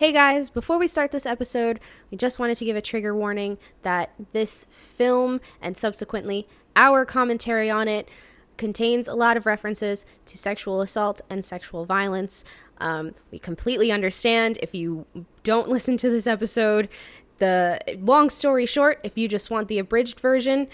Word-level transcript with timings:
Hey 0.00 0.12
guys, 0.12 0.48
before 0.48 0.78
we 0.78 0.86
start 0.86 1.10
this 1.10 1.26
episode, 1.26 1.78
we 2.10 2.16
just 2.16 2.38
wanted 2.38 2.56
to 2.56 2.64
give 2.64 2.74
a 2.74 2.80
trigger 2.80 3.14
warning 3.14 3.58
that 3.82 4.14
this 4.32 4.64
film 4.70 5.42
and 5.60 5.76
subsequently 5.76 6.48
our 6.74 7.04
commentary 7.04 7.68
on 7.68 7.86
it 7.86 8.08
contains 8.56 9.08
a 9.08 9.14
lot 9.14 9.36
of 9.36 9.44
references 9.44 10.06
to 10.24 10.38
sexual 10.38 10.80
assault 10.80 11.20
and 11.28 11.44
sexual 11.44 11.84
violence. 11.84 12.44
Um, 12.78 13.12
we 13.30 13.38
completely 13.38 13.92
understand 13.92 14.58
if 14.62 14.74
you 14.74 15.04
don't 15.42 15.68
listen 15.74 15.98
to 15.98 16.08
this 16.08 16.26
episode. 16.26 16.88
The 17.36 17.78
long 18.00 18.30
story 18.30 18.64
short, 18.64 19.00
if 19.04 19.18
you 19.18 19.28
just 19.28 19.50
want 19.50 19.68
the 19.68 19.78
abridged 19.78 20.18
version, 20.18 20.68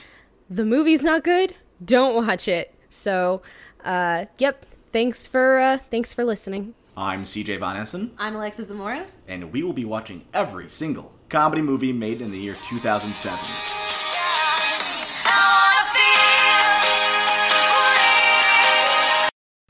the 0.49 0.65
movie's 0.65 1.03
not 1.03 1.25
good. 1.25 1.57
Don't 1.85 2.25
watch 2.25 2.47
it. 2.47 2.73
So, 2.91 3.43
uh, 3.85 4.27
yep. 4.39 4.65
Thanks 4.93 5.27
for 5.27 5.59
uh, 5.59 5.79
thanks 5.79 6.15
for 6.15 6.23
listening. 6.23 6.75
I'm 6.97 7.23
CJ 7.25 7.59
Von 7.61 7.77
Essen, 7.77 8.13
I'm 8.19 8.37
Alexa 8.37 8.65
Zamora. 8.65 9.07
and 9.29 9.53
we 9.53 9.63
will 9.63 9.75
be 9.75 9.85
watching 9.85 10.25
every 10.33 10.71
single 10.71 11.13
comedy 11.29 11.61
movie 11.63 11.93
made 11.93 12.21
in 12.23 12.31
the 12.31 12.39
year 12.39 12.55
2007. 12.69 13.39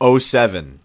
Oh 0.00 0.18
seven. 0.18 0.80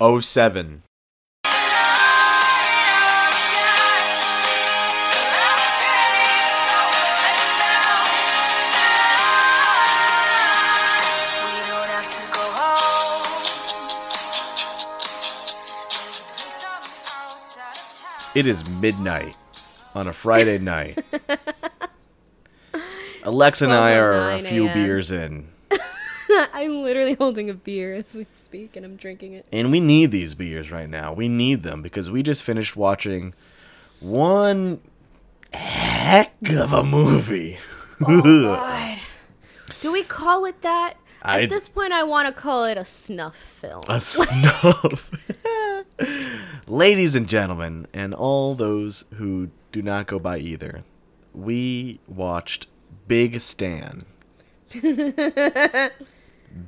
Oh 0.00 0.18
seven. 0.20 0.82
It 18.34 18.46
is 18.46 18.66
midnight 18.80 19.36
on 19.94 20.06
a 20.06 20.12
Friday 20.12 20.58
night. 20.74 20.98
Alexa 23.24 23.64
and 23.64 23.72
I 23.74 23.92
are 23.94 24.30
a 24.30 24.34
oh 24.36 24.42
few 24.42 24.66
a.m.. 24.66 24.74
beers 24.74 25.12
in, 25.12 25.48
I'm 26.52 26.82
literally 26.82 27.14
holding 27.14 27.50
a 27.50 27.54
beer 27.54 27.94
as 28.08 28.14
we 28.14 28.26
speak, 28.34 28.74
and 28.74 28.84
I'm 28.84 28.96
drinking 28.96 29.34
it. 29.34 29.46
and 29.52 29.70
we 29.70 29.80
need 29.80 30.10
these 30.10 30.34
beers 30.34 30.70
right 30.70 30.88
now. 30.88 31.12
We 31.12 31.28
need 31.28 31.62
them 31.62 31.82
because 31.82 32.10
we 32.10 32.22
just 32.22 32.42
finished 32.42 32.76
watching 32.76 33.34
one 34.00 34.80
heck 35.52 36.34
of 36.50 36.72
a 36.72 36.82
movie. 36.82 37.58
Oh, 38.04 38.56
God. 38.56 38.98
Do 39.80 39.92
we 39.92 40.02
call 40.02 40.44
it 40.44 40.62
that? 40.62 40.94
At 41.24 41.50
this 41.50 41.68
point, 41.68 41.92
I 41.92 42.02
want 42.02 42.34
to 42.34 42.40
call 42.40 42.64
it 42.64 42.76
a 42.76 42.84
snuff 42.84 43.36
film. 43.36 43.82
a 43.88 44.00
snuff. 44.00 45.10
Ladies 46.66 47.14
and 47.14 47.28
gentlemen, 47.28 47.86
and 47.92 48.12
all 48.14 48.54
those 48.54 49.04
who 49.14 49.50
do 49.70 49.82
not 49.82 50.06
go 50.06 50.18
by 50.18 50.38
either, 50.38 50.82
we 51.32 52.00
watched 52.08 52.66
Big 53.06 53.40
Stan. 53.40 54.04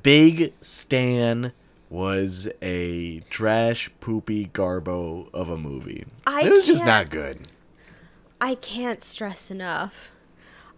Big 0.03 0.53
Stan 0.61 1.53
was 1.91 2.49
a 2.63 3.21
trash, 3.31 3.91
poopy 4.01 4.47
garbo 4.47 5.33
of 5.33 5.49
a 5.49 5.57
movie. 5.57 6.05
I 6.27 6.43
it 6.45 6.51
was 6.51 6.67
just 6.67 6.85
not 6.85 7.11
good. 7.11 7.49
I 8.41 8.55
can't 8.57 9.03
stress 9.03 9.51
enough. 9.51 10.13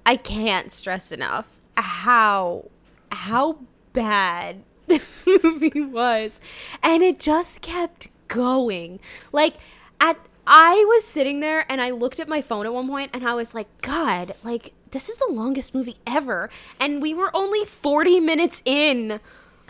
I 0.04 0.16
can't 0.16 0.70
stress 0.70 1.10
enough 1.10 1.58
how 1.76 2.70
how 3.12 3.58
bad 3.92 4.62
this 4.86 5.26
movie 5.42 5.80
was, 5.80 6.40
and 6.82 7.02
it 7.02 7.18
just 7.18 7.60
kept 7.60 8.08
going. 8.28 9.00
Like 9.32 9.54
at 10.00 10.18
I 10.46 10.84
was 10.88 11.04
sitting 11.04 11.40
there 11.40 11.70
and 11.70 11.80
I 11.80 11.90
looked 11.90 12.20
at 12.20 12.28
my 12.28 12.40
phone 12.40 12.66
at 12.66 12.72
one 12.72 12.86
point 12.86 13.10
and 13.12 13.26
I 13.26 13.34
was 13.34 13.54
like, 13.54 13.66
God, 13.82 14.34
like 14.44 14.72
this 14.92 15.08
is 15.08 15.18
the 15.18 15.28
longest 15.28 15.74
movie 15.74 15.96
ever, 16.06 16.48
and 16.78 17.02
we 17.02 17.14
were 17.14 17.34
only 17.34 17.64
forty 17.64 18.20
minutes 18.20 18.62
in. 18.64 19.20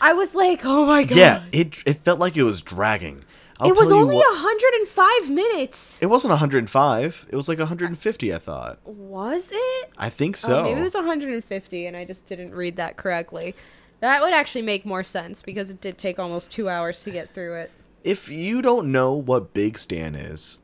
I 0.00 0.12
was 0.12 0.34
like, 0.34 0.60
oh 0.64 0.86
my 0.86 1.04
god. 1.04 1.16
Yeah, 1.16 1.44
it 1.52 1.82
it 1.86 2.04
felt 2.04 2.18
like 2.18 2.36
it 2.36 2.42
was 2.42 2.60
dragging. 2.60 3.24
I'll 3.58 3.68
it 3.70 3.76
was 3.78 3.90
only 3.90 4.16
what- 4.16 4.34
105 4.34 5.30
minutes. 5.30 5.98
It 6.00 6.06
wasn't 6.06 6.30
105. 6.32 7.26
It 7.30 7.36
was 7.36 7.48
like 7.48 7.58
150, 7.58 8.34
I 8.34 8.38
thought. 8.38 8.78
Was 8.86 9.50
it? 9.54 9.90
I 9.96 10.10
think 10.10 10.36
so. 10.36 10.58
Oh, 10.58 10.62
maybe 10.64 10.80
it 10.80 10.82
was 10.82 10.94
150 10.94 11.86
and 11.86 11.96
I 11.96 12.04
just 12.04 12.26
didn't 12.26 12.54
read 12.54 12.76
that 12.76 12.96
correctly. 12.96 13.54
That 14.00 14.20
would 14.20 14.34
actually 14.34 14.62
make 14.62 14.84
more 14.84 15.02
sense 15.02 15.40
because 15.42 15.70
it 15.70 15.80
did 15.80 15.96
take 15.96 16.18
almost 16.18 16.50
two 16.50 16.68
hours 16.68 17.02
to 17.04 17.10
get 17.10 17.30
through 17.30 17.54
it. 17.54 17.70
if 18.04 18.28
you 18.30 18.60
don't 18.62 18.92
know 18.92 19.12
what 19.14 19.52
Big 19.54 19.78
Stan 19.78 20.14
is, 20.14 20.58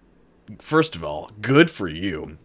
first 0.58 0.94
of 0.94 1.02
all, 1.02 1.30
good 1.40 1.70
for 1.70 1.88
you. 1.88 2.36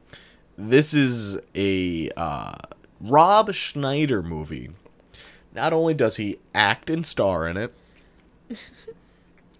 This 0.57 0.93
is 0.93 1.37
a 1.53 2.09
uh, 2.17 2.55
Rob 3.01 3.53
Schneider 3.53 4.23
movie. 4.23 4.71
Not 5.53 5.73
only 5.73 5.93
does 5.93 6.15
he 6.17 6.39
act 6.55 6.89
and 6.89 7.05
star 7.05 7.47
in 7.47 7.57
it, 7.57 7.73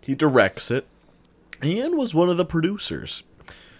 he 0.07 0.15
directs 0.15 0.71
it, 0.71 0.87
and 1.61 1.97
was 1.97 2.15
one 2.15 2.29
of 2.29 2.37
the 2.37 2.45
producers. 2.45 3.23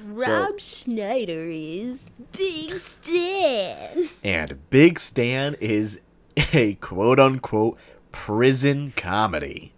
Rob 0.04 0.60
Schneider 0.60 1.48
is 1.50 2.12
Big 2.34 2.76
Stan. 2.76 4.10
And 4.26 4.70
Big 4.70 5.00
Stan 5.00 5.56
is 5.62 6.02
a 6.54 6.74
quote 6.76 7.18
unquote 7.18 7.80
prison 8.12 8.92
comedy. 8.98 9.72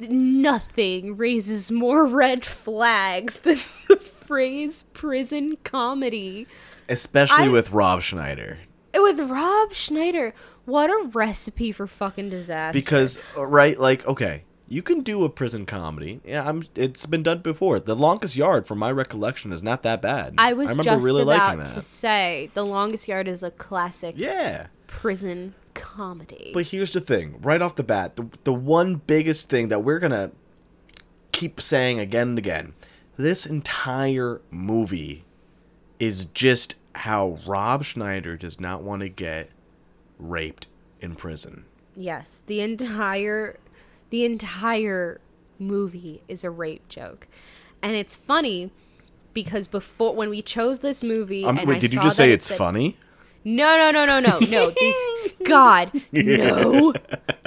Nothing 0.00 1.16
raises 1.16 1.70
more 1.70 2.04
red 2.04 2.44
flags 2.44 3.38
than 3.38 3.58
the 3.88 3.98
phrase 3.98 4.82
prison 4.92 5.58
comedy. 5.62 6.48
Especially 6.88 7.44
I- 7.44 7.48
with 7.50 7.70
Rob 7.70 8.02
Schneider. 8.02 8.58
With 8.94 9.20
Rob 9.20 9.74
Schneider, 9.74 10.34
what 10.64 10.90
a 10.90 11.06
recipe 11.10 11.70
for 11.70 11.86
fucking 11.86 12.30
disaster. 12.30 12.76
because 12.76 13.16
uh, 13.36 13.46
right 13.46 13.78
like 13.78 14.04
okay 14.08 14.42
you 14.68 14.82
can 14.82 15.00
do 15.00 15.24
a 15.24 15.28
prison 15.30 15.66
comedy. 15.66 16.20
Yeah 16.24 16.46
i'm 16.48 16.64
it's 16.74 17.06
been 17.06 17.22
done 17.22 17.40
before. 17.40 17.80
The 17.80 17.96
longest 17.96 18.36
yard 18.36 18.66
from 18.66 18.78
my 18.78 18.90
recollection 18.90 19.52
is 19.52 19.62
not 19.62 19.82
that 19.82 20.02
bad. 20.02 20.34
I 20.38 20.52
was 20.52 20.70
remember 20.70 20.84
just 20.84 21.04
really 21.04 21.24
liking 21.24 21.54
about 21.54 21.66
that. 21.68 21.74
to 21.74 21.82
say 21.82 22.50
The 22.54 22.64
Longest 22.64 23.08
Yard 23.08 23.28
is 23.28 23.42
a 23.42 23.50
classic 23.50 24.14
yeah. 24.16 24.66
prison 24.86 25.54
comedy. 25.74 26.50
but 26.52 26.66
here's 26.66 26.92
the 26.92 27.00
thing 27.00 27.40
right 27.40 27.62
off 27.62 27.76
the 27.76 27.84
bat 27.84 28.16
the, 28.16 28.28
the 28.44 28.52
one 28.52 28.96
biggest 28.96 29.48
thing 29.48 29.68
that 29.68 29.84
we're 29.84 30.00
gonna 30.00 30.32
keep 31.30 31.60
saying 31.60 32.00
again 32.00 32.30
and 32.30 32.38
again 32.38 32.72
this 33.16 33.46
entire 33.46 34.40
movie 34.50 35.24
is 36.00 36.24
just 36.26 36.74
how 36.94 37.38
rob 37.46 37.84
schneider 37.84 38.36
does 38.36 38.58
not 38.60 38.82
want 38.82 39.02
to 39.02 39.08
get 39.08 39.50
raped 40.18 40.66
in 41.00 41.14
prison. 41.14 41.64
Yes, 41.96 42.42
the 42.46 42.60
entire 42.60 43.58
the 44.10 44.24
entire 44.24 45.20
movie 45.58 46.22
is 46.28 46.44
a 46.44 46.50
rape 46.50 46.88
joke. 46.88 47.26
And 47.82 47.94
it's 47.94 48.16
funny 48.16 48.70
because 49.34 49.66
before 49.66 50.14
when 50.14 50.30
we 50.30 50.42
chose 50.42 50.80
this 50.80 51.02
movie 51.02 51.44
um, 51.44 51.56
wait 51.64 51.76
I 51.76 51.78
did 51.78 51.92
you 51.92 52.00
just 52.00 52.16
say 52.16 52.30
it 52.30 52.34
it's 52.34 52.46
said- 52.46 52.58
funny 52.58 52.96
No, 53.44 53.76
no, 53.76 53.90
no, 53.90 54.04
no, 54.04 54.20
no. 54.20 54.38
No. 54.48 54.70
These 54.80 55.32
God, 55.44 55.92
no. 56.12 56.92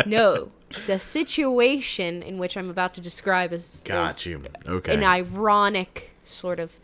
No. 0.05 0.51
The 0.88 1.00
situation 1.00 2.23
in 2.23 2.38
which 2.38 2.55
I'm 2.55 2.69
about 2.69 2.94
to 2.94 3.01
describe 3.01 3.51
is 3.51 3.81
got 3.83 4.11
is 4.11 4.25
you 4.25 4.44
okay 4.67 4.94
an 4.94 5.03
ironic 5.03 6.16
sort 6.23 6.59
of 6.59 6.77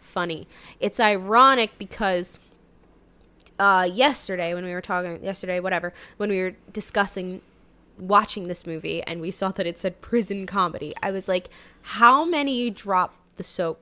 funny. 0.00 0.48
It's 0.80 0.98
ironic 0.98 1.76
because 1.78 2.40
uh, 3.58 3.88
yesterday 3.92 4.54
when 4.54 4.64
we 4.64 4.72
were 4.72 4.80
talking 4.80 5.22
yesterday 5.22 5.60
whatever 5.60 5.92
when 6.16 6.30
we 6.30 6.40
were 6.40 6.54
discussing 6.72 7.42
watching 7.98 8.48
this 8.48 8.66
movie 8.66 9.02
and 9.02 9.20
we 9.20 9.30
saw 9.30 9.50
that 9.50 9.66
it 9.66 9.78
said 9.78 10.00
prison 10.00 10.46
comedy 10.46 10.94
i 11.02 11.10
was 11.10 11.28
like 11.28 11.48
how 11.82 12.24
many 12.24 12.70
drop 12.70 13.14
the 13.36 13.44
soap 13.44 13.80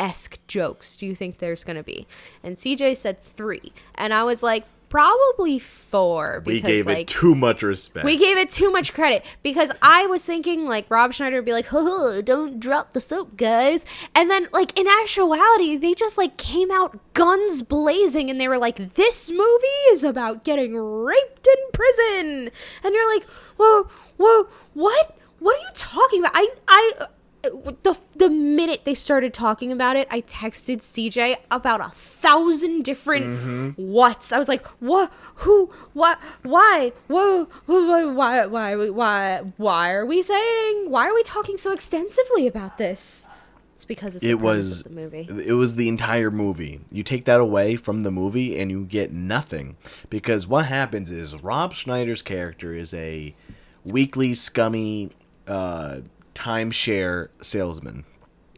esque 0.00 0.38
jokes 0.48 0.96
do 0.96 1.06
you 1.06 1.14
think 1.14 1.38
there's 1.38 1.62
gonna 1.62 1.82
be? 1.82 2.08
And 2.42 2.56
cj 2.56 2.96
said 2.96 3.22
three. 3.22 3.72
And 3.94 4.12
i 4.14 4.24
was 4.24 4.42
like 4.42 4.64
probably 4.90 5.58
four 5.58 6.42
we 6.44 6.60
gave 6.60 6.84
like 6.84 6.98
it 6.98 7.06
too 7.08 7.34
much 7.34 7.62
respect 7.62 8.04
we 8.04 8.18
gave 8.18 8.36
it 8.36 8.50
too 8.50 8.70
much 8.70 8.92
credit 8.92 9.24
because 9.42 9.70
I 9.80 10.04
was 10.06 10.24
thinking 10.24 10.66
like 10.66 10.90
Rob 10.90 11.14
Schneider 11.14 11.36
would 11.36 11.44
be 11.44 11.52
like, 11.52 11.68
"Huh, 11.68 12.20
don't 12.22 12.58
drop 12.58 12.92
the 12.92 13.00
soap, 13.00 13.36
guys." 13.36 13.86
And 14.14 14.28
then 14.30 14.48
like 14.52 14.78
in 14.78 14.86
actuality, 14.88 15.76
they 15.76 15.94
just 15.94 16.18
like 16.18 16.36
came 16.36 16.70
out 16.70 16.98
guns 17.14 17.62
blazing 17.62 18.28
and 18.28 18.40
they 18.40 18.48
were 18.48 18.58
like, 18.58 18.94
"This 18.94 19.30
movie 19.30 19.80
is 19.90 20.02
about 20.02 20.44
getting 20.44 20.76
raped 20.76 21.46
in 21.46 21.70
prison." 21.72 22.50
And 22.82 22.94
you're 22.94 23.14
like, 23.14 23.24
"Whoa, 23.56 23.84
whoa, 24.16 24.48
what? 24.74 25.16
What 25.38 25.56
are 25.56 25.60
you 25.60 25.70
talking 25.74 26.20
about?" 26.20 26.32
I 26.34 26.48
I 26.68 27.06
the 27.42 27.96
the 28.16 28.28
minute 28.28 28.82
they 28.84 28.94
started 28.94 29.32
talking 29.32 29.72
about 29.72 29.96
it, 29.96 30.06
I 30.10 30.20
texted 30.22 30.78
CJ 30.78 31.36
about 31.50 31.80
a 31.80 31.90
thousand 31.90 32.82
different 32.84 33.26
Mm-hmm. 33.26 33.70
whats. 33.92 34.32
I 34.32 34.38
was 34.38 34.48
like, 34.48 34.66
"What? 34.80 35.10
Who? 35.36 35.70
What? 35.94 36.18
Why? 36.42 36.92
Whoa? 37.08 37.44
Why? 37.66 38.04
Why? 38.04 38.46
Why? 38.46 38.88
Why? 38.90 39.52
Why 39.56 39.92
are 39.92 40.04
we 40.06 40.22
saying? 40.22 40.90
Why 40.90 41.08
are 41.08 41.14
we 41.14 41.22
talking 41.22 41.56
so 41.58 41.72
extensively 41.72 42.46
about 42.46 42.78
this?" 42.78 43.26
It's 43.74 43.86
because 43.86 44.14
it's 44.16 44.24
it 44.24 44.38
was 44.40 44.82
the 44.82 44.90
movie. 44.90 45.26
it 45.46 45.54
was 45.54 45.76
the 45.76 45.88
entire 45.88 46.30
movie 46.30 46.82
you 46.90 47.02
take 47.02 47.24
that 47.24 47.40
away 47.40 47.76
from 47.76 48.02
the 48.02 48.10
movie 48.10 48.58
and 48.58 48.70
you 48.70 48.84
get 48.84 49.10
nothing 49.10 49.78
because 50.10 50.46
what 50.46 50.66
happens 50.66 51.10
is 51.10 51.34
rob 51.42 51.72
schneider's 51.72 52.20
character 52.20 52.74
is 52.74 52.92
a 52.92 53.34
weakly, 53.82 54.34
scummy 54.34 55.12
uh 55.48 56.00
timeshare 56.34 57.28
salesman. 57.42 58.04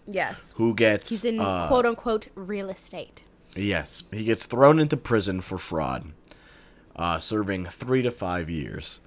Yes, 0.06 0.54
who 0.56 0.74
gets 0.74 1.08
he's 1.08 1.24
in 1.24 1.40
uh, 1.40 1.68
quote 1.68 1.86
unquote 1.86 2.28
real 2.34 2.68
estate. 2.70 3.22
yes. 3.54 4.02
He 4.10 4.24
gets 4.24 4.46
thrown 4.46 4.78
into 4.80 4.96
prison 4.96 5.40
for 5.40 5.58
fraud 5.58 6.12
uh 6.96 7.18
serving 7.18 7.66
three 7.66 8.02
to 8.02 8.10
five 8.10 8.50
years. 8.50 9.00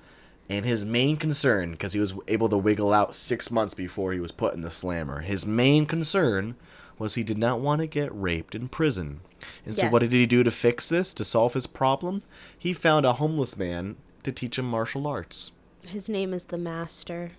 And 0.50 0.64
his 0.64 0.86
main 0.86 1.18
concern 1.18 1.72
because 1.72 1.94
he 1.94 2.00
was 2.00 2.14
able 2.28 2.50
to 2.50 2.58
wiggle 2.58 2.94
out 2.94 3.16
six 3.16 3.50
months 3.50 3.74
before 3.74 4.14
he 4.14 4.20
was 4.20 4.32
put 4.32 4.54
in 4.54 4.62
the 4.62 4.70
slammer 4.72 5.22
his 5.22 5.46
main 5.46 5.86
concern 5.86 6.56
was 6.98 7.16
he 7.16 7.24
did 7.24 7.38
not 7.38 7.60
want 7.60 7.82
to 7.82 7.88
get 7.88 8.14
raped 8.16 8.56
in 8.56 8.70
prison. 8.70 9.20
And 9.66 9.76
so 9.76 9.90
what 9.90 10.00
did 10.02 10.12
he 10.12 10.26
do 10.26 10.44
to 10.44 10.52
fix 10.52 10.88
this 10.88 11.14
to 11.16 11.26
solve 11.26 11.54
his 11.54 11.68
problem? 11.68 12.22
He 12.58 12.74
found 12.74 13.06
a 13.06 13.14
homeless 13.14 13.58
man 13.58 13.98
to 14.24 14.32
teach 14.32 14.58
him 14.58 14.66
martial 14.66 15.06
arts. 15.06 15.52
His 15.88 16.08
name 16.10 16.34
is 16.34 16.46
the 16.46 16.58
Master. 16.58 17.32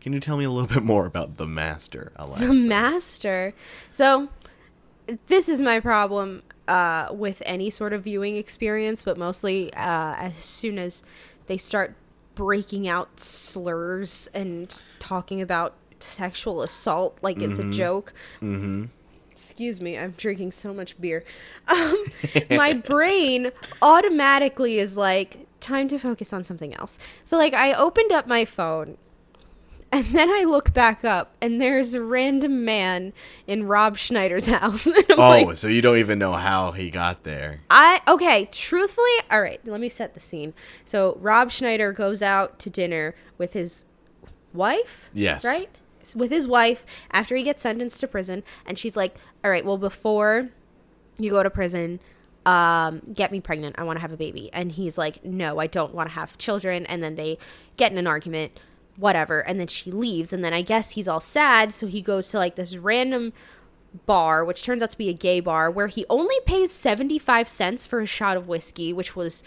Can 0.00 0.12
you 0.12 0.20
tell 0.20 0.36
me 0.36 0.44
a 0.44 0.50
little 0.50 0.68
bit 0.74 0.82
more 0.82 1.06
about 1.06 1.36
the 1.36 1.46
master 1.46 2.12
Alexa? 2.16 2.46
The 2.46 2.52
Master. 2.52 3.54
So, 3.90 4.28
this 5.26 5.48
is 5.48 5.60
my 5.60 5.80
problem 5.80 6.42
uh, 6.68 7.08
with 7.10 7.42
any 7.44 7.70
sort 7.70 7.92
of 7.92 8.04
viewing 8.04 8.36
experience, 8.36 9.02
but 9.02 9.18
mostly 9.18 9.72
uh, 9.74 10.14
as 10.14 10.36
soon 10.36 10.78
as 10.78 11.02
they 11.46 11.56
start 11.56 11.94
breaking 12.34 12.88
out 12.88 13.18
slurs 13.18 14.28
and 14.32 14.80
talking 14.98 15.42
about 15.42 15.74
sexual 15.98 16.62
assault 16.62 17.18
like 17.22 17.42
it's 17.42 17.58
a 17.58 17.70
joke. 17.70 18.12
Mm-hmm. 18.36 18.86
Excuse 19.32 19.80
me, 19.80 19.98
I'm 19.98 20.12
drinking 20.12 20.52
so 20.52 20.72
much 20.72 20.98
beer. 21.00 21.24
Um, 21.66 22.04
my 22.50 22.72
brain 22.72 23.50
automatically 23.82 24.78
is 24.78 24.96
like, 24.96 25.46
time 25.60 25.88
to 25.88 25.98
focus 25.98 26.32
on 26.32 26.42
something 26.44 26.74
else. 26.74 26.98
So, 27.24 27.36
like, 27.36 27.54
I 27.54 27.72
opened 27.72 28.12
up 28.12 28.26
my 28.26 28.44
phone 28.44 28.96
and 29.92 30.06
then 30.06 30.30
I 30.30 30.44
look 30.44 30.72
back 30.72 31.04
up, 31.04 31.34
and 31.40 31.60
there's 31.60 31.94
a 31.94 32.02
random 32.02 32.64
man 32.64 33.12
in 33.46 33.64
Rob 33.66 33.98
Schneider's 33.98 34.46
house. 34.58 34.86
Oh 34.86 35.14
like, 35.16 35.56
so 35.56 35.68
you 35.68 35.82
don't 35.82 35.98
even 35.98 36.18
know 36.18 36.34
how 36.34 36.70
he 36.72 36.90
got 36.90 37.24
there 37.24 37.60
I 37.70 38.00
okay. 38.06 38.48
Truthfully, 38.52 39.10
all 39.30 39.40
right. 39.40 39.60
Let 39.66 39.80
me 39.80 39.88
set 39.88 40.14
the 40.14 40.20
scene. 40.20 40.54
So 40.84 41.16
Rob 41.20 41.50
Schneider 41.50 41.92
goes 41.92 42.22
out 42.22 42.58
to 42.60 42.70
dinner 42.70 43.14
with 43.38 43.52
his 43.52 43.84
wife. 44.52 45.10
Yes. 45.12 45.44
Right. 45.44 45.68
With 46.14 46.30
his 46.30 46.46
wife 46.46 46.86
after 47.12 47.36
he 47.36 47.42
gets 47.42 47.62
sentenced 47.62 48.00
to 48.00 48.08
prison, 48.08 48.42
and 48.64 48.78
she's 48.78 48.96
like, 48.96 49.16
"All 49.44 49.50
right, 49.50 49.64
well, 49.64 49.78
before 49.78 50.48
you 51.18 51.30
go 51.30 51.42
to 51.42 51.50
prison." 51.50 52.00
um 52.46 53.02
get 53.12 53.30
me 53.30 53.38
pregnant 53.38 53.78
i 53.78 53.82
want 53.82 53.98
to 53.98 54.00
have 54.00 54.12
a 54.12 54.16
baby 54.16 54.48
and 54.54 54.72
he's 54.72 54.96
like 54.96 55.22
no 55.22 55.58
i 55.58 55.66
don't 55.66 55.94
want 55.94 56.08
to 56.08 56.14
have 56.14 56.38
children 56.38 56.86
and 56.86 57.02
then 57.02 57.14
they 57.14 57.36
get 57.76 57.92
in 57.92 57.98
an 57.98 58.06
argument 58.06 58.58
whatever 59.00 59.40
and 59.40 59.58
then 59.58 59.66
she 59.66 59.90
leaves 59.90 60.32
and 60.32 60.44
then 60.44 60.52
i 60.52 60.62
guess 60.62 60.90
he's 60.90 61.08
all 61.08 61.20
sad 61.20 61.72
so 61.72 61.86
he 61.86 62.00
goes 62.02 62.28
to 62.28 62.38
like 62.38 62.54
this 62.54 62.76
random 62.76 63.32
bar 64.06 64.44
which 64.44 64.62
turns 64.62 64.82
out 64.82 64.90
to 64.90 64.98
be 64.98 65.08
a 65.08 65.12
gay 65.12 65.40
bar 65.40 65.70
where 65.70 65.86
he 65.88 66.04
only 66.08 66.36
pays 66.46 66.70
75 66.70 67.48
cents 67.48 67.86
for 67.86 68.00
a 68.00 68.06
shot 68.06 68.36
of 68.36 68.46
whiskey 68.46 68.92
which 68.92 69.16
was 69.16 69.42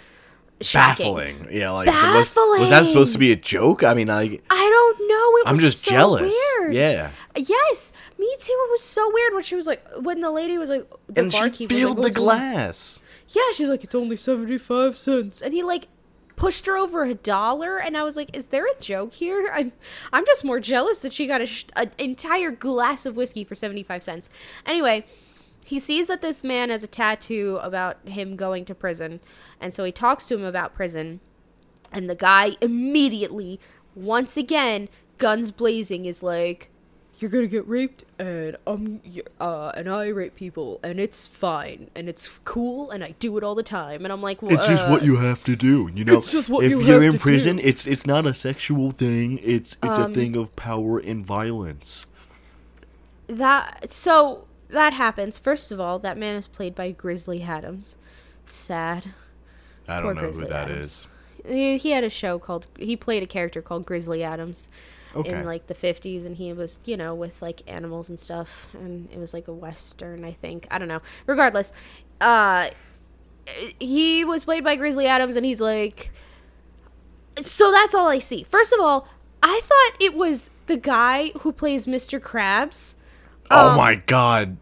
shocking 0.61 1.13
baffling. 1.15 1.47
Yeah, 1.51 1.71
like 1.71 1.87
was, 1.87 2.33
was 2.35 2.69
that 2.69 2.85
supposed 2.85 3.11
to 3.13 3.19
be 3.19 3.31
a 3.31 3.35
joke? 3.35 3.83
I 3.83 3.93
mean, 3.93 4.09
I 4.09 4.21
i 4.21 4.69
don't 4.69 5.07
know 5.09 5.37
it 5.41 5.47
I'm 5.47 5.55
was 5.55 5.61
just 5.63 5.83
so 5.85 5.91
jealous. 5.91 6.35
weird. 6.59 6.73
Yeah, 6.73 7.11
yes 7.35 7.91
me 8.17 8.27
too 8.39 8.51
it 8.53 8.71
was 8.71 8.81
so 8.81 9.11
weird 9.13 9.33
when 9.33 9.43
she 9.43 9.55
was 9.55 9.67
like 9.67 9.85
when 9.99 10.21
the 10.21 10.31
lady 10.31 10.57
was 10.57 10.69
like 10.69 10.89
the 11.07 11.21
and 11.21 11.33
she 11.33 11.67
filled 11.67 11.97
like, 11.99 12.11
"Oh, 12.11 12.13
the 12.13 12.19
only- 12.19 12.37
glass. 12.37 12.99
yeah, 13.29 13.41
she's 13.53 13.67
like, 13.69 13.83
it's 13.83 13.95
only 13.95 14.15
75 14.15 14.97
cents. 14.97 15.41
And 15.41 15.53
he 15.53 15.63
like 15.63 15.87
pushed 16.35 16.65
her 16.65 16.77
over 16.77 17.03
a 17.03 17.13
dollar. 17.13 17.77
And 17.79 17.95
I 17.97 18.03
was 18.03 18.15
like, 18.15 18.35
is 18.35 18.47
there 18.47 18.65
a 18.65 18.79
joke 18.79 19.13
here? 19.13 19.51
I'm, 19.53 19.71
I'm 20.11 20.25
just 20.25 20.43
more 20.43 20.59
jealous 20.59 20.99
that 20.99 21.13
she 21.13 21.27
got 21.27 21.41
a 21.41 21.45
sh- 21.45 21.65
an 21.75 21.91
entire 21.97 22.51
glass 22.51 23.05
of 23.05 23.15
whiskey 23.15 23.43
for 23.43 23.55
75 23.55 24.03
cents. 24.03 24.29
Anyway, 24.65 25.05
he 25.65 25.79
sees 25.79 26.07
that 26.07 26.21
this 26.21 26.43
man 26.43 26.69
has 26.69 26.83
a 26.83 26.87
tattoo 26.87 27.59
about 27.61 27.97
him 28.07 28.35
going 28.35 28.65
to 28.65 28.75
prison. 28.75 29.19
And 29.59 29.73
so 29.73 29.83
he 29.83 29.91
talks 29.91 30.27
to 30.27 30.35
him 30.35 30.43
about 30.43 30.73
prison. 30.73 31.19
And 31.91 32.09
the 32.09 32.15
guy 32.15 32.57
immediately, 32.59 33.59
once 33.95 34.35
again, 34.35 34.89
guns 35.19 35.51
blazing, 35.51 36.05
is 36.05 36.23
like, 36.23 36.69
"You're 37.19 37.29
gonna 37.31 37.47
get 37.47 37.67
raped, 37.67 38.03
and 38.19 38.57
um, 38.65 39.01
uh, 39.39 39.71
and 39.75 39.89
I 39.89 40.07
rape 40.07 40.35
people, 40.35 40.79
and 40.83 40.99
it's 40.99 41.27
fine, 41.27 41.89
and 41.95 42.09
it's 42.09 42.39
cool, 42.43 42.89
and 42.91 43.03
I 43.03 43.13
do 43.19 43.37
it 43.37 43.43
all 43.43 43.55
the 43.55 43.63
time." 43.63 44.03
And 44.03 44.11
I'm 44.11 44.21
like, 44.21 44.41
well, 44.41 44.53
It's 44.53 44.67
just 44.67 44.85
uh, 44.85 44.89
what 44.89 45.03
you 45.03 45.17
have 45.17 45.43
to 45.45 45.55
do. 45.55 45.89
You 45.93 46.05
know, 46.05 46.15
It's 46.17 46.31
just 46.31 46.49
what 46.49 46.63
if 46.63 46.71
you 46.71 46.81
you're 46.81 47.03
in 47.03 47.17
prison, 47.19 47.57
do. 47.57 47.63
it's 47.63 47.85
it's 47.87 48.05
not 48.05 48.25
a 48.25 48.33
sexual 48.33 48.91
thing. 48.91 49.39
It's 49.43 49.77
it's 49.83 49.99
Um, 49.99 50.11
a 50.11 50.13
thing 50.13 50.35
of 50.35 50.55
power 50.55 50.97
and 50.99 51.25
violence. 51.25 52.07
that 53.27 53.89
so 53.89 54.45
that 54.69 54.93
happens. 54.93 55.37
First 55.37 55.71
of 55.71 55.79
all, 55.79 55.99
that 55.99 56.17
man 56.17 56.35
is 56.35 56.47
played 56.47 56.75
by 56.75 56.91
Grizzly 56.91 57.41
Adams. 57.43 57.95
Sad. 58.45 59.13
I 59.87 60.01
don't 60.01 60.15
know 60.15 60.21
who 60.21 60.27
Grizzly 60.27 60.47
that 60.47 60.69
Adams. 60.69 60.87
is. 60.87 61.07
He 61.45 61.77
he 61.77 61.91
had 61.91 62.03
a 62.03 62.09
show 62.09 62.39
called. 62.39 62.67
He 62.77 62.95
played 62.95 63.21
a 63.23 63.27
character 63.27 63.61
called 63.61 63.85
Grizzly 63.85 64.23
Adams. 64.23 64.69
Okay. 65.15 65.31
in 65.31 65.45
like 65.45 65.67
the 65.67 65.75
50s 65.75 66.25
and 66.25 66.37
he 66.37 66.53
was 66.53 66.79
you 66.85 66.97
know 66.97 67.13
with 67.13 67.41
like 67.41 67.61
animals 67.67 68.09
and 68.09 68.19
stuff 68.19 68.67
and 68.73 69.09
it 69.11 69.19
was 69.19 69.33
like 69.33 69.47
a 69.47 69.53
western 69.53 70.25
i 70.25 70.31
think 70.31 70.65
i 70.71 70.77
don't 70.77 70.87
know 70.87 71.01
regardless 71.27 71.71
uh 72.19 72.69
he 73.79 74.25
was 74.25 74.45
played 74.45 74.63
by 74.63 74.75
grizzly 74.75 75.05
adams 75.05 75.35
and 75.35 75.45
he's 75.45 75.61
like 75.61 76.11
so 77.41 77.71
that's 77.71 77.93
all 77.93 78.07
i 78.07 78.17
see 78.17 78.43
first 78.43 78.73
of 78.73 78.79
all 78.79 79.07
i 79.43 79.61
thought 79.63 80.01
it 80.01 80.15
was 80.15 80.49
the 80.65 80.77
guy 80.77 81.29
who 81.41 81.51
plays 81.51 81.85
mr 81.85 82.19
krabs 82.19 82.95
oh 83.51 83.69
um, 83.69 83.77
my 83.77 83.95
god. 83.95 84.57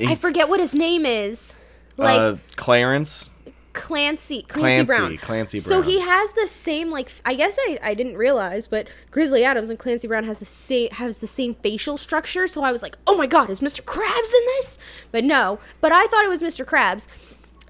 i 0.00 0.14
forget 0.14 0.48
what 0.48 0.60
his 0.60 0.74
name 0.74 1.04
is 1.04 1.56
like 1.96 2.20
uh, 2.20 2.36
Clarence. 2.56 3.30
Clancy, 3.76 4.42
Clancy, 4.42 4.60
Clancy, 4.60 4.84
Brown. 4.84 5.16
Clancy 5.18 5.58
So 5.60 5.82
he 5.82 6.00
has 6.00 6.32
the 6.32 6.46
same 6.46 6.90
like 6.90 7.10
I 7.24 7.34
guess 7.34 7.58
I, 7.60 7.78
I 7.82 7.94
didn't 7.94 8.16
realize, 8.16 8.66
but 8.66 8.88
Grizzly 9.10 9.44
Adams 9.44 9.70
and 9.70 9.78
Clancy 9.78 10.08
Brown 10.08 10.24
has 10.24 10.38
the 10.38 10.44
same 10.44 10.90
has 10.92 11.18
the 11.18 11.26
same 11.26 11.54
facial 11.56 11.96
structure. 11.96 12.46
So 12.48 12.62
I 12.64 12.72
was 12.72 12.82
like, 12.82 12.96
oh 13.06 13.16
my 13.16 13.26
god, 13.26 13.50
is 13.50 13.60
Mr. 13.60 13.82
Krabs 13.82 14.32
in 14.34 14.44
this? 14.56 14.78
But 15.12 15.22
no, 15.24 15.60
but 15.80 15.92
I 15.92 16.06
thought 16.06 16.24
it 16.24 16.28
was 16.28 16.42
Mr. 16.42 16.64
Krabs, 16.64 17.06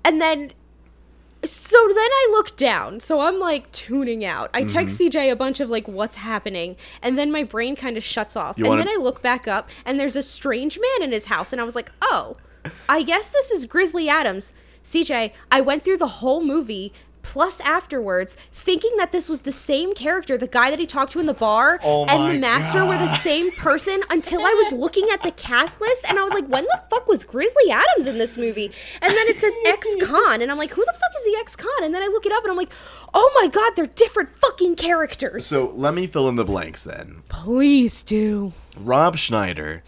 and 0.04 0.20
then 0.20 0.52
so 1.44 1.76
then 1.88 1.96
I 2.10 2.28
look 2.32 2.56
down. 2.56 2.98
So 3.00 3.20
I'm 3.20 3.38
like 3.38 3.70
tuning 3.72 4.24
out. 4.24 4.50
I 4.54 4.64
text 4.64 4.98
Mm-hmm. 4.98 5.16
CJ 5.18 5.30
a 5.32 5.36
bunch 5.36 5.60
of 5.60 5.68
like 5.70 5.86
what's 5.86 6.16
happening, 6.16 6.76
and 7.02 7.18
then 7.18 7.30
my 7.30 7.42
brain 7.44 7.76
kind 7.76 7.96
of 7.96 8.02
shuts 8.04 8.36
off. 8.36 8.58
You 8.58 8.64
and 8.64 8.70
wanna- 8.70 8.84
then 8.84 8.94
I 8.98 9.02
look 9.02 9.22
back 9.22 9.46
up, 9.46 9.68
and 9.84 10.00
there's 10.00 10.16
a 10.16 10.22
strange 10.22 10.78
man 10.78 11.02
in 11.02 11.12
his 11.12 11.26
house, 11.26 11.52
and 11.52 11.60
I 11.60 11.64
was 11.64 11.74
like, 11.74 11.90
oh, 12.00 12.36
I 12.88 13.02
guess 13.02 13.28
this 13.30 13.50
is 13.50 13.66
Grizzly 13.66 14.08
Adams. 14.08 14.52
CJ, 14.86 15.32
I 15.50 15.60
went 15.60 15.84
through 15.84 15.98
the 15.98 16.06
whole 16.06 16.40
movie. 16.42 16.92
Plus, 17.22 17.58
afterwards, 17.58 18.36
thinking 18.52 18.92
that 18.98 19.10
this 19.10 19.28
was 19.28 19.40
the 19.40 19.50
same 19.50 19.94
character, 19.94 20.38
the 20.38 20.46
guy 20.46 20.70
that 20.70 20.78
he 20.78 20.86
talked 20.86 21.10
to 21.10 21.18
in 21.18 21.26
the 21.26 21.34
bar, 21.34 21.80
Oh 21.82 22.04
and 22.06 22.36
the 22.36 22.38
master 22.38 22.84
were 22.84 22.96
the 22.96 23.08
same 23.08 23.50
person 23.50 24.00
until 24.10 24.42
I 24.46 24.52
was 24.52 24.70
looking 24.70 25.08
at 25.12 25.24
the 25.24 25.32
cast 25.32 25.80
list 25.80 26.04
and 26.08 26.20
I 26.20 26.22
was 26.22 26.32
like, 26.32 26.46
when 26.46 26.62
the 26.62 26.80
fuck 26.88 27.08
was 27.08 27.24
Grizzly 27.24 27.68
Adams 27.68 28.06
in 28.06 28.18
this 28.18 28.36
movie? 28.36 28.66
And 29.02 29.10
then 29.10 29.26
it 29.26 29.34
says 29.38 29.52
ex 29.66 29.88
con, 30.04 30.40
and 30.40 30.52
I'm 30.52 30.56
like, 30.56 30.70
who 30.70 30.84
the 30.84 30.92
fuck 30.92 31.10
is 31.18 31.24
the 31.24 31.36
ex 31.40 31.56
con? 31.56 31.82
And 31.82 31.92
then 31.92 32.00
I 32.04 32.06
look 32.06 32.26
it 32.26 32.32
up 32.32 32.44
and 32.44 32.52
I'm 32.52 32.56
like, 32.56 32.70
oh 33.12 33.32
my 33.42 33.48
god, 33.48 33.72
they're 33.74 33.86
different 33.86 34.28
fucking 34.38 34.76
characters. 34.76 35.46
So 35.46 35.72
let 35.74 35.94
me 35.94 36.06
fill 36.06 36.28
in 36.28 36.36
the 36.36 36.44
blanks 36.44 36.84
then. 36.84 37.24
please 37.28 38.04
do. 38.04 38.52
Rob 38.76 39.16
Schneider 39.16 39.82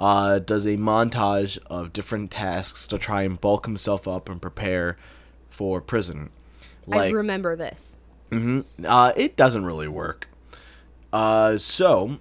uh, 0.00 0.38
does 0.38 0.64
a 0.64 0.76
montage 0.78 1.58
of 1.66 1.92
different 1.92 2.30
tasks 2.30 2.86
to 2.88 2.98
try 2.98 3.22
and 3.22 3.40
bulk 3.40 3.66
himself 3.66 4.08
up 4.08 4.28
and 4.28 4.40
prepare 4.40 4.96
for 5.50 5.80
prison. 5.80 6.30
I 6.90 7.10
remember 7.10 7.54
this. 7.54 7.96
uh, 8.32 9.12
it 9.16 9.36
doesn't 9.36 9.64
really 9.64 9.88
work. 9.88 10.28
Uh, 11.12 11.58
so 11.58 12.18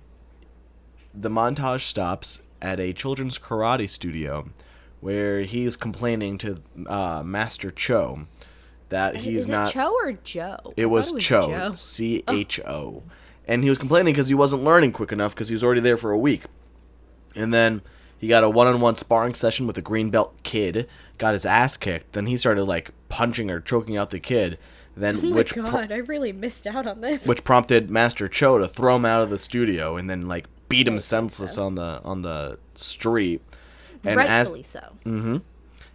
the 1.13 1.29
montage 1.29 1.81
stops 1.81 2.41
at 2.62 2.79
a 2.79 2.91
children's 2.91 3.39
karate 3.39 3.89
studio 3.89 4.50
where 5.00 5.41
he's 5.41 5.77
complaining 5.77 6.38
to 6.39 6.62
uh, 6.88 7.24
Master 7.24 7.71
Cho 7.71 8.27
that 8.89 9.17
he's 9.17 9.43
is 9.43 9.50
not. 9.50 9.69
it 9.69 9.74
Cho 9.74 9.93
or 9.93 10.12
Joe? 10.12 10.74
It 10.75 10.83
I 10.83 10.88
was 10.88 11.13
Cho. 11.13 11.74
C 11.75 12.24
H 12.27 12.59
O, 12.67 13.03
and 13.48 13.63
he 13.63 13.69
was 13.69 13.77
complaining 13.77 14.13
because 14.13 14.27
he 14.27 14.33
wasn't 14.33 14.63
learning 14.63 14.91
quick 14.91 15.12
enough 15.12 15.33
because 15.33 15.48
he 15.48 15.55
was 15.55 15.63
already 15.63 15.81
there 15.81 15.98
for 15.98 16.12
a 16.12 16.17
week. 16.17 16.43
And 17.36 17.53
then 17.53 17.81
he 18.17 18.27
got 18.27 18.43
a 18.43 18.50
one-on-one 18.50 18.95
sparring 18.95 19.33
session 19.36 19.67
with 19.67 19.77
a 19.77 19.81
green 19.81 20.09
belt 20.09 20.36
kid, 20.43 20.88
got 21.17 21.33
his 21.33 21.45
ass 21.45 21.77
kicked. 21.77 22.13
Then 22.13 22.25
he 22.25 22.38
started 22.38 22.65
like 22.65 22.91
punching 23.09 23.50
or 23.51 23.59
choking 23.59 23.98
out 23.98 24.09
the 24.09 24.19
kid. 24.19 24.57
Then 24.95 25.19
Oh 25.24 25.31
which 25.33 25.55
my 25.55 25.62
pro- 25.69 25.71
god, 25.71 25.91
I 25.91 25.98
really 25.98 26.33
missed 26.33 26.67
out 26.67 26.86
on 26.88 27.01
this. 27.01 27.25
which 27.27 27.43
prompted 27.43 27.89
Master 27.89 28.27
Cho 28.27 28.57
to 28.57 28.67
throw 28.67 28.95
him 28.95 29.05
out 29.05 29.21
of 29.21 29.29
the 29.29 29.39
studio 29.39 29.95
and 29.98 30.09
then 30.09 30.27
like 30.27 30.45
beat 30.67 30.88
him 30.88 31.00
senseless 31.00 31.57
on 31.57 31.75
the 31.75 32.01
on 32.03 32.21
the 32.21 32.59
street. 32.75 33.41
And 34.03 34.19
as 34.19 34.48
Rightfully 34.50 34.63
so. 34.63 35.41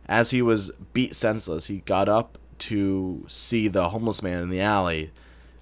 as 0.06 0.30
he 0.30 0.42
was 0.42 0.70
beat 0.92 1.14
senseless, 1.16 1.66
he 1.66 1.78
got 1.80 2.08
up 2.08 2.38
to 2.60 3.24
see 3.28 3.68
the 3.68 3.90
homeless 3.90 4.22
man 4.22 4.42
in 4.42 4.48
the 4.48 4.60
alley 4.60 5.10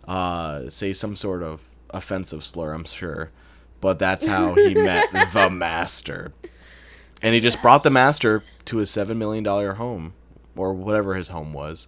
uh, 0.06 0.68
say 0.68 0.92
some 0.92 1.14
sort 1.16 1.42
of 1.42 1.62
offensive 1.90 2.44
slur, 2.44 2.72
I'm 2.72 2.84
sure. 2.84 3.30
But 3.82 3.98
that's 3.98 4.24
how 4.26 4.54
he 4.54 4.72
met 4.74 5.10
the 5.34 5.50
master. 5.50 6.32
And 7.20 7.34
he 7.34 7.40
just 7.40 7.60
brought 7.60 7.82
the 7.82 7.90
master 7.90 8.42
to 8.64 8.78
his 8.78 8.88
$7 8.90 9.16
million 9.16 9.44
home, 9.44 10.14
or 10.56 10.72
whatever 10.72 11.14
his 11.16 11.28
home 11.28 11.52
was. 11.52 11.86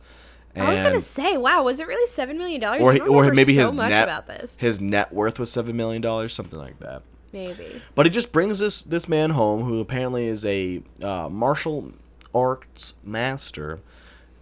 I 0.57 0.71
was 0.71 0.81
gonna 0.81 1.01
say, 1.01 1.37
wow, 1.37 1.65
was 1.65 1.81
it 1.81 1.89
really 1.89 2.07
seven 2.09 2.39
million 2.39 2.61
dollars? 2.61 2.81
or, 2.81 2.93
he- 2.93 3.01
or 3.01 3.33
maybe 3.33 3.55
so 3.57 3.63
his 3.63 3.73
much 3.73 3.91
net 3.91 4.05
about 4.05 4.27
this. 4.29 4.57
his 4.61 4.81
net 4.81 5.13
worth 5.13 5.41
was 5.41 5.51
seven 5.51 5.77
million 5.77 6.01
dollars, 6.01 6.33
something 6.33 6.59
like 6.59 6.79
that. 6.79 7.03
Maybe. 7.33 7.83
But 7.97 8.07
he 8.07 8.11
just 8.11 8.31
brings 8.31 8.61
this 8.61 8.81
this 8.81 9.09
man 9.09 9.31
home, 9.31 9.65
who 9.65 9.81
apparently 9.81 10.27
is 10.29 10.45
a 10.47 10.83
uh, 11.03 11.29
martial 11.29 11.91
arts 12.33 12.95
master, 13.03 13.81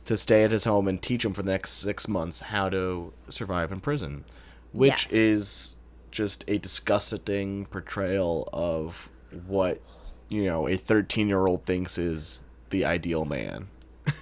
to 0.05 0.19
stay 0.19 0.45
at 0.45 0.51
his 0.51 0.65
home 0.65 0.87
and 0.87 1.01
teach 1.01 1.25
him 1.25 1.33
for 1.33 1.43
the 1.43 1.53
next 1.53 1.71
six 1.73 2.07
months 2.07 2.41
how 2.43 2.69
to 2.69 3.15
survive 3.31 3.73
in 3.73 3.81
prison, 3.81 4.25
which 4.73 5.07
Yes. 5.07 5.13
is 5.13 5.77
just 6.13 6.45
a 6.47 6.59
disgusting 6.59 7.67
portrayal 7.67 8.49
of 8.53 9.09
what 9.47 9.81
you 10.29 10.45
know 10.45 10.69
a 10.69 10.77
thirteen 10.77 11.27
year 11.29 11.47
old 11.47 11.65
thinks 11.65 11.99
is 11.99 12.45
the 12.71 12.85
ideal 12.85 13.25
man. 13.25 13.69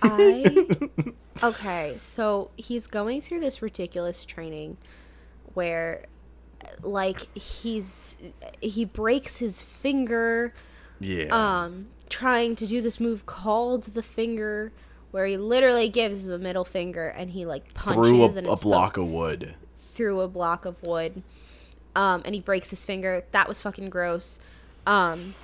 I 0.02 0.66
okay, 1.42 1.96
so 1.98 2.50
he's 2.56 2.86
going 2.86 3.20
through 3.20 3.40
this 3.40 3.60
ridiculous 3.60 4.24
training 4.24 4.76
where 5.54 6.06
like 6.82 7.34
he's 7.36 8.16
he 8.60 8.84
breaks 8.84 9.38
his 9.38 9.62
finger 9.62 10.52
Yeah. 11.00 11.28
um 11.64 11.86
trying 12.08 12.54
to 12.56 12.66
do 12.66 12.80
this 12.82 13.00
move 13.00 13.24
called 13.26 13.84
the 13.84 14.02
finger 14.02 14.72
where 15.10 15.26
he 15.26 15.36
literally 15.36 15.88
gives 15.88 16.26
him 16.26 16.32
a 16.34 16.38
middle 16.38 16.64
finger 16.64 17.08
and 17.08 17.30
he 17.30 17.46
like 17.46 17.72
punches 17.74 17.94
through 18.06 18.22
a, 18.24 18.28
and 18.28 18.46
a 18.46 18.56
block 18.56 18.96
of 18.96 19.06
wood. 19.06 19.54
through 19.78 20.20
a 20.20 20.28
block 20.28 20.64
of 20.66 20.80
wood 20.82 21.22
um, 21.94 22.22
and 22.24 22.34
he 22.34 22.40
breaks 22.40 22.70
his 22.70 22.84
finger. 22.84 23.24
That 23.32 23.48
was 23.48 23.60
fucking 23.60 23.90
gross. 23.90 24.38
Um, 24.86 25.34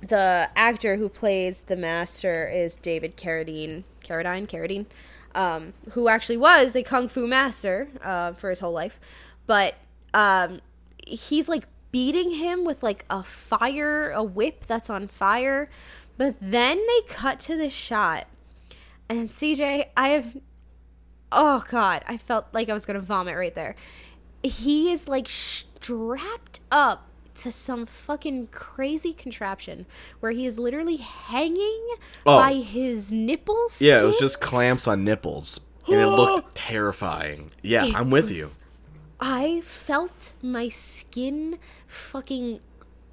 the 0.00 0.48
actor 0.56 0.96
who 0.96 1.08
plays 1.08 1.62
the 1.62 1.76
master 1.76 2.48
is 2.48 2.76
David 2.76 3.16
Carradine. 3.16 3.84
Carradine? 4.04 4.48
Carradine? 4.48 4.86
Um, 5.34 5.74
who 5.92 6.08
actually 6.08 6.38
was 6.38 6.74
a 6.74 6.82
kung 6.82 7.06
fu 7.08 7.26
master 7.26 7.88
uh, 8.02 8.32
for 8.32 8.50
his 8.50 8.60
whole 8.60 8.72
life. 8.72 8.98
But 9.46 9.74
um, 10.14 10.60
he's 11.06 11.48
like 11.48 11.64
beating 11.92 12.32
him 12.32 12.64
with 12.64 12.82
like 12.82 13.04
a 13.10 13.22
fire, 13.22 14.10
a 14.10 14.22
whip 14.22 14.66
that's 14.66 14.90
on 14.90 15.08
fire. 15.08 15.68
But 16.16 16.36
then 16.40 16.78
they 16.78 17.00
cut 17.08 17.40
to 17.40 17.56
this 17.56 17.72
shot. 17.72 18.26
And 19.08 19.28
CJ, 19.28 19.86
I 19.96 20.08
have 20.08 20.36
oh 21.32 21.62
god 21.68 22.02
i 22.06 22.16
felt 22.16 22.46
like 22.52 22.68
i 22.68 22.72
was 22.72 22.84
gonna 22.84 23.00
vomit 23.00 23.36
right 23.36 23.54
there 23.54 23.76
he 24.42 24.90
is 24.90 25.06
like 25.06 25.28
strapped 25.80 26.60
up 26.70 27.06
to 27.36 27.50
some 27.50 27.86
fucking 27.86 28.48
crazy 28.48 29.12
contraption 29.14 29.86
where 30.20 30.32
he 30.32 30.44
is 30.44 30.58
literally 30.58 30.96
hanging 30.96 31.86
Oh. 32.26 32.38
by 32.38 32.54
his 32.54 33.10
nipples 33.12 33.80
Yeah, 33.80 34.00
it 34.02 34.04
was 34.04 34.18
just 34.18 34.40
clamps 34.40 34.86
on 34.86 35.04
nipples, 35.04 35.60
and 35.86 35.96
it 35.96 36.06
looked 36.06 36.54
terrifying. 36.54 37.50
Yeah, 37.62 37.86
It 37.86 37.94
I'm 37.96 38.10
with 38.10 38.30
you. 38.30 38.48
I 39.20 39.62
felt 39.62 40.32
my 40.42 40.68
skin 40.68 41.58
fucking 41.86 42.60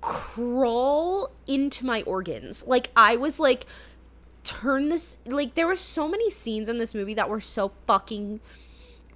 crawl 0.01 1.31
into 1.47 1.85
my 1.85 2.01
organs. 2.03 2.65
Like 2.67 2.89
I 2.95 3.15
was 3.15 3.39
like 3.39 3.65
turn 4.43 4.87
this 4.89 5.17
like 5.25 5.55
there 5.55 5.67
were 5.67 5.75
so 5.75 6.07
many 6.07 6.29
scenes 6.29 6.69
in 6.69 6.77
this 6.77 6.95
movie 6.95 7.13
that 7.13 7.29
were 7.29 7.41
so 7.41 7.71
fucking 7.85 8.39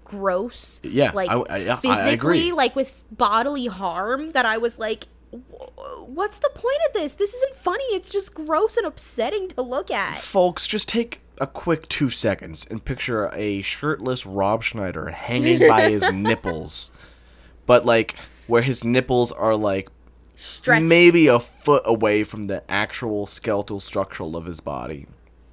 gross. 0.03 0.79
Yeah, 0.84 1.12
Like 1.13 1.29
I- 1.29 1.72
I- 1.72 1.75
physically 1.77 2.51
like 2.51 2.75
with 2.75 3.03
bodily 3.12 3.67
harm 3.67 4.31
that 4.31 4.46
I 4.46 4.58
was 4.58 4.77
like 4.79 5.05
what's 6.08 6.39
the 6.39 6.50
point 6.53 6.77
of 6.88 6.93
this? 6.93 7.15
This 7.15 7.34
isn't 7.34 7.55
funny. 7.55 7.84
It's 7.86 8.10
just 8.10 8.34
gross 8.34 8.75
and 8.77 8.86
upsetting 8.86 9.48
to 9.50 9.62
look 9.62 9.89
at. 9.89 10.17
Folks, 10.17 10.67
just 10.67 10.89
take 10.89 11.22
a 11.39 11.48
quick 11.48 11.88
two 11.88 12.10
seconds 12.10 12.67
and 12.70 12.84
picture 12.84 13.29
a 13.34 13.62
shirtless 13.62 14.25
Rob 14.25 14.62
Schneider 14.63 15.12
hanging 15.12 15.60
by 15.70 15.89
his 15.89 16.12
nipples, 16.12 16.91
but 17.65 17.86
like 17.86 18.15
where 18.48 18.62
his 18.62 18.84
nipples 18.84 19.31
are 19.31 19.55
like 19.55 19.89
Stretched. 20.36 20.84
maybe 20.84 21.27
a 21.27 21.39
foot 21.39 21.84
away 21.86 22.24
from 22.25 22.48
the 22.48 22.70
actual 22.70 23.25
skeletal 23.25 23.79
structural 23.79 24.36
of 24.36 24.46
his 24.46 24.60
body. 24.60 25.08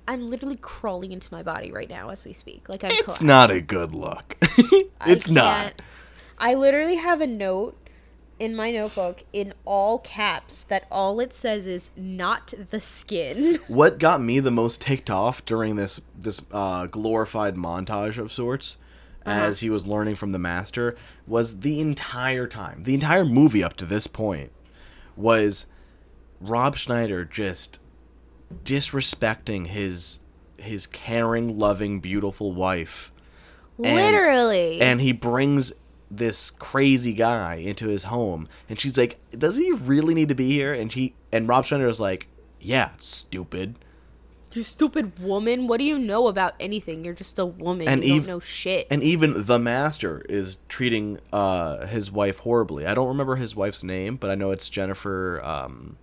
I'm 0.08 0.28
literally 0.30 0.56
crawling 0.56 1.12
into 1.12 1.32
my 1.32 1.42
body 1.42 1.70
right 1.70 1.88
now 1.88 2.08
as 2.08 2.24
we 2.24 2.32
speak. 2.32 2.68
Like 2.68 2.82
I'm 2.82 2.90
It's 2.92 3.22
not 3.22 3.50
a 3.50 3.60
good 3.60 3.94
look. 3.94 4.36
It's 5.06 5.28
not. 5.28 5.56
can't- 5.62 5.82
I 6.38 6.54
literally 6.54 6.96
have 6.96 7.20
a 7.20 7.26
note 7.26 7.76
in 8.40 8.56
my 8.56 8.70
notebook 8.72 9.22
in 9.32 9.52
all 9.64 9.98
caps 9.98 10.64
that 10.64 10.86
all 10.90 11.20
it 11.20 11.32
says 11.32 11.66
is 11.66 11.90
not 11.96 12.52
the 12.70 12.80
skin. 12.80 13.56
what 13.68 13.98
got 13.98 14.20
me 14.20 14.40
the 14.40 14.50
most 14.50 14.80
ticked 14.82 15.10
off 15.10 15.44
during 15.44 15.76
this 15.76 16.00
this 16.18 16.40
uh, 16.52 16.86
glorified 16.86 17.54
montage 17.54 18.18
of 18.18 18.32
sorts 18.32 18.76
as 19.26 19.60
he 19.60 19.68
was 19.68 19.86
learning 19.86 20.14
from 20.14 20.30
the 20.30 20.38
master 20.38 20.96
was 21.26 21.60
the 21.60 21.80
entire 21.80 22.46
time 22.46 22.82
the 22.84 22.94
entire 22.94 23.26
movie 23.26 23.62
up 23.62 23.76
to 23.76 23.84
this 23.84 24.06
point 24.06 24.50
was 25.16 25.66
rob 26.40 26.76
schneider 26.78 27.26
just 27.26 27.78
disrespecting 28.64 29.66
his 29.66 30.20
his 30.56 30.86
caring 30.86 31.58
loving 31.58 32.00
beautiful 32.00 32.52
wife 32.52 33.12
And- 33.82 33.94
literally. 33.94 34.80
and 34.80 35.00
he 35.00 35.12
brings 35.12 35.72
this 36.10 36.50
crazy 36.50 37.12
guy 37.12 37.56
into 37.56 37.88
his 37.88 38.04
home 38.04 38.48
and 38.68 38.80
she's 38.80 38.96
like 38.96 39.18
does 39.30 39.56
he 39.58 39.70
really 39.72 40.14
need 40.14 40.28
to 40.28 40.34
be 40.34 40.48
here 40.48 40.72
and 40.72 40.90
he 40.92 41.14
and 41.30 41.46
rob 41.46 41.66
schneider 41.66 41.86
is 41.86 42.00
like 42.00 42.26
yeah 42.60 42.90
stupid 42.98 43.76
you 44.54 44.62
stupid 44.62 45.18
woman. 45.18 45.68
What 45.68 45.76
do 45.76 45.84
you 45.84 45.98
know 45.98 46.26
about 46.26 46.54
anything? 46.58 47.04
You're 47.04 47.12
just 47.12 47.38
a 47.38 47.44
woman. 47.44 47.86
And 47.86 48.02
you 48.02 48.14
ev- 48.14 48.20
don't 48.22 48.28
know 48.36 48.40
shit. 48.40 48.86
and 48.90 49.02
even 49.02 49.44
the 49.44 49.58
master 49.58 50.22
is 50.26 50.56
treating 50.70 51.18
uh 51.34 51.86
his 51.86 52.10
wife 52.10 52.38
horribly 52.38 52.86
i 52.86 52.94
don't 52.94 53.08
remember 53.08 53.36
his 53.36 53.54
wife's 53.54 53.82
name 53.84 54.16
but 54.16 54.30
i 54.30 54.34
know 54.34 54.50
it's 54.50 54.70
jennifer 54.70 55.38
um 55.44 55.98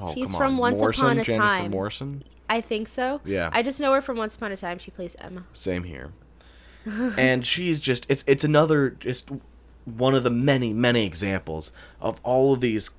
oh, 0.00 0.14
She's 0.14 0.34
from 0.34 0.54
on. 0.54 0.58
Once 0.58 0.80
morrison, 0.80 1.04
Upon 1.04 1.18
a 1.18 1.24
jennifer 1.24 1.42
Time. 1.46 1.70
morrison 1.70 2.22
I 2.50 2.60
think 2.62 2.88
so. 2.88 3.20
Yeah. 3.26 3.50
I 3.52 3.62
just 3.62 3.78
know 3.78 3.92
her 3.92 4.00
from 4.00 4.16
Once 4.16 4.34
Upon 4.34 4.52
a 4.52 4.56
Time. 4.56 4.78
She 4.78 4.90
plays 4.90 5.16
Emma. 5.20 5.44
same 5.52 5.84
here 5.84 6.12
and 6.86 7.44
she's 7.46 7.80
just 7.80 8.06
it's 8.08 8.24
it's 8.26 8.44
another 8.44 8.90
just 8.90 9.30
one 9.84 10.14
of 10.14 10.22
the 10.22 10.30
many 10.30 10.72
many 10.72 11.04
examples 11.04 11.72
of 12.00 12.20
all 12.22 12.54
of 12.54 12.60
these 12.60 12.90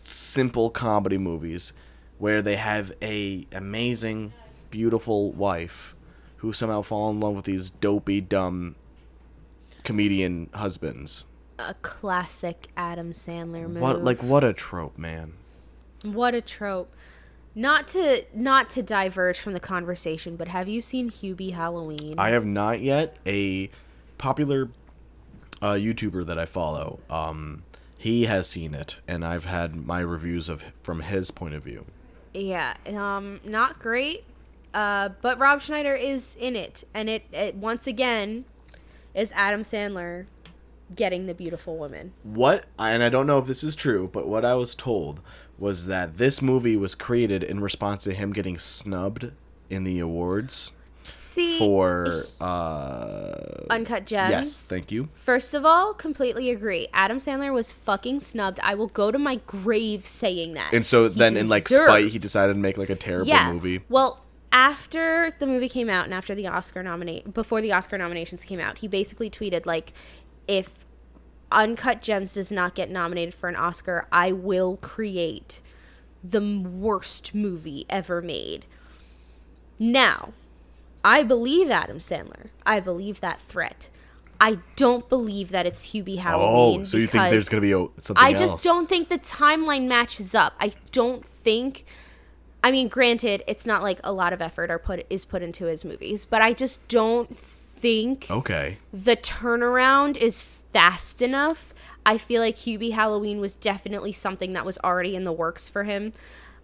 simple 0.00 0.70
comedy 0.70 1.18
movies 1.18 1.72
where 2.18 2.40
they 2.40 2.56
have 2.56 2.92
a 3.02 3.46
amazing 3.52 4.32
beautiful 4.70 5.32
wife 5.32 5.94
who 6.36 6.52
somehow 6.52 6.80
fall 6.80 7.10
in 7.10 7.20
love 7.20 7.34
with 7.34 7.44
these 7.44 7.68
dopey 7.70 8.20
dumb 8.20 8.76
comedian 9.82 10.48
husbands 10.54 11.26
A 11.58 11.74
classic 11.82 12.68
Adam 12.76 13.12
Sandler 13.12 13.66
movie. 13.68 13.80
what 13.80 14.02
like 14.02 14.22
what 14.22 14.44
a 14.44 14.52
trope 14.52 14.96
man 14.96 15.34
What 16.04 16.34
a 16.34 16.40
trope. 16.40 16.92
Not 17.54 17.88
to 17.88 18.24
not 18.34 18.68
to 18.70 18.82
diverge 18.82 19.38
from 19.38 19.52
the 19.52 19.60
conversation, 19.60 20.36
but 20.36 20.48
have 20.48 20.68
you 20.68 20.80
seen 20.80 21.10
Hubie 21.10 21.52
Halloween? 21.52 22.14
i 22.18 22.30
have 22.30 22.44
not 22.44 22.80
yet 22.80 23.16
a 23.26 23.70
popular 24.18 24.68
uh, 25.62 25.72
youtuber 25.72 26.26
that 26.26 26.38
i 26.38 26.44
follow 26.46 26.98
um 27.08 27.62
he 27.96 28.24
has 28.26 28.48
seen 28.48 28.74
it 28.74 28.96
and 29.08 29.24
i've 29.24 29.44
had 29.46 29.74
my 29.76 30.00
reviews 30.00 30.48
of 30.48 30.64
from 30.82 31.00
his 31.00 31.30
point 31.30 31.54
of 31.54 31.62
view 31.62 31.84
Yeah, 32.34 32.74
um, 32.88 33.40
not 33.44 33.78
great. 33.78 34.24
Uh, 34.74 35.10
but 35.22 35.38
Rob 35.38 35.60
Schneider 35.60 35.94
is 35.94 36.36
in 36.40 36.56
it, 36.56 36.82
and 36.92 37.08
it, 37.08 37.22
it 37.32 37.54
once 37.54 37.86
again 37.86 38.44
is 39.14 39.30
Adam 39.36 39.62
Sandler 39.62 40.26
getting 40.96 41.26
the 41.26 41.34
beautiful 41.34 41.76
woman. 41.78 42.12
what 42.24 42.66
and 42.78 43.02
i 43.02 43.08
don't 43.08 43.26
know 43.26 43.38
if 43.38 43.46
this 43.46 43.64
is 43.64 43.74
true 43.74 44.08
but 44.12 44.28
what 44.28 44.44
i 44.44 44.54
was 44.54 44.74
told 44.74 45.20
was 45.58 45.86
that 45.86 46.14
this 46.14 46.42
movie 46.42 46.76
was 46.76 46.94
created 46.94 47.42
in 47.42 47.60
response 47.60 48.04
to 48.04 48.12
him 48.12 48.32
getting 48.32 48.58
snubbed 48.58 49.30
in 49.70 49.84
the 49.84 49.98
awards 50.00 50.72
See, 51.08 51.58
for 51.58 52.22
uh 52.40 53.66
Uncut 53.70 54.06
Gems. 54.06 54.30
yes, 54.30 54.68
thank 54.68 54.90
you. 54.90 55.08
First 55.14 55.54
of 55.54 55.64
all, 55.64 55.92
completely 55.94 56.50
agree. 56.50 56.88
Adam 56.92 57.18
Sandler 57.18 57.52
was 57.52 57.72
fucking 57.72 58.20
snubbed. 58.20 58.58
I 58.62 58.74
will 58.74 58.86
go 58.88 59.10
to 59.10 59.18
my 59.18 59.36
grave 59.46 60.06
saying 60.06 60.54
that. 60.54 60.72
And 60.72 60.84
so 60.84 61.08
He 61.08 61.18
then 61.18 61.36
in 61.36 61.48
like 61.48 61.68
spite 61.68 62.08
he 62.08 62.18
decided 62.18 62.54
to 62.54 62.58
make 62.58 62.78
like 62.78 62.90
a 62.90 62.96
terrible 62.96 63.28
yeah. 63.28 63.52
movie. 63.52 63.82
Well, 63.88 64.22
after 64.52 65.34
the 65.40 65.46
movie 65.46 65.68
came 65.68 65.90
out 65.90 66.04
and 66.04 66.14
after 66.14 66.34
the 66.34 66.46
Oscar 66.46 66.82
nominate 66.82 67.34
before 67.34 67.60
the 67.60 67.72
Oscar 67.72 67.98
nominations 67.98 68.44
came 68.44 68.60
out, 68.60 68.78
he 68.78 68.88
basically 68.88 69.28
tweeted 69.28 69.66
like 69.66 69.92
if 70.48 70.83
Uncut 71.50 72.02
Gems 72.02 72.34
does 72.34 72.50
not 72.50 72.74
get 72.74 72.90
nominated 72.90 73.34
for 73.34 73.48
an 73.48 73.56
Oscar, 73.56 74.06
I 74.10 74.32
will 74.32 74.76
create 74.78 75.60
the 76.22 76.40
worst 76.40 77.34
movie 77.34 77.84
ever 77.88 78.22
made. 78.22 78.66
Now, 79.78 80.32
I 81.04 81.22
believe 81.22 81.70
Adam 81.70 81.98
Sandler. 81.98 82.48
I 82.64 82.80
believe 82.80 83.20
that 83.20 83.40
threat. 83.40 83.90
I 84.40 84.58
don't 84.76 85.08
believe 85.08 85.50
that 85.50 85.66
it's 85.66 85.92
Hubie 85.92 86.16
oh, 86.16 86.20
Halloween. 86.20 86.80
Oh, 86.80 86.84
so 86.84 86.96
you 86.96 87.06
think 87.06 87.30
there's 87.30 87.48
gonna 87.48 87.60
be 87.60 87.72
a, 87.72 87.86
something 87.98 88.16
I 88.16 88.30
else? 88.32 88.40
just 88.40 88.64
don't 88.64 88.88
think 88.88 89.08
the 89.08 89.18
timeline 89.18 89.86
matches 89.86 90.34
up. 90.34 90.54
I 90.58 90.72
don't 90.92 91.24
think. 91.24 91.84
I 92.62 92.70
mean, 92.70 92.88
granted, 92.88 93.44
it's 93.46 93.66
not 93.66 93.82
like 93.82 94.00
a 94.02 94.12
lot 94.12 94.32
of 94.32 94.40
effort 94.40 94.70
are 94.70 94.78
put 94.78 95.06
is 95.10 95.24
put 95.24 95.42
into 95.42 95.66
his 95.66 95.84
movies, 95.84 96.24
but 96.24 96.42
I 96.42 96.52
just 96.52 96.88
don't 96.88 97.36
think 97.76 98.26
Okay. 98.30 98.78
the 98.92 99.16
turnaround 99.16 100.16
is 100.16 100.42
fast 100.42 101.20
enough. 101.22 101.72
I 102.06 102.18
feel 102.18 102.42
like 102.42 102.56
Hubie 102.56 102.92
Halloween 102.92 103.40
was 103.40 103.54
definitely 103.54 104.12
something 104.12 104.52
that 104.52 104.64
was 104.66 104.78
already 104.84 105.16
in 105.16 105.24
the 105.24 105.32
works 105.32 105.68
for 105.68 105.84
him. 105.84 106.12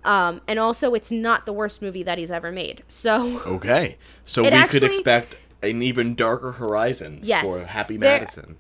Um, 0.05 0.41
and 0.49 0.59
also, 0.59 0.95
it's 0.95 1.11
not 1.13 1.45
the 1.47 1.53
worst 1.53 1.83
movie 1.83 2.03
that 2.03 2.17
he's 2.19 2.31
ever 2.31 2.51
made. 2.51 2.83
So, 2.89 3.41
Okay. 3.47 3.99
So 4.25 4.43
we 4.43 4.67
could 4.69 4.83
expect 4.83 5.37
an 5.63 5.83
even 5.83 6.15
darker 6.15 6.53
horizon 6.53 7.21
Yes. 7.23 7.45
for 7.45 7.59
Happy 7.71 7.97
There- 7.99 8.19
Madison. 8.21 8.57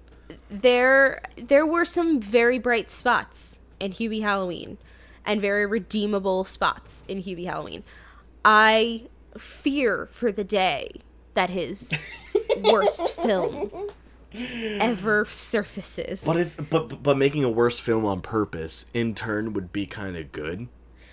there 0.50 1.22
there 1.36 1.64
were 1.64 1.84
some 1.84 2.20
very 2.20 2.58
bright 2.58 2.90
spots 2.90 3.60
in 3.78 3.92
Hubie 3.92 4.20
Halloween 4.22 4.76
and 5.24 5.40
very 5.40 5.64
redeemable 5.64 6.44
spots 6.44 7.04
in 7.08 7.22
Hubie 7.22 7.46
Halloween. 7.46 7.84
I 8.44 9.08
fear 9.38 10.08
for 10.10 10.30
the 10.32 10.44
day 10.44 10.90
that 11.40 11.48
his 11.50 11.92
worst 12.70 13.08
film 13.22 13.70
ever 14.34 15.24
surfaces. 15.24 16.22
But 16.24 16.36
if 16.36 16.56
but 16.68 16.88
but- 16.88 17.02
but 17.02 17.16
making 17.16 17.44
a 17.44 17.48
worse 17.50 17.80
film 17.80 18.04
on 18.04 18.20
purpose 18.20 18.84
in 18.92 19.14
turn 19.14 19.54
would 19.54 19.72
be 19.72 19.86
kind 19.86 20.16
of 20.18 20.32
good. 20.32 20.68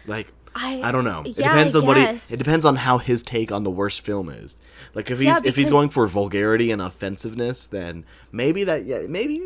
Like 0.06 0.34
I- 0.54 0.82
I, 0.84 0.92
don't 0.92 1.04
know. 1.06 1.22
It 1.24 1.38
yeah, 1.38 1.50
depends 1.50 1.76
I 1.76 1.80
on 1.80 1.86
what 1.86 1.98
he, 1.98 2.04
it 2.04 2.38
depends 2.38 2.66
on 2.66 2.78
how 2.78 2.98
his 2.98 3.22
take 3.24 3.52
on 3.52 3.64
the 3.64 3.70
worst 3.72 4.02
film 4.02 4.28
is. 4.28 4.58
Like 4.94 5.10
if 5.12 5.20
he's 5.20 5.28
Yeah, 5.28 5.40
if 5.46 5.56
he's 5.56 5.70
going 5.70 5.90
for 5.90 6.06
vulgarity 6.08 6.72
and 6.72 6.82
offensiveness, 6.82 7.66
then 7.68 8.04
maybe 8.32 8.64
that 8.66 8.86
yeah 8.86 9.02
maybe. 9.08 9.40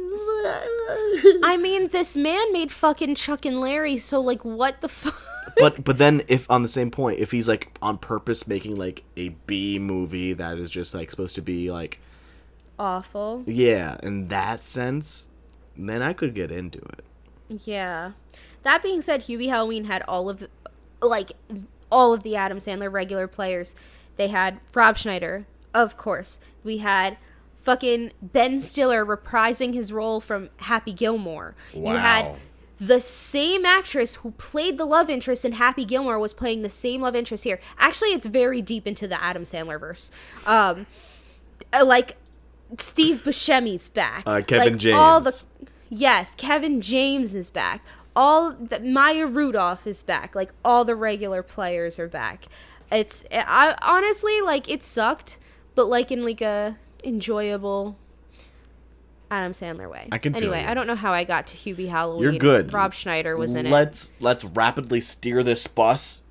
I 1.43 1.57
mean, 1.61 1.89
this 1.89 2.17
man 2.17 2.51
made 2.51 2.71
fucking 2.71 3.13
Chuck 3.15 3.45
and 3.45 3.59
Larry, 3.61 3.97
so 3.97 4.19
like 4.19 4.43
what 4.43 4.81
the 4.81 4.88
fuck? 4.88 5.21
But 5.58 5.84
but 5.84 5.98
then 5.98 6.22
if 6.27 6.50
on 6.50 6.62
the 6.62 6.67
same 6.67 6.91
point, 6.91 7.20
if 7.20 7.31
he's 7.31 7.48
like 7.48 7.77
on 7.81 7.98
purpose 7.98 8.48
making 8.48 8.75
like 8.75 9.03
a 9.17 9.29
B 9.48 9.79
movie 9.79 10.34
that 10.34 10.58
is 10.58 10.70
just 10.70 10.93
like 10.93 11.12
supposed 11.12 11.36
to 11.36 11.41
be 11.41 11.72
like 11.72 12.00
Awful. 12.79 13.43
yeah 13.46 13.98
in 14.01 14.27
that 14.29 14.60
sense, 14.62 15.27
then 15.77 16.01
I 16.01 16.13
could 16.13 16.34
get 16.34 16.51
into 16.51 16.79
it. 16.79 17.03
Yeah. 17.65 18.12
That 18.63 18.81
being 18.84 19.01
said, 19.01 19.22
Hubie 19.22 19.50
Halloween 19.50 19.86
had 19.86 20.03
all 20.08 20.29
of, 20.29 20.39
the, 20.39 20.50
like, 21.01 21.31
all 21.91 22.13
of 22.13 22.24
the 22.24 22.36
Adam 22.36 22.60
Sandler 22.60 22.91
regular 22.91 23.27
players. 23.27 23.75
They 24.17 24.27
had 24.27 24.60
Rob 24.74 24.98
Schneider, 24.98 25.46
of 25.74 25.98
course. 25.98 26.39
We 26.63 26.77
had 26.77 27.17
fucking 27.55 28.12
Ben 28.22 28.60
Stiller 28.60 29.05
reprising 29.05 29.74
his 29.74 29.91
role 29.91 30.22
from 30.22 30.50
Happy 30.58 30.93
Gilmore. 30.93 31.55
You 31.74 31.86
had 31.88 32.25
Wow. 32.25 32.36
The 32.81 33.00
same 33.00 33.63
actress 33.63 34.15
who 34.15 34.31
played 34.31 34.79
the 34.79 34.85
love 34.85 35.07
interest 35.07 35.45
in 35.45 35.51
Happy 35.51 35.85
Gilmore 35.85 36.17
was 36.17 36.33
playing 36.33 36.63
the 36.63 36.69
same 36.69 37.01
love 37.01 37.15
interest 37.15 37.43
here. 37.43 37.59
Actually, 37.77 38.09
it's 38.09 38.25
very 38.25 38.59
deep 38.59 38.88
into 38.88 39.07
the 39.07 39.21
Adam 39.23 39.43
Sandler 39.43 39.79
verse. 39.79 40.09
Um, 40.47 40.88
uh, 41.71 41.85
like 41.85 42.17
Steve 42.79 43.21
Buscemi's 43.23 43.88
back. 43.88 44.23
Uh, 44.25 44.41
Kevin 44.41 44.79
like, 44.79 44.95
All 44.95 45.21
the 45.21 45.43
yes, 45.91 46.34
Kevin 46.38 46.82
James 46.82 47.36
is 47.36 47.51
back. 47.51 47.86
All 48.15 48.51
the, 48.51 48.79
Maya 48.79 49.27
Rudolph 49.27 49.86
is 49.86 50.01
back. 50.01 50.34
Like 50.34 50.51
all 50.65 50.84
the 50.84 50.95
regular 50.95 51.43
players 51.43 51.99
are 51.99 52.08
back. 52.08 52.45
It's 52.91 53.25
I 53.32 53.75
honestly 53.84 54.41
like 54.41 54.67
it 54.67 54.84
sucked, 54.84 55.38
but 55.75 55.88
like 55.88 56.12
in 56.12 56.25
like 56.25 56.41
a 56.41 56.77
enjoyable 57.03 57.95
Adam 59.32 59.54
Sandler 59.54 59.89
way. 59.89 60.10
I 60.12 60.17
can 60.17 60.36
anyway. 60.36 60.65
I 60.65 60.74
don't 60.74 60.88
know 60.88 60.96
how 60.96 61.13
I 61.13 61.24
got 61.24 61.48
to 61.48 61.56
Hubie 61.58 61.88
Halloween. 61.88 62.24
You're 62.24 62.34
good. 62.34 62.74
Rob 62.74 62.94
Schneider 62.94 63.38
was 63.38 63.56
in 63.56 63.65
it. 63.65 63.72
let's 63.72 64.12
let's 64.20 64.44
rapidly 64.44 65.00
steer 65.00 65.41
this 65.41 65.65
bus 65.67 66.24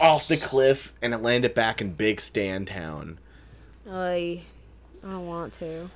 off 0.00 0.28
the 0.28 0.36
cliff 0.36 0.92
and 1.00 1.20
land 1.22 1.46
it 1.46 1.54
back 1.54 1.80
in 1.80 1.94
Big 1.94 2.20
Stan 2.20 2.66
Town. 2.66 3.18
I 3.90 4.42
I 5.02 5.10
don't 5.10 5.26
want 5.26 5.54
to. 5.54 5.90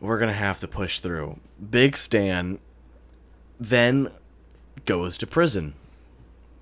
We're 0.00 0.18
gonna 0.18 0.34
have 0.34 0.58
to 0.58 0.68
push 0.68 1.00
through. 1.00 1.40
Big 1.70 1.96
Stan 1.96 2.58
then 3.58 4.10
goes 4.84 5.16
to 5.18 5.26
prison, 5.26 5.72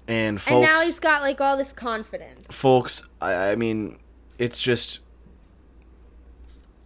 and 0.07 0.41
folks, 0.41 0.53
and 0.53 0.63
now 0.63 0.81
he's 0.81 1.01
got 1.01 1.23
like 1.23 1.41
all 1.41 1.57
this 1.57 1.73
confidence. 1.73 2.45
folks, 2.51 3.03
I, 3.21 3.51
I 3.51 3.57
mean, 3.57 3.99
it's 4.39 4.61
just 4.63 5.01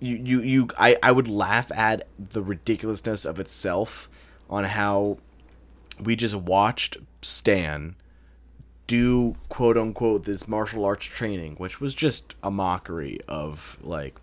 you, 0.00 0.16
you, 0.16 0.40
you. 0.42 0.68
I, 0.78 0.96
I 1.02 1.12
would 1.12 1.28
laugh 1.28 1.70
at 1.72 2.06
the 2.18 2.42
ridiculousness 2.42 3.24
of 3.24 3.40
itself 3.40 4.08
on 4.48 4.64
how 4.64 5.18
we 6.00 6.14
just 6.16 6.34
watched 6.34 6.96
Stan 7.22 7.96
do 8.86 9.36
quote 9.48 9.76
unquote 9.76 10.24
this 10.24 10.48
martial 10.48 10.84
arts 10.84 11.04
training, 11.06 11.56
which 11.56 11.80
was 11.80 11.94
just 11.94 12.34
a 12.42 12.50
mockery 12.50 13.18
of 13.28 13.78
like 13.82 14.16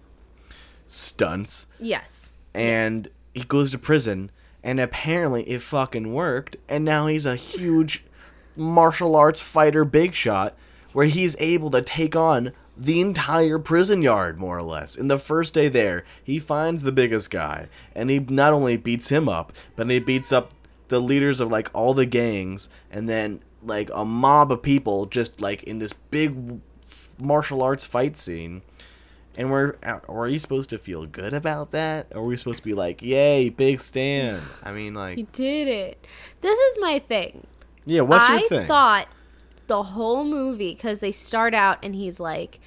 stunts 0.87 1.67
Yes. 1.79 2.31
and 2.53 3.07
he 3.33 3.43
goes 3.43 3.71
to 3.71 3.77
prison 3.77 4.31
and 4.63 4.79
apparently 4.79 5.43
it 5.43 5.61
fucking 5.61 6.13
worked 6.13 6.55
and 6.69 6.85
now 6.85 7.07
he's 7.07 7.25
a 7.25 7.35
huge 7.35 8.03
martial 8.55 9.15
arts 9.15 9.41
fighter 9.41 9.83
big 9.83 10.13
shot 10.13 10.55
where 10.93 11.07
he's 11.07 11.35
able 11.39 11.69
to 11.71 11.81
take 11.81 12.15
on 12.15 12.51
the 12.77 12.99
entire 12.99 13.57
prison 13.57 14.01
yard 14.01 14.37
more 14.37 14.57
or 14.57 14.63
less 14.63 14.95
in 14.95 15.07
the 15.07 15.17
first 15.17 15.53
day 15.53 15.69
there 15.69 16.03
he 16.23 16.39
finds 16.39 16.83
the 16.83 16.91
biggest 16.91 17.29
guy 17.29 17.67
and 17.93 18.09
he 18.09 18.19
not 18.19 18.53
only 18.53 18.75
beats 18.75 19.09
him 19.09 19.29
up 19.29 19.53
but 19.75 19.89
he 19.89 19.99
beats 19.99 20.31
up 20.31 20.51
the 20.89 20.99
leaders 20.99 21.39
of 21.39 21.49
like 21.49 21.69
all 21.73 21.93
the 21.93 22.05
gangs 22.05 22.69
and 22.91 23.07
then 23.07 23.39
like 23.63 23.89
a 23.93 24.05
mob 24.05 24.51
of 24.51 24.61
people 24.61 25.05
just 25.05 25.41
like 25.41 25.63
in 25.63 25.79
this 25.79 25.93
big 25.93 26.59
martial 27.17 27.61
arts 27.61 27.85
fight 27.85 28.17
scene 28.17 28.61
and 29.37 29.51
we're 29.51 29.75
uh, 29.83 29.99
are 30.07 30.27
you 30.27 30.39
supposed 30.39 30.69
to 30.69 30.77
feel 30.77 31.05
good 31.05 31.33
about 31.33 31.71
that? 31.71 32.07
Or 32.11 32.21
are 32.21 32.25
we 32.25 32.37
supposed 32.37 32.59
to 32.59 32.63
be 32.63 32.73
like, 32.73 33.01
"Yay, 33.01 33.49
Big 33.49 33.81
Stan"? 33.81 34.41
I 34.63 34.71
mean, 34.71 34.93
like 34.93 35.17
He 35.17 35.23
did 35.23 35.67
it. 35.67 36.07
This 36.41 36.57
is 36.57 36.77
my 36.79 36.99
thing. 36.99 37.45
yeah. 37.85 38.01
What's 38.01 38.29
I 38.29 38.37
your 38.37 38.47
thing? 38.47 38.59
I 38.63 38.67
thought 38.67 39.07
the 39.67 39.83
whole 39.83 40.23
movie 40.23 40.73
because 40.73 40.99
they 40.99 41.11
start 41.11 41.53
out 41.53 41.79
and 41.83 41.95
he's 41.95 42.19
like, 42.19 42.59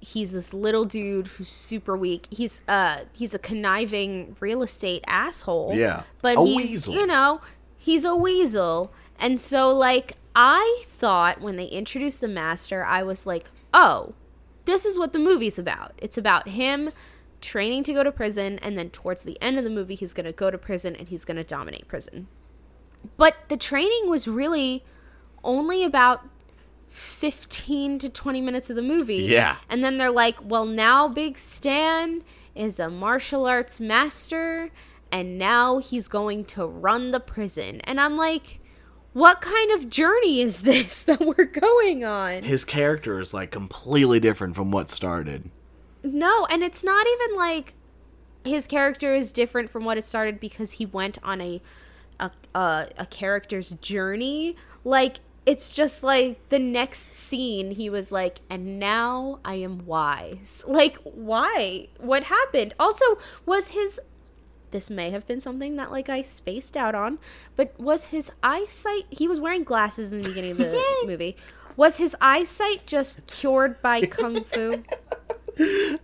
he's 0.00 0.32
this 0.32 0.54
little 0.54 0.84
dude 0.84 1.26
who's 1.26 1.48
super 1.50 1.96
weak. 1.96 2.26
He's 2.30 2.60
uh 2.68 3.00
he's 3.12 3.34
a 3.34 3.38
conniving 3.38 4.36
real 4.40 4.62
estate 4.62 5.04
asshole. 5.06 5.72
Yeah. 5.74 6.02
but 6.22 6.36
A 6.38 6.44
he's 6.44 6.56
weasel. 6.86 6.94
you 6.94 7.06
know 7.06 7.40
he's 7.76 8.04
a 8.04 8.14
weasel, 8.14 8.92
and 9.18 9.40
so 9.40 9.72
like 9.74 10.16
I 10.34 10.82
thought 10.86 11.40
when 11.40 11.56
they 11.56 11.66
introduced 11.66 12.20
the 12.20 12.28
master, 12.28 12.84
I 12.84 13.02
was 13.02 13.26
like, 13.26 13.50
oh, 13.74 14.14
this 14.64 14.84
is 14.84 14.98
what 14.98 15.12
the 15.12 15.18
movie's 15.18 15.58
about. 15.58 15.92
It's 15.98 16.16
about 16.16 16.48
him 16.48 16.90
training 17.40 17.82
to 17.84 17.92
go 17.94 18.02
to 18.04 18.12
prison, 18.12 18.58
and 18.60 18.78
then 18.78 18.90
towards 18.90 19.22
the 19.24 19.40
end 19.42 19.58
of 19.58 19.64
the 19.64 19.70
movie, 19.70 19.94
he's 19.94 20.12
gonna 20.12 20.32
go 20.32 20.50
to 20.50 20.58
prison 20.58 20.94
and 20.94 21.08
he's 21.08 21.24
gonna 21.24 21.44
dominate 21.44 21.88
prison. 21.88 22.28
But 23.16 23.36
the 23.48 23.56
training 23.56 24.08
was 24.10 24.28
really 24.28 24.84
only 25.42 25.84
about 25.84 26.22
15 26.88 27.98
to 28.00 28.08
20 28.08 28.40
minutes 28.40 28.68
of 28.70 28.76
the 28.76 28.82
movie. 28.82 29.16
Yeah. 29.16 29.56
And 29.68 29.82
then 29.82 29.96
they're 29.96 30.10
like, 30.10 30.38
well, 30.44 30.66
now 30.66 31.08
Big 31.08 31.38
Stan 31.38 32.22
is 32.54 32.80
a 32.80 32.90
martial 32.90 33.46
arts 33.46 33.78
master, 33.80 34.70
and 35.12 35.38
now 35.38 35.78
he's 35.78 36.08
going 36.08 36.44
to 36.46 36.66
run 36.66 37.12
the 37.12 37.20
prison. 37.20 37.80
And 37.82 38.00
I'm 38.00 38.16
like, 38.16 38.60
what 39.12 39.40
kind 39.40 39.72
of 39.72 39.88
journey 39.88 40.40
is 40.40 40.62
this 40.62 41.02
that 41.04 41.20
we're 41.20 41.44
going 41.44 42.04
on? 42.04 42.42
His 42.42 42.64
character 42.64 43.20
is 43.20 43.32
like 43.32 43.50
completely 43.50 44.20
different 44.20 44.56
from 44.56 44.70
what 44.70 44.90
started. 44.90 45.50
No, 46.02 46.46
and 46.46 46.62
it's 46.62 46.82
not 46.82 47.06
even 47.06 47.36
like 47.36 47.74
his 48.44 48.66
character 48.66 49.14
is 49.14 49.32
different 49.32 49.70
from 49.70 49.84
what 49.84 49.98
it 49.98 50.04
started 50.04 50.40
because 50.40 50.72
he 50.72 50.86
went 50.86 51.18
on 51.22 51.40
a 51.40 51.60
a 52.18 52.30
a, 52.54 52.88
a 52.98 53.06
character's 53.06 53.72
journey. 53.74 54.56
Like 54.84 55.20
it's 55.46 55.74
just 55.74 56.02
like 56.02 56.48
the 56.50 56.58
next 56.58 57.14
scene 57.16 57.72
he 57.72 57.88
was 57.88 58.12
like 58.12 58.40
and 58.50 58.78
now 58.78 59.38
i 59.44 59.54
am 59.54 59.86
wise. 59.86 60.64
Like 60.66 60.98
why? 61.04 61.88
What 61.98 62.24
happened? 62.24 62.74
Also 62.78 63.18
was 63.46 63.68
his 63.68 64.00
this 64.70 64.88
may 64.88 65.10
have 65.10 65.26
been 65.26 65.40
something 65.40 65.74
that 65.76 65.90
like 65.90 66.08
i 66.08 66.22
spaced 66.22 66.76
out 66.76 66.94
on 66.94 67.18
but 67.56 67.74
was 67.80 68.06
his 68.06 68.30
eyesight 68.42 69.04
he 69.10 69.26
was 69.26 69.40
wearing 69.40 69.64
glasses 69.64 70.12
in 70.12 70.20
the 70.22 70.28
beginning 70.28 70.52
of 70.52 70.58
the 70.58 70.84
movie. 71.06 71.36
Was 71.76 71.96
his 71.96 72.16
eyesight 72.20 72.86
just 72.86 73.26
cured 73.26 73.80
by 73.82 74.02
kung 74.02 74.44
fu? 74.44 74.84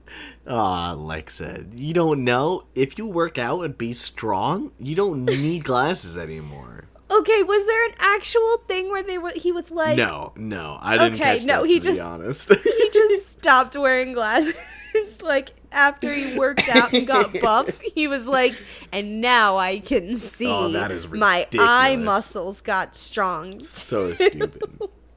Ah, 0.49 0.92
Alexa, 0.92 1.64
you 1.75 1.92
don't 1.92 2.22
know? 2.22 2.66
If 2.75 2.99
you 2.99 3.07
work 3.07 3.37
out 3.37 3.62
and 3.62 3.77
be 3.77 3.92
strong, 3.92 4.70
you 4.79 4.94
don't 4.94 5.25
need 5.25 5.64
glasses 5.64 6.16
anymore. 6.16 6.85
Okay 7.11 7.42
was 7.42 7.66
there 7.66 7.85
an 7.87 7.95
actual 7.99 8.59
thing 8.69 8.90
where 8.90 9.03
they 9.03 9.19
were 9.19 9.33
he 9.37 9.53
was 9.53 9.71
like 9.71 9.97
No, 9.97 10.33
no, 10.37 10.79
I 10.81 10.97
didn't 10.99 11.14
Okay, 11.14 11.38
catch 11.38 11.45
no, 11.45 11.62
that, 11.62 11.69
he 11.69 11.79
to 11.81 11.85
just- 11.85 11.99
be 12.01 12.05
honest. 12.05 12.49
he 12.53 12.90
just 12.92 13.29
stopped 13.38 13.77
wearing 13.77 14.12
glasses 14.12 15.21
like 15.23 15.53
after 15.73 16.12
he 16.12 16.37
worked 16.38 16.69
out 16.69 16.92
and 16.92 17.07
got 17.07 17.31
buff 17.42 17.81
he 17.81 18.09
was 18.09 18.27
like 18.27 18.55
and 18.92 19.21
now 19.21 19.57
i 19.59 19.79
can 19.79 20.16
see 20.16 20.47
Oh, 20.49 20.71
that 20.73 20.90
is 20.90 21.07
my 21.09 21.47
eye 21.59 21.97
muscles 21.97 22.61
got 22.61 22.95
strong 22.97 23.61
so 23.61 24.14
stupid. 24.14 24.62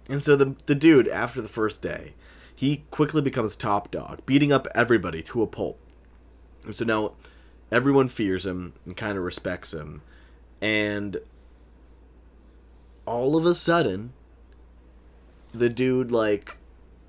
And 0.09 0.23
so 0.23 0.35
the 0.35 0.55
the 0.65 0.73
dude 0.75 1.07
after 1.07 1.39
the 1.39 1.47
first 1.47 1.83
day, 1.83 2.13
he 2.55 2.83
quickly 2.89 3.21
becomes 3.21 3.55
top 3.55 3.91
dog, 3.91 4.25
beating 4.25 4.51
up 4.51 4.67
everybody 4.73 5.21
to 5.21 5.43
a 5.43 5.47
pulp. 5.47 5.79
And 6.65 6.73
so 6.73 6.83
now 6.83 7.11
everyone 7.71 8.07
fears 8.07 8.43
him 8.43 8.73
and 8.87 8.97
kind 8.97 9.19
of 9.19 9.23
respects 9.23 9.71
him. 9.71 10.01
And 10.61 11.17
all 13.09 13.35
of 13.35 13.43
a 13.45 13.55
sudden 13.55 14.13
the 15.51 15.67
dude 15.67 16.11
like 16.11 16.57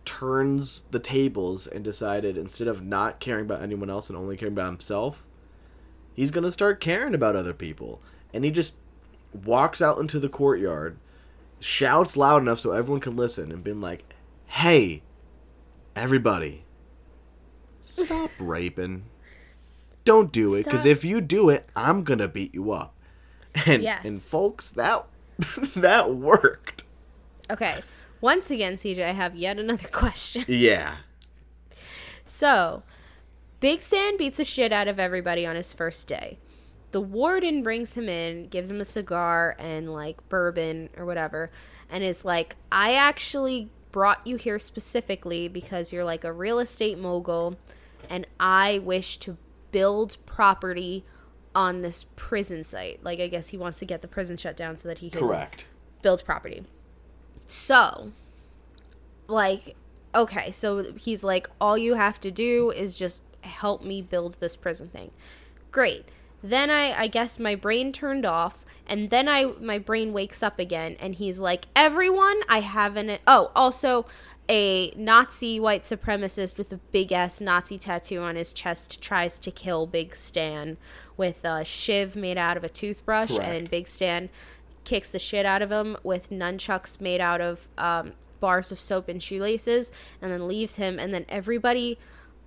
turns 0.07 0.85
the 0.91 0.99
tables 0.99 1.67
and 1.67 1.85
decided 1.85 2.39
instead 2.39 2.67
of 2.67 2.83
not 2.83 3.21
caring 3.21 3.45
about 3.45 3.61
anyone 3.61 3.91
else 3.91 4.09
and 4.09 4.17
only 4.19 4.35
caring 4.37 4.55
about 4.55 4.71
himself, 4.71 5.27
he's 6.15 6.31
going 6.31 6.43
to 6.45 6.51
start 6.51 6.81
caring 6.81 7.15
about 7.15 7.37
other 7.37 7.53
people. 7.53 8.01
And 8.33 8.43
he 8.45 8.51
just 8.51 8.79
walks 9.45 9.83
out 9.83 9.99
into 9.99 10.19
the 10.19 10.29
courtyard 10.31 10.97
shouts 11.61 12.17
loud 12.17 12.41
enough 12.41 12.59
so 12.59 12.73
everyone 12.73 13.01
can 13.01 13.15
listen 13.15 13.53
and 13.53 13.63
been 13.63 13.83
like, 13.83 14.03
"Hey, 14.47 15.03
everybody, 15.95 16.65
stop 17.83 18.31
raping. 18.41 19.05
Don't 20.07 20.33
do 20.33 20.55
it, 20.55 20.65
because 20.65 20.87
if 20.87 21.05
you 21.05 21.21
do 21.21 21.51
it, 21.51 21.69
I'm 21.77 22.05
gonna 22.05 22.27
beat 22.29 22.55
you 22.55 22.73
up." 22.73 22.95
And 23.67 23.83
Yes. 23.83 24.03
and 24.05 24.21
folks, 24.23 24.71
that 24.71 25.05
that 25.77 26.15
worked. 26.15 26.85
okay 27.51 27.81
once 28.21 28.51
again 28.51 28.75
cj 28.77 29.03
i 29.03 29.13
have 29.13 29.35
yet 29.37 29.59
another 29.59 29.89
question 29.93 30.45
Yeah. 30.47 30.97
So, 32.27 32.85
Big 33.59 33.83
Stan 33.83 34.17
beats 34.17 34.37
the 34.37 34.45
shit 34.45 34.73
out 34.73 34.87
of 34.87 35.01
everybody 35.01 35.45
on 35.45 35.57
his 35.57 35.73
first 35.73 36.07
day. 36.07 36.39
The 36.93 37.01
warden 37.01 37.65
brings 37.65 37.95
him 37.95 38.09
in, 38.09 38.47
gives 38.49 38.71
him 38.71 38.81
a 38.81 38.85
cigar 38.85 39.57
and 39.59 39.93
like 39.93 40.27
bourbon 40.29 40.91
or 40.97 41.05
whatever, 41.05 41.51
and 41.91 42.05
is 42.05 42.25
like, 42.25 42.55
I 42.71 42.95
actually 42.95 43.69
brought 43.91 44.25
you 44.25 44.37
here 44.37 44.61
specifically 44.61 45.49
because 45.49 45.93
you're 45.93 46.05
like 46.05 46.23
a 46.25 46.33
real 46.33 46.61
estate 46.61 46.99
mogul, 46.99 47.59
and 48.09 48.27
I 48.39 48.79
wish 48.79 49.17
to 49.19 49.37
build 49.73 50.17
property 50.25 51.05
on 51.55 51.83
this 51.83 52.07
prison 52.17 52.65
site. 52.65 53.03
Like, 53.03 53.21
I 53.21 53.27
guess 53.29 53.49
he 53.49 53.57
wants 53.57 53.79
to 53.81 53.85
get 53.85 54.03
the 54.03 54.09
prison 54.09 54.37
shut 54.37 54.57
down 54.57 54.77
so 54.77 54.89
that 54.89 54.99
he 54.99 55.11
can 55.11 55.21
Correct. 55.21 55.67
builds 56.03 56.23
property. 56.23 56.65
So, 57.47 58.13
like, 59.27 59.77
okay, 60.15 60.51
so 60.51 60.93
he's 60.95 61.25
like, 61.25 61.49
all 61.61 61.77
you 61.77 61.95
have 61.95 62.21
to 62.21 62.31
do 62.31 62.71
is 62.71 62.99
just 62.99 63.25
help 63.43 63.85
me 63.85 64.03
build 64.03 64.35
this 64.35 64.57
prison 64.57 64.89
thing. 64.89 65.11
Great. 65.71 66.07
Then 66.43 66.71
I, 66.71 66.93
I 66.93 67.07
guess 67.07 67.39
my 67.39 67.55
brain 67.55 67.93
turned 67.93 68.25
off, 68.25 68.65
and 68.87 69.11
then 69.11 69.29
I 69.29 69.53
my 69.61 69.79
brain 69.79 70.13
wakes 70.15 70.43
up 70.43 70.59
again, 70.59 70.97
and 70.99 71.15
he's 71.15 71.39
like, 71.39 71.67
everyone, 71.77 72.41
I 72.49 72.61
have 72.61 72.97
an 72.97 73.19
oh, 73.27 73.51
also 73.55 74.07
a 74.51 74.93
Nazi 74.97 75.61
white 75.61 75.85
supremacist 75.85 76.59
with 76.59 76.73
a 76.73 76.79
big 76.91 77.13
ass 77.13 77.41
Nazi 77.41 77.79
tattoo 77.79 78.19
on 78.21 78.35
his 78.35 78.53
chest 78.53 79.01
tries 79.01 79.39
to 79.39 79.51
kill 79.53 79.87
Big 79.87 80.17
Stan 80.17 80.77
with 81.17 81.45
a 81.45 81.65
shiv 81.65 82.17
made 82.17 82.37
out 82.37 82.57
of 82.57 82.65
a 82.65 82.69
toothbrush, 82.69 83.31
Correct. 83.31 83.49
and 83.49 83.71
Big 83.71 83.87
Stan 83.87 84.29
kicks 84.83 85.13
the 85.13 85.21
shit 85.21 85.47
out 85.47 85.63
of 85.63 85.71
him 85.71 85.97
with 86.03 86.31
nunchucks 86.31 87.01
made 87.01 87.21
out 87.21 87.41
of 87.41 87.69
um, 87.79 88.15
bars 88.41 88.73
of 88.73 88.81
soap 88.81 89.09
and 89.09 89.23
shoelaces, 89.23 89.93
and 90.21 90.33
then 90.33 90.49
leaves 90.49 90.77
him. 90.77 90.99
And 90.99 91.15
then 91.15 91.27
everybody 91.29 91.97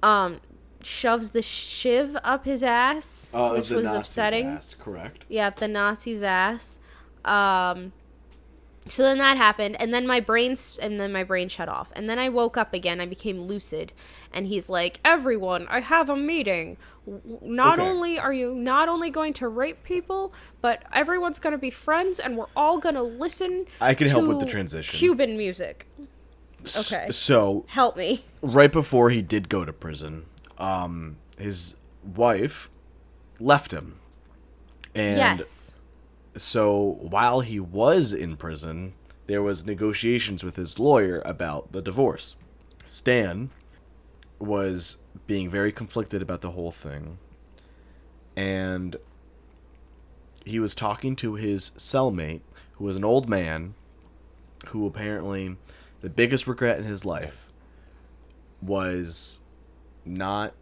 um, 0.02 0.42
shoves 0.82 1.32
the 1.32 1.42
shiv 1.42 2.18
up 2.22 2.44
his 2.44 2.64
ass, 2.64 3.30
which 3.32 3.70
was 3.70 3.86
upsetting. 3.86 4.60
correct. 4.78 5.26
Yeah, 5.30 5.52
the 5.52 5.70
Nazi's 5.70 6.24
ass. 6.24 6.80
Um, 7.24 7.94
so 8.88 9.04
then 9.04 9.18
that 9.20 9.38
happened, 9.38 9.76
and 9.80 9.94
then 9.94 10.06
my 10.06 10.20
brain 10.20 10.56
and 10.82 11.00
then 11.00 11.12
my 11.12 11.24
brain 11.24 11.48
shut 11.50 11.70
off, 11.70 11.92
and 11.96 12.10
then 12.10 12.20
I 12.20 12.30
woke 12.30 12.58
up 12.58 12.74
again. 12.74 13.00
I 13.00 13.06
became 13.06 13.42
lucid, 13.48 13.94
and 14.34 14.48
he's 14.48 14.70
like, 14.70 15.00
"Everyone, 15.06 15.68
I 15.70 15.80
have 15.80 16.10
a 16.10 16.16
meeting. 16.18 16.78
Not 17.42 17.80
Okay. 17.80 17.90
only 17.90 18.18
are 18.20 18.32
you 18.34 18.54
not 18.56 18.88
only 18.90 19.10
going 19.10 19.34
to 19.34 19.48
rape 19.48 19.84
people, 19.84 20.34
but 20.62 20.84
everyone's 20.94 21.40
going 21.40 21.52
to 21.52 21.58
be 21.58 21.70
friends, 21.70 22.20
and 22.20 22.38
we're 22.38 22.46
all 22.56 22.78
going 22.78 22.96
to 22.96 23.02
listen. 23.04 23.66
I 23.82 23.94
can 23.94 24.08
help 24.08 24.26
with 24.28 24.40
the 24.40 24.46
transition. 24.46 24.98
Cuban 24.98 25.38
music. 25.38 25.88
Okay. 26.78 27.08
So 27.12 27.66
Help 27.68 27.98
me. 27.98 28.24
right 28.42 28.72
before 28.72 29.10
he 29.10 29.22
did 29.22 29.50
go 29.50 29.66
to 29.66 29.74
prison, 29.74 30.26
um, 30.58 31.18
his 31.38 31.76
wife 32.04 32.70
left 33.40 33.74
him. 33.74 34.00
And 34.96 35.18
yes. 35.18 35.74
So 36.36 36.98
while 37.02 37.42
he 37.42 37.60
was 37.60 38.14
in 38.14 38.38
prison, 38.38 38.94
there 39.28 39.42
was 39.42 39.66
negotiations 39.66 40.44
with 40.44 40.56
his 40.56 40.80
lawyer 40.80 41.22
about 41.26 41.72
the 41.72 41.82
divorce. 41.82 42.36
Stan 42.86 43.52
was 44.40 44.98
being 45.28 45.50
very 45.50 45.72
conflicted 45.72 46.22
about 46.22 46.42
the 46.42 46.52
whole 46.52 46.72
thing. 46.72 47.18
And 48.36 48.98
he 50.44 50.60
was 50.60 50.76
talking 50.76 51.16
to 51.18 51.36
his 51.36 51.72
cellmate, 51.72 52.42
who 52.74 52.86
was 52.86 52.98
an 52.98 53.06
old 53.06 53.30
man, 53.30 53.76
who 54.68 54.86
apparently 54.86 55.56
the 56.02 56.10
biggest 56.10 56.48
regret 56.48 56.80
in 56.80 56.84
his 56.86 57.06
life 57.06 57.52
was 58.62 59.42
not 60.04 60.54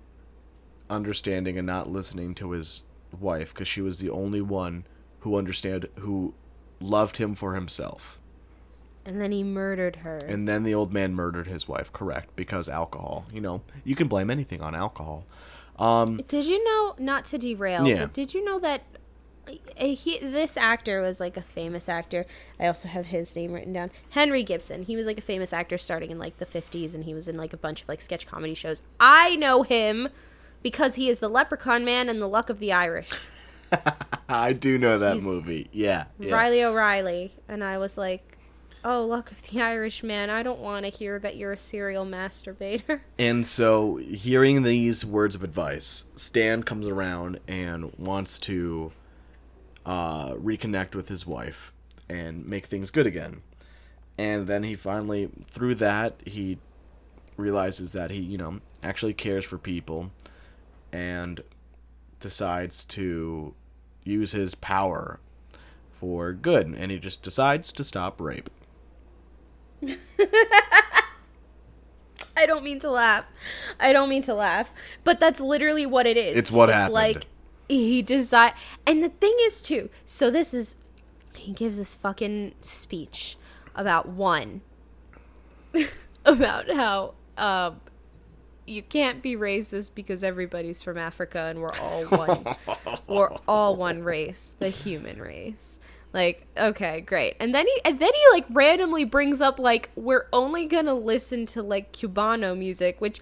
understanding 0.89 1.57
and 1.57 1.65
not 1.65 1.89
listening 1.89 2.35
to 2.35 2.51
his 2.51 2.83
wife 3.19 3.53
because 3.53 3.67
she 3.67 3.81
was 3.81 3.99
the 3.99 4.09
only 4.09 4.41
one 4.41 4.85
who 5.21 5.35
understand 5.37 5.87
who 5.99 6.33
loved 6.79 7.17
him 7.17 7.33
for 7.35 7.55
himself. 7.55 8.19
And 9.05 9.19
then 9.19 9.31
he 9.31 9.43
murdered 9.43 9.97
her. 9.97 10.17
And 10.19 10.47
then 10.47 10.61
the 10.63 10.75
old 10.75 10.93
man 10.93 11.13
murdered 11.15 11.47
his 11.47 11.67
wife, 11.67 11.91
correct? 11.91 12.35
Because 12.35 12.69
alcohol. 12.69 13.25
You 13.33 13.41
know, 13.41 13.61
you 13.83 13.95
can 13.95 14.07
blame 14.07 14.29
anything 14.29 14.61
on 14.61 14.75
alcohol. 14.75 15.25
Um, 15.79 16.17
Did 16.27 16.45
you 16.45 16.63
know? 16.63 16.95
Not 16.99 17.25
to 17.25 17.37
derail, 17.39 17.87
Yeah. 17.87 18.01
but 18.01 18.13
did 18.13 18.35
you 18.35 18.43
know 18.45 18.59
that 18.59 18.83
uh, 19.47 19.85
he 19.87 20.19
this 20.19 20.55
actor 20.55 21.01
was 21.01 21.19
like 21.19 21.35
a 21.37 21.41
famous 21.41 21.89
actor? 21.89 22.27
I 22.59 22.67
also 22.67 22.87
have 22.87 23.07
his 23.07 23.35
name 23.35 23.53
written 23.53 23.73
down. 23.73 23.89
Henry 24.11 24.43
Gibson. 24.43 24.83
He 24.83 24.95
was 24.95 25.07
like 25.07 25.17
a 25.17 25.21
famous 25.21 25.51
actor 25.53 25.79
starting 25.79 26.11
in 26.11 26.19
like 26.19 26.37
the 26.37 26.45
fifties, 26.45 26.93
and 26.93 27.05
he 27.05 27.15
was 27.15 27.27
in 27.27 27.37
like 27.37 27.53
a 27.53 27.57
bunch 27.57 27.81
of 27.81 27.89
like 27.89 28.01
sketch 28.01 28.27
comedy 28.27 28.53
shows. 28.53 28.83
I 28.99 29.35
know 29.37 29.63
him 29.63 30.09
because 30.61 30.93
he 30.95 31.09
is 31.09 31.19
the 31.19 31.29
Leprechaun 31.29 31.83
Man 31.83 32.07
and 32.07 32.21
the 32.21 32.27
Luck 32.27 32.51
of 32.51 32.59
the 32.59 32.71
Irish, 32.71 33.09
I 34.29 34.53
do 34.53 34.77
know 34.77 34.99
that 34.99 35.13
He's- 35.13 35.25
movie. 35.25 35.69
Yeah. 35.71 36.05
yeah. 36.19 36.33
Reilly 36.35 36.63
O'Reilly, 36.63 37.33
and 37.47 37.63
I 37.63 37.77
was 37.77 37.97
like. 37.97 38.37
Oh, 38.83 39.05
look, 39.05 39.31
the 39.51 39.61
Irish 39.61 40.01
man, 40.01 40.31
I 40.31 40.41
don't 40.41 40.59
want 40.59 40.85
to 40.85 40.89
hear 40.91 41.19
that 41.19 41.37
you're 41.37 41.51
a 41.51 41.57
serial 41.57 42.03
masturbator. 42.03 43.01
And 43.19 43.45
so, 43.45 43.97
hearing 43.97 44.63
these 44.63 45.05
words 45.05 45.35
of 45.35 45.43
advice, 45.43 46.05
Stan 46.15 46.63
comes 46.63 46.87
around 46.87 47.39
and 47.47 47.93
wants 47.99 48.39
to 48.39 48.91
uh, 49.85 50.31
reconnect 50.31 50.95
with 50.95 51.09
his 51.09 51.27
wife 51.27 51.75
and 52.09 52.43
make 52.47 52.65
things 52.65 52.89
good 52.89 53.05
again. 53.05 53.43
And 54.17 54.47
then 54.47 54.63
he 54.63 54.73
finally, 54.73 55.29
through 55.45 55.75
that, 55.75 56.15
he 56.25 56.57
realizes 57.37 57.91
that 57.91 58.09
he, 58.09 58.19
you 58.19 58.37
know, 58.39 58.61
actually 58.81 59.13
cares 59.13 59.45
for 59.45 59.59
people 59.59 60.09
and 60.91 61.43
decides 62.19 62.83
to 62.85 63.53
use 64.03 64.31
his 64.31 64.55
power 64.55 65.19
for 65.91 66.33
good. 66.33 66.67
And 66.67 66.91
he 66.91 66.99
just 66.99 67.21
decides 67.21 67.71
to 67.73 67.83
stop 67.83 68.19
rape. 68.19 68.49
I 72.37 72.45
don't 72.45 72.63
mean 72.63 72.79
to 72.79 72.89
laugh. 72.89 73.25
I 73.79 73.93
don't 73.93 74.09
mean 74.09 74.23
to 74.23 74.33
laugh. 74.33 74.73
But 75.03 75.19
that's 75.19 75.39
literally 75.39 75.85
what 75.85 76.07
it 76.07 76.17
is. 76.17 76.35
It's 76.35 76.51
what 76.51 76.69
happened. 76.69 76.93
like 76.93 77.25
he 77.67 78.01
decide 78.01 78.53
and 78.85 79.03
the 79.03 79.09
thing 79.09 79.35
is 79.41 79.61
too, 79.61 79.89
so 80.05 80.29
this 80.29 80.53
is 80.53 80.77
he 81.35 81.53
gives 81.53 81.77
this 81.77 81.93
fucking 81.93 82.53
speech 82.61 83.37
about 83.75 84.09
one 84.09 84.61
about 86.25 86.69
how 86.71 87.13
um 87.37 87.79
you 88.71 88.81
can't 88.81 89.21
be 89.21 89.35
racist 89.35 89.93
because 89.93 90.23
everybody's 90.23 90.81
from 90.81 90.97
Africa 90.97 91.39
and 91.39 91.59
we're 91.61 91.73
all 91.79 92.03
one. 92.05 92.55
we're 93.07 93.35
all 93.47 93.75
one 93.75 94.03
race, 94.03 94.55
the 94.59 94.69
human 94.69 95.21
race. 95.21 95.79
Like, 96.13 96.45
okay, 96.57 97.01
great. 97.01 97.35
And 97.39 97.53
then 97.53 97.67
he 97.67 97.81
and 97.85 97.99
then 97.99 98.11
he 98.13 98.21
like 98.31 98.45
randomly 98.49 99.05
brings 99.05 99.41
up 99.41 99.59
like 99.59 99.89
we're 99.95 100.27
only 100.33 100.65
gonna 100.65 100.93
listen 100.93 101.45
to 101.47 101.63
like 101.63 101.93
Cubano 101.93 102.57
music, 102.57 102.99
which 102.99 103.21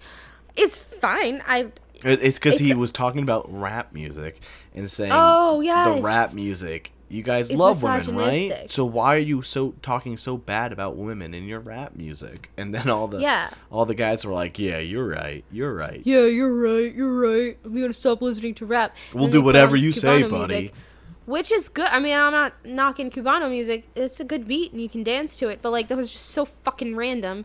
is 0.56 0.78
fine. 0.78 1.42
I 1.46 1.72
It's 2.02 2.38
because 2.38 2.58
he 2.58 2.74
was 2.74 2.90
talking 2.90 3.22
about 3.22 3.46
rap 3.52 3.92
music 3.92 4.40
and 4.74 4.90
saying, 4.90 5.12
Oh, 5.14 5.60
yeah, 5.60 5.94
the 5.94 6.02
rap 6.02 6.32
music. 6.34 6.92
You 7.10 7.22
guys 7.24 7.50
It's 7.50 7.58
love 7.58 7.82
women, 7.82 8.14
right? 8.14 8.70
So 8.70 8.84
why 8.84 9.16
are 9.16 9.18
you 9.18 9.42
so 9.42 9.74
talking 9.82 10.16
so 10.16 10.36
bad 10.36 10.72
about 10.72 10.96
women 10.96 11.34
in 11.34 11.44
your 11.44 11.58
rap 11.60 11.96
music?" 11.96 12.50
And 12.56 12.72
then 12.72 12.88
all 12.88 13.08
the 13.08 13.20
Yeah. 13.20 13.50
all 13.70 13.84
the 13.84 13.94
guys 13.96 14.24
were 14.24 14.32
like, 14.32 14.58
"Yeah, 14.58 14.78
you're 14.78 15.08
right. 15.08 15.44
You're 15.50 15.74
right." 15.74 16.00
yeah, 16.04 16.24
you're 16.26 16.54
right, 16.54 16.94
you're 16.94 17.12
right. 17.20 17.58
I'm 17.64 17.74
gonna 17.80 17.92
stop 17.92 18.22
listening 18.22 18.54
to 18.54 18.64
rap. 18.66 18.94
And 19.10 19.20
We'll 19.20 19.28
do 19.28 19.42
whatever 19.42 19.74
you 19.76 19.92
say, 19.92 20.22
Cubano 20.22 20.30
buddy. 20.30 20.70
which 21.26 21.50
is 21.50 21.68
good. 21.68 21.88
I 21.88 21.98
mean, 21.98 22.16
I'm 22.16 22.32
not 22.32 22.54
knocking 22.64 23.10
Cubano 23.10 23.50
music. 23.50 23.88
It's 23.96 24.20
a 24.20 24.24
good 24.24 24.46
beat 24.46 24.70
and 24.70 24.80
you 24.80 24.88
can 24.88 25.02
dance 25.02 25.36
to 25.38 25.48
it, 25.48 25.58
but 25.62 25.72
like 25.72 25.88
that 25.88 25.96
was 25.98 26.12
just 26.12 26.26
so 26.26 26.44
fucking 26.44 26.94
random. 26.94 27.44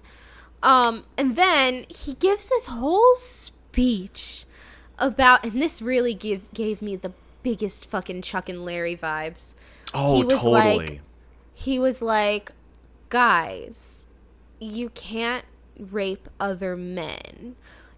Um, 0.62 1.06
and 1.18 1.36
then 1.36 1.86
he 1.90 2.14
gives 2.14 2.50
this 2.50 2.68
whole 2.68 3.16
speech 3.16 4.46
about, 5.00 5.44
and 5.44 5.60
this 5.62 5.82
really 5.82 6.14
give 6.14 6.42
gave 6.54 6.82
me 6.84 6.96
the 6.96 7.12
biggest 7.44 7.86
fucking 7.88 8.22
Chuck 8.22 8.48
and 8.50 8.64
Larry 8.66 8.96
vibes. 8.96 9.54
Oh, 9.96 10.18
He 10.18 10.24
was 10.24 10.42
totally. 10.42 10.78
like- 10.78 11.02
He 11.54 11.80
was 11.80 12.02
like, 12.02 12.52
guys, 13.10 14.06
you 14.60 14.90
can't 14.90 15.46
rape 15.80 16.30
other 16.40 16.76
men. 16.76 17.56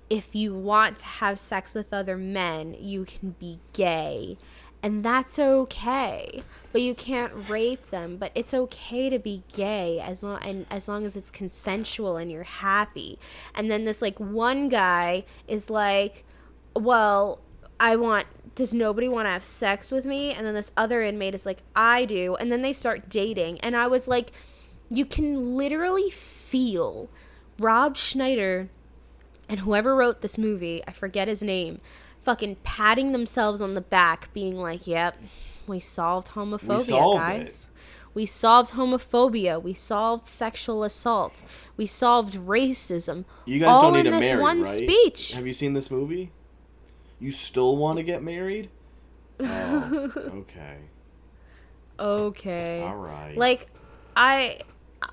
If 0.09 0.35
you 0.35 0.53
want 0.53 0.97
to 0.99 1.05
have 1.05 1.37
sex 1.39 1.73
with 1.75 1.93
other 1.93 2.17
men, 2.17 2.75
you 2.79 3.03
can 3.05 3.31
be 3.39 3.59
gay. 3.73 4.37
And 4.83 5.03
that's 5.03 5.37
okay. 5.39 6.43
But 6.71 6.81
you 6.81 6.93
can't 6.93 7.33
rape 7.49 7.89
them. 7.89 8.15
But 8.17 8.31
it's 8.35 8.53
okay 8.53 9.09
to 9.09 9.19
be 9.19 9.43
gay 9.51 9.99
as 9.99 10.23
long 10.23 10.39
and 10.43 10.65
as 10.69 10.87
long 10.87 11.05
as 11.05 11.15
it's 11.15 11.31
consensual 11.31 12.15
and 12.15 12.31
you're 12.31 12.43
happy. 12.43 13.17
And 13.55 13.69
then 13.71 13.85
this 13.85 14.01
like 14.01 14.19
one 14.19 14.69
guy 14.69 15.25
is 15.47 15.69
like, 15.69 16.23
Well, 16.75 17.39
I 17.79 17.95
want 17.95 18.27
does 18.57 18.73
nobody 18.73 19.07
want 19.07 19.27
to 19.27 19.29
have 19.29 19.43
sex 19.43 19.91
with 19.91 20.03
me? 20.03 20.33
And 20.33 20.45
then 20.45 20.55
this 20.55 20.71
other 20.75 21.03
inmate 21.03 21.35
is 21.35 21.45
like, 21.45 21.61
I 21.75 22.05
do. 22.05 22.35
And 22.35 22.51
then 22.51 22.63
they 22.63 22.73
start 22.73 23.07
dating. 23.07 23.59
And 23.61 23.77
I 23.77 23.85
was 23.85 24.07
like, 24.07 24.31
you 24.89 25.05
can 25.05 25.55
literally 25.55 26.09
feel 26.09 27.07
Rob 27.59 27.95
Schneider 27.95 28.69
and 29.47 29.59
whoever 29.59 29.95
wrote 29.95 30.21
this 30.21 30.37
movie, 30.39 30.81
I 30.87 30.91
forget 30.91 31.27
his 31.27 31.43
name, 31.43 31.79
fucking 32.21 32.57
patting 32.63 33.11
themselves 33.11 33.61
on 33.61 33.75
the 33.75 33.81
back, 33.81 34.33
being 34.33 34.57
like, 34.57 34.87
yep, 34.87 35.21
we 35.67 35.79
solved 35.79 36.29
homophobia, 36.29 36.81
solved 36.81 37.19
guys. 37.19 37.67
We 38.15 38.25
solved 38.25 38.71
homophobia. 38.71 39.61
We 39.61 39.75
solved 39.75 40.25
sexual 40.25 40.83
assault. 40.83 41.43
We 41.77 41.85
solved 41.85 42.33
racism. 42.33 43.25
You 43.45 43.59
guys 43.59 43.69
all 43.69 43.81
don't 43.83 43.93
need 43.93 44.07
in 44.07 44.13
to 44.13 44.19
this 44.19 44.31
marry, 44.31 44.41
one 44.41 44.63
right? 44.63 44.67
speech. 44.67 45.33
Have 45.33 45.45
you 45.45 45.53
seen 45.53 45.73
this 45.73 45.91
movie? 45.91 46.31
You 47.19 47.31
still 47.31 47.77
want 47.77 47.97
to 47.97 48.03
get 48.03 48.21
married? 48.23 48.69
Oh, 49.39 50.11
okay. 50.39 50.77
okay. 51.99 52.81
All 52.81 52.95
right. 52.95 53.37
Like 53.37 53.67
I 54.15 54.61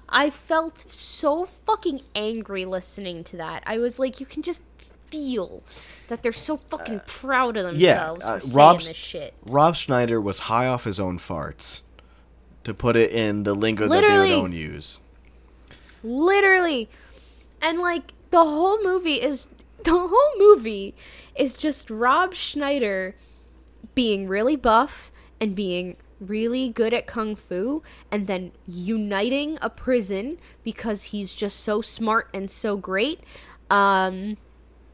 I 0.08 0.30
felt 0.30 0.78
so 0.78 1.44
fucking 1.44 2.00
angry 2.14 2.64
listening 2.64 3.22
to 3.24 3.36
that. 3.36 3.62
I 3.66 3.76
was 3.78 3.98
like 3.98 4.20
you 4.20 4.26
can 4.26 4.42
just 4.42 4.62
feel 5.10 5.62
that 6.08 6.22
they're 6.22 6.32
so 6.32 6.56
fucking 6.56 7.02
proud 7.06 7.58
of 7.58 7.66
Uh, 7.66 7.70
yeah, 7.76 7.94
themselves 8.12 8.24
uh, 8.24 8.38
for 8.38 8.46
saying 8.46 8.78
this 8.88 8.96
shit. 8.96 9.34
Rob 9.44 9.76
Schneider 9.76 10.20
was 10.20 10.40
high 10.40 10.66
off 10.66 10.84
his 10.84 10.98
own 10.98 11.18
farts, 11.18 11.82
to 12.64 12.72
put 12.72 12.96
it 12.96 13.10
in 13.10 13.42
the 13.42 13.52
lingo 13.54 13.86
Literally. 13.86 14.30
that 14.30 14.34
they 14.36 14.40
don't 14.40 14.52
use. 14.52 15.00
Literally. 16.02 16.88
And 17.60 17.78
like 17.78 18.12
the 18.30 18.44
whole 18.44 18.82
movie 18.82 19.20
is 19.20 19.46
the 19.84 19.90
whole 19.92 20.32
movie 20.38 20.94
is 21.36 21.56
just 21.56 21.90
Rob 21.90 22.34
Schneider 22.34 23.16
being 23.94 24.28
really 24.28 24.56
buff 24.56 25.10
and 25.40 25.54
being 25.54 25.96
really 26.20 26.68
good 26.68 26.94
at 26.94 27.06
kung 27.06 27.36
fu 27.36 27.82
and 28.10 28.26
then 28.26 28.52
uniting 28.66 29.58
a 29.60 29.68
prison 29.68 30.38
because 30.62 31.04
he's 31.04 31.34
just 31.34 31.60
so 31.60 31.82
smart 31.82 32.28
and 32.32 32.50
so 32.50 32.76
great 32.76 33.20
um 33.68 34.36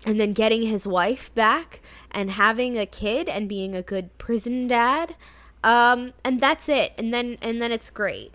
and 0.07 0.19
then 0.19 0.33
getting 0.33 0.63
his 0.63 0.87
wife 0.87 1.33
back 1.35 1.81
and 2.11 2.33
having 2.33 2.79
a 2.79 2.87
kid 2.87 3.29
and 3.29 3.49
being 3.49 3.75
a 3.75 3.83
good 3.83 4.17
prison 4.19 4.67
dad. 4.67 5.15
Um 5.63 6.13
and 6.25 6.41
that's 6.41 6.69
it. 6.69 6.93
And 6.97 7.13
then 7.13 7.37
and 7.43 7.61
then 7.61 7.73
it's 7.73 7.91
great. 7.91 8.33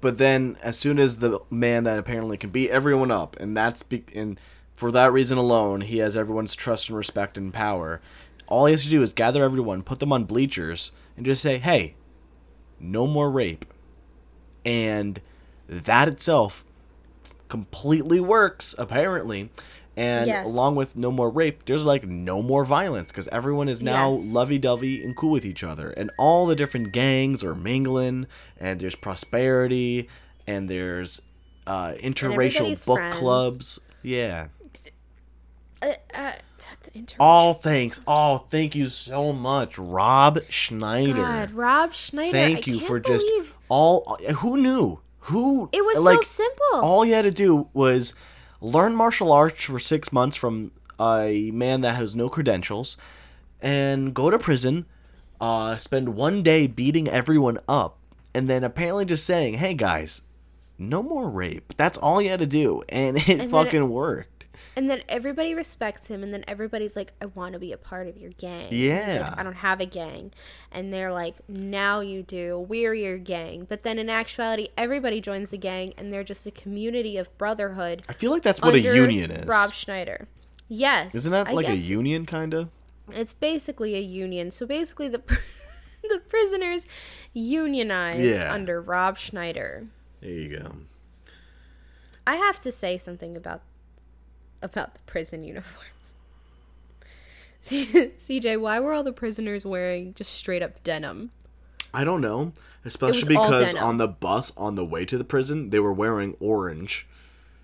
But 0.00 0.18
then, 0.18 0.58
as 0.62 0.78
soon 0.78 0.98
as 0.98 1.18
the 1.18 1.40
man 1.50 1.84
that 1.84 1.98
apparently 1.98 2.36
can 2.36 2.50
beat 2.50 2.70
everyone 2.70 3.10
up, 3.10 3.36
and 3.40 3.56
that's 3.56 3.82
be- 3.82 4.04
and 4.14 4.38
for 4.76 4.92
that 4.92 5.12
reason 5.12 5.38
alone, 5.38 5.80
he 5.80 5.98
has 5.98 6.16
everyone's 6.16 6.54
trust 6.54 6.88
and 6.88 6.96
respect 6.98 7.36
and 7.36 7.52
power. 7.52 8.00
All 8.46 8.66
he 8.66 8.72
has 8.72 8.84
to 8.84 8.90
do 8.90 9.02
is 9.02 9.12
gather 9.12 9.42
everyone, 9.42 9.82
put 9.82 9.98
them 9.98 10.12
on 10.12 10.24
bleachers, 10.24 10.92
and 11.16 11.26
just 11.26 11.42
say, 11.42 11.58
"Hey, 11.58 11.94
no 12.78 13.06
more 13.06 13.30
rape," 13.30 13.64
and 14.64 15.20
that 15.68 16.08
itself 16.08 16.64
completely 17.48 18.20
works 18.20 18.74
apparently. 18.78 19.50
And 19.98 20.26
Yes. 20.28 20.46
along 20.46 20.74
with 20.76 20.94
no 20.94 21.10
more 21.10 21.30
rape, 21.30 21.64
there's 21.64 21.82
like 21.82 22.06
no 22.06 22.42
more 22.42 22.66
violence 22.66 23.08
because 23.08 23.28
everyone 23.28 23.66
is 23.68 23.80
now 23.80 24.12
Yes. 24.12 24.26
lovey-dovey 24.26 25.02
and 25.02 25.16
cool 25.16 25.30
with 25.30 25.46
each 25.46 25.64
other, 25.64 25.88
and 25.90 26.10
all 26.18 26.44
the 26.46 26.54
different 26.54 26.92
gangs 26.92 27.42
are 27.42 27.54
mingling, 27.54 28.26
and 28.60 28.78
there's 28.80 28.94
prosperity, 28.94 30.06
and 30.46 30.68
there's 30.68 31.22
uh, 31.66 31.94
interracial 32.02 32.32
everybody's 32.56 32.84
book 32.84 32.98
friends. 32.98 33.16
clubs. 33.16 33.80
Yeah. 34.02 34.48
Uh, 35.82 35.92
uh, 36.14 36.32
All 37.18 37.54
thanks. 37.54 38.00
Oh, 38.06 38.38
thank 38.38 38.74
you 38.74 38.88
so 38.88 39.32
much, 39.32 39.78
Rob 39.78 40.38
Schneider. 40.48 41.14
God, 41.14 41.50
Rob 41.52 41.92
Schneider. 41.92 42.32
Thank 42.32 42.68
I 42.68 42.72
you 42.72 42.80
for 42.80 42.98
just 43.00 43.26
all. 43.68 44.18
Who 44.38 44.56
knew? 44.56 45.00
Who? 45.20 45.68
It 45.72 45.84
was 45.84 46.02
so 46.04 46.20
simple. 46.22 46.80
All 46.80 47.04
you 47.04 47.14
had 47.14 47.22
to 47.22 47.30
do 47.30 47.68
was 47.72 48.14
learn 48.60 48.94
martial 48.94 49.32
arts 49.32 49.64
for 49.64 49.78
six 49.78 50.12
months 50.12 50.36
from 50.36 50.70
a 51.00 51.50
man 51.52 51.80
that 51.82 51.96
has 51.96 52.16
no 52.16 52.28
credentials, 52.28 52.96
and 53.60 54.14
go 54.14 54.30
to 54.30 54.38
prison. 54.38 54.86
Uh, 55.40 55.76
spend 55.76 56.10
one 56.14 56.42
day 56.42 56.66
beating 56.66 57.08
everyone 57.08 57.58
up, 57.68 57.98
and 58.32 58.48
then 58.48 58.64
apparently 58.64 59.04
just 59.04 59.26
saying, 59.26 59.54
"Hey 59.54 59.74
guys, 59.74 60.22
no 60.78 61.02
more 61.02 61.28
rape." 61.28 61.74
That's 61.76 61.98
all 61.98 62.22
you 62.22 62.30
had 62.30 62.40
to 62.40 62.46
do, 62.46 62.82
and 62.88 63.16
it 63.28 63.38
then 63.38 63.50
fucking 63.50 63.82
it- 63.82 63.86
worked. 63.88 64.35
And 64.76 64.88
then 64.90 65.02
everybody 65.08 65.54
respects 65.54 66.08
him, 66.08 66.22
and 66.22 66.32
then 66.32 66.44
everybody's 66.48 66.96
like, 66.96 67.12
"I 67.20 67.26
want 67.26 67.52
to 67.54 67.58
be 67.58 67.72
a 67.72 67.76
part 67.76 68.08
of 68.08 68.16
your 68.16 68.30
gang." 68.32 68.68
He's 68.70 68.88
like, 68.90 68.98
Yeah. 69.06 69.34
I 69.36 69.42
don't 69.42 69.54
have 69.56 69.80
a 69.80 69.86
gang, 69.86 70.32
and 70.72 70.92
they're 70.92 71.12
like, 71.12 71.36
"Now 71.48 72.00
you 72.00 72.22
do. 72.22 72.58
We're 72.58 72.94
your 72.94 73.18
gang." 73.18 73.66
But 73.68 73.82
then 73.82 73.98
in 73.98 74.08
actuality, 74.10 74.68
everybody 74.76 75.20
joins 75.20 75.50
the 75.50 75.58
gang, 75.58 75.92
and 75.98 76.12
they're 76.12 76.24
just 76.24 76.46
a 76.46 76.50
community 76.50 77.16
of 77.16 77.36
brotherhood. 77.38 78.02
I 78.08 78.12
feel 78.12 78.30
like 78.30 78.42
that's 78.42 78.60
what 78.60 78.74
a 78.74 78.80
union 78.80 79.30
is. 79.30 79.46
Rob 79.46 79.72
Schneider. 79.72 80.28
Yes, 80.68 81.14
Isn't 81.14 81.30
that 81.32 81.48
I 81.48 81.52
like 81.52 81.68
a 81.68 81.76
union 81.76 82.26
kind 82.26 82.52
of? 82.52 82.70
It's 83.12 83.32
basically 83.32 83.94
a 83.94 84.00
union. 84.00 84.50
So 84.50 84.66
basically, 84.66 85.08
the 85.08 85.18
the 86.02 86.20
prisoners 86.28 86.86
unionized 87.32 88.18
Yeah. 88.18 88.52
under 88.52 88.80
Rob 88.80 89.16
Schneider. 89.18 89.86
There 90.20 90.30
you 90.30 90.58
go. 90.58 90.72
I 92.26 92.36
have 92.36 92.58
to 92.60 92.72
say 92.72 92.98
something 92.98 93.36
about 93.36 93.62
about 94.62 94.94
the 94.94 95.00
prison 95.06 95.42
uniforms. 95.42 96.14
CJ, 97.62 98.60
why 98.60 98.78
were 98.78 98.92
all 98.92 99.02
the 99.02 99.12
prisoners 99.12 99.66
wearing 99.66 100.14
just 100.14 100.32
straight 100.32 100.62
up 100.62 100.82
denim? 100.84 101.32
I 101.92 102.04
don't 102.04 102.20
know, 102.20 102.52
especially 102.84 103.34
because 103.34 103.74
on 103.74 103.96
the 103.96 104.06
bus 104.06 104.52
on 104.56 104.74
the 104.74 104.84
way 104.84 105.04
to 105.04 105.18
the 105.18 105.24
prison, 105.24 105.70
they 105.70 105.80
were 105.80 105.92
wearing 105.92 106.36
orange. 106.38 107.06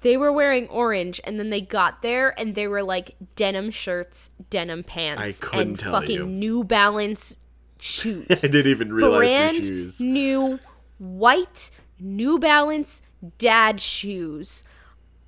They 0.01 0.17
were 0.17 0.33
wearing 0.33 0.67
orange, 0.69 1.21
and 1.23 1.39
then 1.39 1.51
they 1.51 1.61
got 1.61 2.03
there, 2.03 2.39
and 2.39 2.57
they 2.57 2.67
were 2.67 2.83
like 2.83 3.15
denim 3.37 3.71
shirts, 3.71 4.31
denim 4.51 4.83
pants, 4.83 5.43
I 5.43 5.47
couldn't 5.47 5.69
and 5.69 5.79
tell 5.79 5.93
fucking 5.93 6.17
you. 6.17 6.27
New 6.27 6.65
Balance 6.65 7.37
shoes. 7.79 8.27
I 8.31 8.35
didn't 8.35 8.67
even 8.67 8.93
realize 8.93 9.13
the 9.13 9.19
brand 9.19 9.65
shoes. 9.65 10.01
new 10.01 10.59
white 10.99 11.71
New 12.01 12.39
Balance 12.39 13.03
dad 13.39 13.81
shoes. 13.81 14.65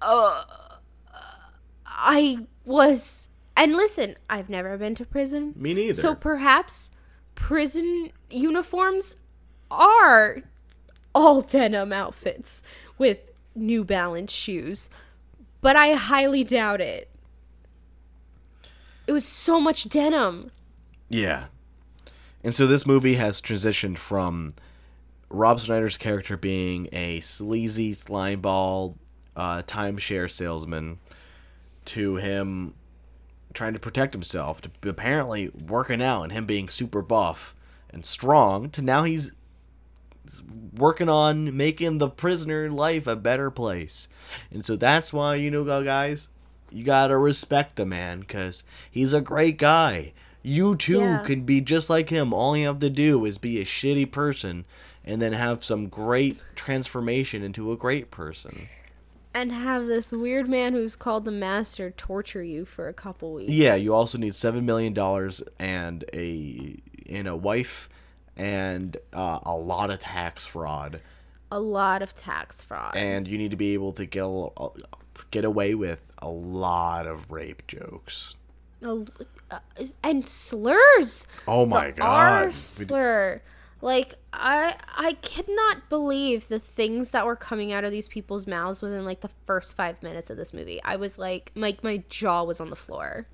Uh, 0.02 0.44
I 1.94 2.46
was, 2.64 3.28
and 3.56 3.74
listen, 3.74 4.16
I've 4.28 4.50
never 4.50 4.76
been 4.76 4.94
to 4.96 5.06
prison. 5.06 5.54
Me 5.56 5.74
neither. 5.74 5.94
So 5.94 6.14
perhaps 6.14 6.90
prison 7.34 8.10
uniforms 8.30 9.16
are 9.70 10.38
all 11.14 11.40
denim 11.40 11.92
outfits 11.92 12.62
with 12.98 13.30
New 13.54 13.84
Balance 13.84 14.32
shoes, 14.32 14.90
but 15.60 15.76
I 15.76 15.94
highly 15.94 16.44
doubt 16.44 16.80
it. 16.80 17.08
It 19.06 19.12
was 19.12 19.24
so 19.24 19.60
much 19.60 19.88
denim. 19.88 20.50
Yeah. 21.08 21.44
And 22.42 22.54
so 22.54 22.66
this 22.66 22.86
movie 22.86 23.14
has 23.14 23.40
transitioned 23.40 23.98
from 23.98 24.54
Rob 25.30 25.60
Schneider's 25.60 25.96
character 25.96 26.36
being 26.36 26.88
a 26.92 27.20
sleazy 27.20 27.92
slimeball 27.92 28.96
uh, 29.36 29.62
timeshare 29.62 30.30
salesman 30.30 30.98
to 31.86 32.16
him 32.16 32.74
trying 33.52 33.72
to 33.72 33.78
protect 33.78 34.12
himself 34.14 34.60
to 34.60 34.70
apparently 34.88 35.48
working 35.68 36.02
out 36.02 36.22
and 36.24 36.32
him 36.32 36.44
being 36.46 36.68
super 36.68 37.02
buff 37.02 37.54
and 37.90 38.04
strong 38.04 38.68
to 38.70 38.82
now 38.82 39.04
he's 39.04 39.30
working 40.76 41.08
on 41.08 41.56
making 41.56 41.98
the 41.98 42.08
prisoner 42.08 42.70
life 42.70 43.06
a 43.06 43.14
better 43.14 43.50
place. 43.50 44.08
And 44.50 44.64
so 44.64 44.74
that's 44.76 45.12
why, 45.12 45.36
you 45.36 45.50
know, 45.50 45.64
guys, 45.84 46.28
you 46.70 46.82
gotta 46.84 47.16
respect 47.16 47.76
the 47.76 47.86
man 47.86 48.20
because 48.20 48.64
he's 48.90 49.12
a 49.12 49.20
great 49.20 49.58
guy. 49.58 50.12
You 50.42 50.76
too 50.76 50.98
Yeah. 50.98 51.18
can 51.24 51.42
be 51.42 51.60
just 51.60 51.88
like 51.88 52.08
him. 52.08 52.32
All 52.32 52.56
you 52.56 52.66
have 52.66 52.80
to 52.80 52.90
do 52.90 53.24
is 53.24 53.38
be 53.38 53.60
a 53.60 53.64
shitty 53.64 54.10
person 54.10 54.64
and 55.04 55.22
then 55.22 55.34
have 55.34 55.62
some 55.62 55.88
great 55.88 56.38
transformation 56.56 57.42
into 57.42 57.70
a 57.70 57.76
great 57.76 58.10
person. 58.10 58.68
And 59.34 59.50
have 59.50 59.86
this 59.88 60.12
weird 60.12 60.48
man 60.48 60.74
who's 60.74 60.94
called 60.94 61.24
the 61.24 61.32
master 61.32 61.90
torture 61.90 62.42
you 62.44 62.64
for 62.64 62.86
a 62.86 62.92
couple 62.94 63.32
weeks. 63.34 63.50
Yeah, 63.50 63.74
you 63.74 63.92
also 63.92 64.16
need 64.16 64.34
seven 64.34 64.64
million 64.64 64.92
dollars 64.92 65.42
and 65.58 66.04
a 66.14 66.76
and 67.08 67.26
a 67.26 67.34
wife 67.36 67.88
and 68.36 68.96
uh, 69.12 69.40
a 69.44 69.56
lot 69.56 69.90
of 69.90 69.98
tax 70.00 70.46
fraud. 70.46 71.00
A 71.50 71.58
lot 71.58 72.00
of 72.00 72.14
tax 72.14 72.62
fraud. 72.62 72.94
and 72.96 73.26
you 73.28 73.36
need 73.36 73.50
to 73.50 73.56
be 73.56 73.74
able 73.74 73.92
to 73.92 74.06
get 74.06 74.24
a- 74.24 74.70
get 75.30 75.44
away 75.44 75.74
with 75.74 76.00
a 76.18 76.28
lot 76.28 77.06
of 77.06 77.30
rape 77.30 77.66
jokes. 77.66 78.34
A- 78.82 79.04
uh, 79.50 79.58
and 80.02 80.26
slurs. 80.26 81.26
Oh 81.46 81.66
my 81.66 81.90
the 81.90 82.00
God. 82.00 82.06
R 82.44 82.52
slur. 82.52 83.42
Like 83.84 84.14
I 84.32 84.76
I 84.96 85.12
could 85.12 85.46
not 85.46 85.90
believe 85.90 86.48
the 86.48 86.58
things 86.58 87.10
that 87.10 87.26
were 87.26 87.36
coming 87.36 87.70
out 87.70 87.84
of 87.84 87.90
these 87.92 88.08
people's 88.08 88.46
mouths 88.46 88.80
within 88.80 89.04
like 89.04 89.20
the 89.20 89.28
first 89.44 89.76
five 89.76 90.02
minutes 90.02 90.30
of 90.30 90.38
this 90.38 90.54
movie. 90.54 90.82
I 90.82 90.96
was 90.96 91.18
like 91.18 91.52
my 91.54 91.76
my 91.82 92.02
jaw 92.08 92.44
was 92.44 92.62
on 92.62 92.70
the 92.70 92.76
floor. 92.76 93.26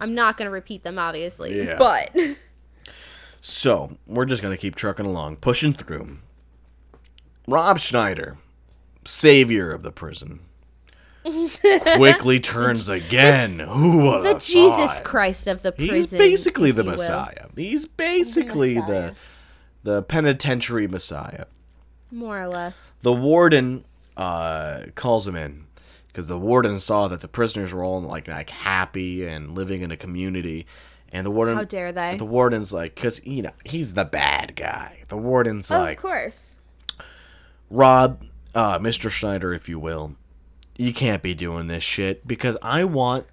I'm 0.00 0.16
not 0.16 0.36
gonna 0.36 0.50
repeat 0.50 0.82
them 0.82 0.98
obviously, 0.98 1.64
Yeah. 1.64 1.76
but 1.78 2.12
So 3.40 3.96
we're 4.04 4.24
just 4.24 4.42
gonna 4.42 4.56
keep 4.56 4.74
trucking 4.74 5.06
along, 5.06 5.36
pushing 5.36 5.72
through. 5.72 6.18
Rob 7.46 7.78
Schneider, 7.78 8.38
savior 9.04 9.70
of 9.70 9.82
the 9.84 9.92
prison, 9.92 10.40
quickly 11.96 12.40
turns 12.40 12.88
again. 12.88 13.60
Who 13.60 13.98
would 14.06 14.24
the 14.24 14.40
Jesus 14.40 14.98
thought? 14.98 15.04
Christ 15.04 15.46
of 15.46 15.62
the 15.62 15.70
prison. 15.70 15.94
He's 15.94 16.10
basically 16.12 16.72
the. 16.72 16.82
Messiah. 16.82 17.46
He's 17.54 17.86
basically 17.86 18.74
Messiah. 18.74 19.10
the 19.10 19.14
the 19.82 20.02
penitentiary 20.02 20.86
Messiah. 20.86 21.46
more 22.10 22.42
or 22.42 22.46
less. 22.48 22.92
the 23.02 23.12
warden 23.12 23.84
uh, 24.16 24.84
calls 24.94 25.26
him 25.26 25.36
in 25.36 25.64
because 26.08 26.28
the 26.28 26.38
warden 26.38 26.78
saw 26.78 27.08
that 27.08 27.20
the 27.20 27.28
prisoners 27.28 27.72
were 27.72 27.82
all 27.82 28.00
like 28.00 28.28
like 28.28 28.50
happy 28.50 29.26
and 29.26 29.54
living 29.54 29.80
in 29.82 29.90
a 29.90 29.96
community, 29.96 30.66
and 31.10 31.24
the 31.24 31.30
warden 31.30 31.56
How 31.56 31.64
dare 31.64 31.92
they? 31.92 32.16
The 32.16 32.24
warden's 32.24 32.72
like, 32.72 32.94
because 32.94 33.24
you 33.24 33.42
know 33.42 33.52
he's 33.64 33.94
the 33.94 34.04
bad 34.04 34.54
guy. 34.56 35.04
The 35.08 35.16
warden's 35.16 35.70
of 35.70 35.80
like, 35.80 35.98
course. 35.98 36.56
Rob, 37.70 38.24
uh, 38.54 38.78
Mr. 38.78 39.10
Schneider, 39.10 39.54
if 39.54 39.66
you 39.68 39.78
will, 39.78 40.14
you 40.76 40.92
can't 40.92 41.22
be 41.22 41.32
doing 41.34 41.68
this 41.68 41.82
shit 41.82 42.26
because 42.26 42.58
I 42.60 42.84
want, 42.84 43.26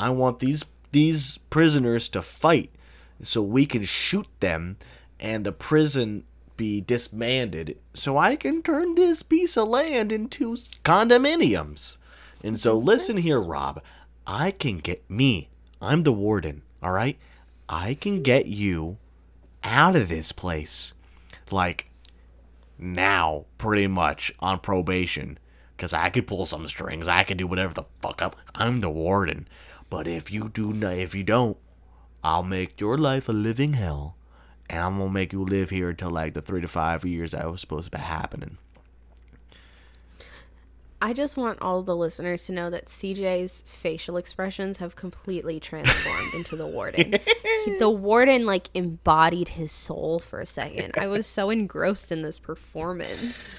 I 0.00 0.08
want 0.08 0.38
these 0.38 0.64
these 0.92 1.38
prisoners 1.50 2.08
to 2.10 2.22
fight 2.22 2.70
so 3.22 3.42
we 3.42 3.66
can 3.66 3.84
shoot 3.84 4.26
them 4.40 4.76
and 5.24 5.46
the 5.46 5.52
prison 5.52 6.22
be 6.54 6.82
disbanded 6.82 7.78
so 7.94 8.18
I 8.18 8.36
can 8.36 8.62
turn 8.62 8.94
this 8.94 9.22
piece 9.22 9.56
of 9.56 9.68
land 9.68 10.12
into 10.12 10.54
condominiums. 10.84 11.96
And 12.42 12.60
so 12.60 12.76
listen 12.76 13.16
here, 13.16 13.40
Rob, 13.40 13.82
I 14.26 14.50
can 14.50 14.78
get 14.78 15.08
me. 15.08 15.48
I'm 15.80 16.02
the 16.02 16.12
warden, 16.12 16.60
all 16.82 16.92
right? 16.92 17.16
I 17.70 17.94
can 17.94 18.22
get 18.22 18.46
you 18.46 18.98
out 19.64 19.96
of 19.96 20.10
this 20.10 20.30
place. 20.30 20.92
Like 21.50 21.90
now, 22.78 23.46
pretty 23.56 23.86
much 23.86 24.30
on 24.40 24.58
probation, 24.58 25.38
because 25.74 25.94
I 25.94 26.10
could 26.10 26.26
pull 26.26 26.44
some 26.44 26.68
strings. 26.68 27.08
I 27.08 27.22
can 27.22 27.38
do 27.38 27.46
whatever 27.46 27.72
the 27.72 27.84
fuck 28.02 28.20
up. 28.20 28.36
I'm 28.54 28.82
the 28.82 28.90
warden. 28.90 29.48
But 29.88 30.06
if 30.06 30.30
you 30.30 30.50
do, 30.50 30.74
if 30.82 31.14
you 31.14 31.24
don't, 31.24 31.56
I'll 32.22 32.42
make 32.42 32.78
your 32.78 32.98
life 32.98 33.26
a 33.26 33.32
living 33.32 33.72
hell, 33.72 34.16
and 34.70 34.80
I'm 34.80 34.98
gonna 34.98 35.10
make 35.10 35.32
you 35.32 35.44
live 35.44 35.70
here 35.70 35.90
until 35.90 36.10
like 36.10 36.34
the 36.34 36.42
three 36.42 36.60
to 36.60 36.68
five 36.68 37.04
years 37.04 37.32
that 37.32 37.50
was 37.50 37.60
supposed 37.60 37.86
to 37.86 37.90
be 37.90 37.98
happening. 38.02 38.58
I 41.02 41.12
just 41.12 41.36
want 41.36 41.60
all 41.60 41.82
the 41.82 41.94
listeners 41.94 42.46
to 42.46 42.52
know 42.52 42.70
that 42.70 42.86
CJ's 42.86 43.62
facial 43.66 44.16
expressions 44.16 44.78
have 44.78 44.96
completely 44.96 45.60
transformed 45.60 46.32
into 46.34 46.56
the 46.56 46.66
warden. 46.66 47.18
He- 47.66 47.78
the 47.78 47.90
warden 47.90 48.46
like 48.46 48.70
embodied 48.72 49.50
his 49.50 49.70
soul 49.70 50.18
for 50.18 50.40
a 50.40 50.46
second. 50.46 50.94
I 50.96 51.06
was 51.06 51.26
so 51.26 51.50
engrossed 51.50 52.10
in 52.10 52.22
this 52.22 52.38
performance. 52.38 53.58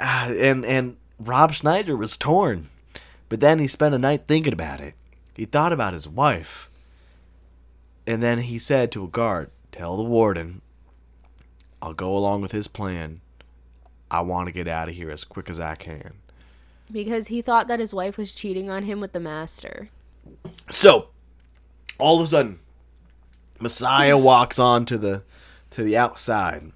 Ah, 0.00 0.28
and 0.30 0.64
and 0.64 0.96
Rob 1.18 1.52
Schneider 1.52 1.94
was 1.96 2.16
torn, 2.16 2.68
but 3.28 3.40
then 3.40 3.58
he 3.58 3.66
spent 3.66 3.94
a 3.94 3.98
night 3.98 4.24
thinking 4.26 4.52
about 4.54 4.80
it. 4.80 4.94
He 5.34 5.44
thought 5.44 5.72
about 5.74 5.92
his 5.92 6.08
wife, 6.08 6.70
and 8.06 8.22
then 8.22 8.38
he 8.38 8.58
said 8.58 8.90
to 8.92 9.04
a 9.04 9.08
guard, 9.08 9.50
"Tell 9.76 9.96
the 9.96 10.02
warden, 10.02 10.62
I'll 11.82 11.94
go 11.94 12.16
along 12.16 12.42
with 12.42 12.52
his 12.52 12.68
plan. 12.68 13.20
I 14.10 14.20
want 14.20 14.46
to 14.46 14.52
get 14.52 14.68
out 14.68 14.88
of 14.88 14.94
here 14.94 15.10
as 15.10 15.24
quick 15.24 15.50
as 15.50 15.60
I 15.60 15.74
can." 15.74 16.14
Because 16.90 17.26
he 17.28 17.42
thought 17.42 17.68
that 17.68 17.80
his 17.80 17.92
wife 17.92 18.16
was 18.16 18.32
cheating 18.32 18.70
on 18.70 18.84
him 18.84 19.00
with 19.00 19.12
the 19.12 19.20
master. 19.20 19.90
So, 20.70 21.08
all 21.98 22.18
of 22.20 22.24
a 22.24 22.28
sudden, 22.28 22.60
Messiah 23.60 24.16
walks 24.16 24.58
on 24.58 24.86
to 24.86 24.98
the 24.98 25.22
to 25.70 25.82
the 25.82 25.96
outside, 25.96 26.72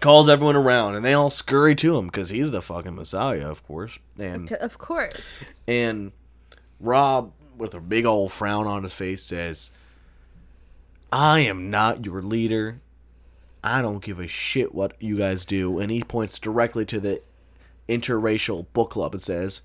calls 0.00 0.28
everyone 0.28 0.56
around, 0.56 0.94
and 0.94 1.04
they 1.04 1.12
all 1.12 1.30
scurry 1.30 1.74
to 1.76 1.98
him 1.98 2.06
because 2.06 2.30
he's 2.30 2.50
the 2.50 2.62
fucking 2.62 2.94
Messiah, 2.94 3.48
of 3.48 3.66
course. 3.66 3.98
And 4.18 4.50
Of 4.52 4.78
course. 4.78 5.60
And 5.66 6.12
Rob, 6.80 7.32
with 7.56 7.74
a 7.74 7.80
big 7.80 8.06
old 8.06 8.32
frown 8.32 8.66
on 8.66 8.82
his 8.82 8.94
face, 8.94 9.22
says, 9.22 9.70
I 11.16 11.40
am 11.40 11.70
not 11.70 12.04
your 12.04 12.20
leader. 12.22 12.80
I 13.62 13.80
don't 13.80 14.02
give 14.02 14.18
a 14.18 14.26
shit 14.26 14.74
what 14.74 15.00
you 15.00 15.16
guys 15.16 15.44
do. 15.44 15.78
And 15.78 15.92
he 15.92 16.02
points 16.02 16.40
directly 16.40 16.84
to 16.86 16.98
the 16.98 17.22
interracial 17.88 18.66
book 18.72 18.90
club 18.90 19.14
and 19.14 19.22
says, 19.22 19.62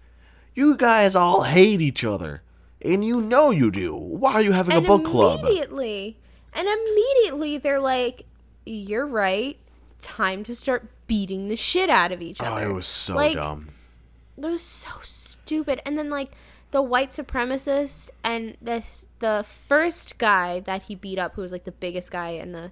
You 0.53 0.77
guys 0.77 1.15
all 1.15 1.41
hate 1.43 1.81
each 1.81 2.03
other. 2.03 2.43
And 2.83 3.03
you 3.03 3.19
know 3.19 3.49
you 3.49 3.71
do. 3.71 3.95
Why 3.95 4.33
are 4.33 4.41
you 4.43 4.51
having 4.51 4.75
and 4.75 4.85
a 4.85 4.87
book 4.87 5.05
club? 5.05 5.39
immediately, 5.41 6.17
and 6.53 6.67
immediately 6.67 7.57
they're 7.57 7.79
like, 7.81 8.25
"You're 8.65 9.05
right. 9.05 9.57
Time 9.99 10.43
to 10.43 10.55
start 10.55 10.87
beating 11.05 11.49
the 11.49 11.57
shit 11.57 11.89
out 11.89 12.13
of 12.13 12.21
each 12.21 12.41
Oh, 12.41 12.45
other." 12.45 12.69
it 12.69 12.73
was 12.73 12.85
so 12.87 13.15
Like, 13.15 13.35
dumb. 13.35 13.67
It 14.37 14.45
was 14.45 14.61
so 14.61 14.91
stupid. 15.01 15.81
And 15.85 15.97
then 15.97 16.09
like 16.09 16.31
the 16.71 16.81
white 16.81 17.09
supremacist 17.09 18.11
and 18.23 18.55
this 18.61 19.07
the 19.19 19.45
first 19.47 20.17
guy 20.17 20.59
that 20.61 20.83
he 20.83 20.95
beat 20.95 21.19
up, 21.19 21.35
who 21.35 21.41
was 21.41 21.51
like 21.51 21.65
the 21.65 21.71
biggest 21.71 22.11
guy 22.11 22.29
in 22.29 22.51
the 22.51 22.71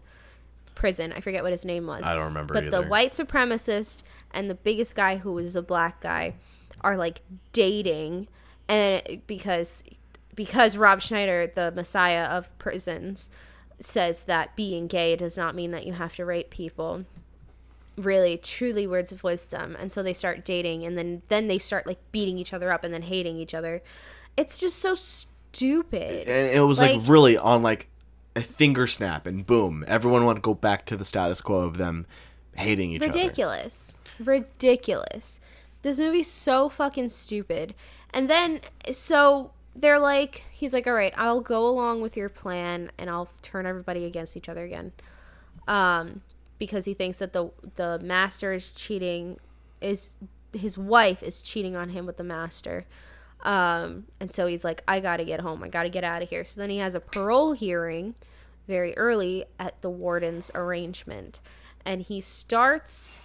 prison. 0.76 1.14
I 1.16 1.22
forget 1.22 1.44
what 1.44 1.52
his 1.52 1.66
name 1.66 1.88
was. 1.88 2.04
I 2.04 2.14
don't 2.14 2.26
remember 2.26 2.54
But 2.54 2.72
the 2.72 2.84
white 2.84 3.14
supremacist 3.14 4.04
and 4.32 4.50
the 4.50 4.56
biggest 4.56 4.96
guy, 4.96 5.18
who 5.18 5.34
was 5.34 5.56
a 5.56 5.62
black 5.62 6.02
guy, 6.02 6.36
are 6.82 6.98
like 6.98 7.22
dating, 7.54 8.28
and 8.68 9.22
because 9.28 9.84
because 10.36 10.78
Rob 10.78 11.02
Schneider, 11.02 11.52
the 11.54 11.72
messiah 11.72 12.26
of 12.26 12.56
prisons, 12.60 13.30
says 13.80 14.26
that 14.26 14.56
being 14.56 14.88
gay 14.88 15.16
does 15.16 15.38
not 15.38 15.56
mean 15.56 15.72
that 15.72 15.86
you 15.86 15.94
have 15.94 16.16
to 16.16 16.26
rape 16.26 16.50
people 16.50 17.06
really 17.96 18.38
truly 18.38 18.86
words 18.86 19.12
of 19.12 19.24
wisdom 19.24 19.76
and 19.80 19.92
so 19.92 20.04
they 20.04 20.14
start 20.14 20.46
dating 20.46 20.86
and 20.86 20.96
then 20.96 21.24
then 21.30 21.48
they 21.48 21.58
start 21.58 21.88
like 21.88 21.98
beating 22.12 22.38
each 22.38 22.54
other 22.54 22.72
up 22.72 22.84
and 22.84 22.94
then 22.94 23.02
hating 23.02 23.38
each 23.38 23.56
other 23.56 23.82
it's 24.38 24.60
just 24.60 24.78
so 24.78 24.94
stupid. 25.58 26.28
And 26.28 26.48
it 26.56 26.62
was 26.62 26.80
like, 26.80 26.98
Like- 26.98 27.10
really 27.10 27.38
on 27.38 27.62
like 27.64 27.90
a 28.36 28.42
finger 28.42 28.86
snap 28.86 29.26
and 29.26 29.48
boom 29.48 29.84
everyone 29.88 30.24
wanted 30.24 30.36
to 30.44 30.46
go 30.46 30.54
back 30.54 30.86
to 30.86 30.96
the 30.96 31.04
status 31.04 31.42
quo 31.42 31.58
of 31.62 31.78
them 31.78 32.06
hating 32.56 32.92
each 32.92 33.02
other. 33.02 33.12
Ridiculous. 33.12 33.98
Ridiculous. 34.20 35.40
This 35.82 36.00
movie's 36.00 36.30
so 36.30 36.70
fucking 36.70 37.10
stupid. 37.10 37.74
And 38.14 38.30
then 38.30 38.62
so 38.92 39.52
they're 39.76 40.00
like 40.00 40.44
he's 40.52 40.74
like 40.74 40.88
all 40.88 40.94
right 40.94 41.14
i'll 41.18 41.40
go 41.42 41.68
along 41.68 42.02
with 42.02 42.18
your 42.18 42.30
plan 42.30 42.90
and 42.98 43.12
i'll 43.12 43.30
turn 43.44 43.66
everybody 43.68 44.06
against 44.06 44.38
each 44.38 44.50
other 44.50 44.64
again. 44.66 44.92
Um 45.68 46.22
because 46.60 46.86
he 46.86 46.94
thinks 46.94 47.20
that 47.20 47.34
the 47.34 47.50
the 47.76 48.00
master 48.00 48.54
is 48.54 48.72
cheating 48.72 49.38
is 49.82 50.14
his 50.54 50.78
wife 50.78 51.22
is 51.24 51.42
cheating 51.42 51.76
on 51.76 51.90
him 51.90 52.06
with 52.06 52.18
the 52.18 52.24
master. 52.24 52.86
Um, 53.44 54.06
and 54.20 54.32
so 54.32 54.48
he's 54.48 54.64
like, 54.64 54.84
I 54.88 55.00
gotta 55.00 55.24
get 55.24 55.42
home. 55.42 55.64
I 55.64 55.68
gotta 55.68 55.90
get 55.90 56.04
out 56.04 56.22
of 56.22 56.30
here. 56.30 56.46
So 56.46 56.62
then 56.62 56.70
he 56.70 56.78
has 56.78 56.96
a 56.96 57.00
parole 57.00 57.54
hearing 57.54 58.16
very 58.68 58.98
early 58.98 59.46
at 59.60 59.82
the 59.82 59.90
warden's 59.90 60.52
arrangement. 60.54 61.40
And 61.86 62.02
he 62.02 62.20
starts 62.20 63.18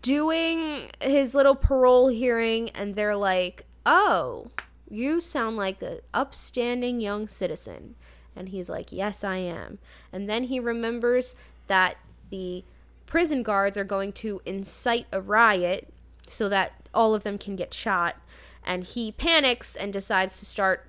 doing 0.00 0.90
his 1.00 1.34
little 1.34 1.54
parole 1.54 2.08
hearing, 2.08 2.70
and 2.70 2.94
they're 2.94 3.16
like, 3.16 3.66
Oh, 3.84 4.48
you 4.88 5.20
sound 5.20 5.56
like 5.56 5.82
an 5.82 6.00
upstanding 6.14 7.00
young 7.00 7.28
citizen. 7.28 7.94
And 8.34 8.48
he's 8.48 8.68
like, 8.70 8.92
Yes, 8.92 9.24
I 9.24 9.36
am. 9.36 9.78
And 10.12 10.28
then 10.28 10.44
he 10.44 10.58
remembers 10.58 11.34
that 11.66 11.96
the 12.30 12.64
prison 13.06 13.42
guards 13.42 13.76
are 13.76 13.84
going 13.84 14.12
to 14.12 14.40
incite 14.46 15.06
a 15.12 15.20
riot 15.20 15.92
so 16.26 16.48
that 16.48 16.88
all 16.94 17.14
of 17.14 17.24
them 17.24 17.38
can 17.38 17.56
get 17.56 17.74
shot. 17.74 18.16
And 18.64 18.84
he 18.84 19.12
panics 19.12 19.74
and 19.76 19.92
decides 19.92 20.38
to 20.38 20.46
start 20.46 20.86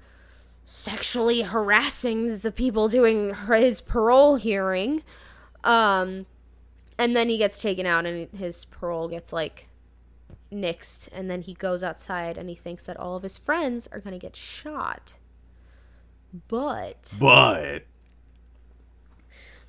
sexually 0.65 1.41
harassing 1.41 2.38
the 2.38 2.51
people 2.51 2.88
doing 2.88 3.34
his 3.47 3.82
parole 3.82 4.36
hearing. 4.36 5.03
Um, 5.63 6.26
and 6.97 7.15
then 7.15 7.30
he 7.30 7.38
gets 7.38 7.61
taken 7.61 7.86
out 7.86 8.05
and 8.05 8.30
his 8.34 8.65
parole 8.65 9.07
gets 9.07 9.34
like 9.34 9.67
nixed. 10.51 11.09
And 11.11 11.30
then 11.30 11.41
he 11.41 11.53
goes 11.53 11.84
outside 11.84 12.38
and 12.38 12.49
he 12.49 12.55
thinks 12.55 12.86
that 12.86 12.97
all 12.97 13.15
of 13.15 13.24
his 13.24 13.38
friends 13.38 13.88
are 13.91 13.99
going 13.99 14.13
to 14.13 14.19
get 14.19 14.36
shot. 14.36 15.17
But, 16.47 17.15
But, 17.19 17.86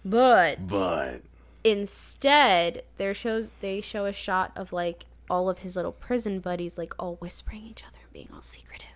but, 0.05 0.67
but, 0.69 1.23
instead 1.63 2.83
there 2.99 3.15
shows 3.15 3.53
they 3.61 3.81
show 3.81 4.05
a 4.05 4.13
shot 4.13 4.53
of 4.55 4.73
like 4.73 5.07
all 5.29 5.49
of 5.49 5.61
his 5.61 5.77
little 5.77 5.93
prison 5.93 6.41
buddies 6.41 6.79
like 6.79 6.95
all 6.99 7.17
whispering 7.17 7.65
each 7.65 7.85
other 7.85 7.99
and 8.03 8.13
being 8.13 8.29
all 8.35 8.43
secretive. 8.43 8.89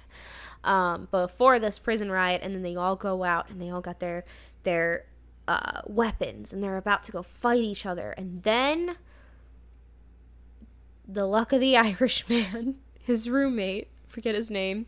Um, 0.65 1.09
before 1.11 1.59
this 1.59 1.79
prison 1.79 2.11
riot 2.11 2.41
and 2.43 2.55
then 2.55 2.63
they 2.63 2.77
all 2.77 2.97
go 2.97 3.25
out 3.25 3.49
and 3.49 3.61
they 3.63 3.71
all 3.71 3.81
got 3.81 4.01
their 4.01 4.25
their 4.65 5.07
uh, 5.47 5.83
weapons 5.87 6.53
and 6.53 6.63
they're 6.63 6.77
about 6.77 7.03
to 7.05 7.13
go 7.13 7.23
fight 7.23 7.63
each 7.63 7.87
other. 7.87 8.11
And 8.19 8.43
then 8.43 8.97
the 11.07 11.27
luck 11.27 11.53
of 11.53 11.61
the 11.61 11.77
irishman 11.79 12.77
his 13.01 13.31
roommate 13.31 13.89
forget 14.07 14.35
his 14.35 14.51
name 14.51 14.87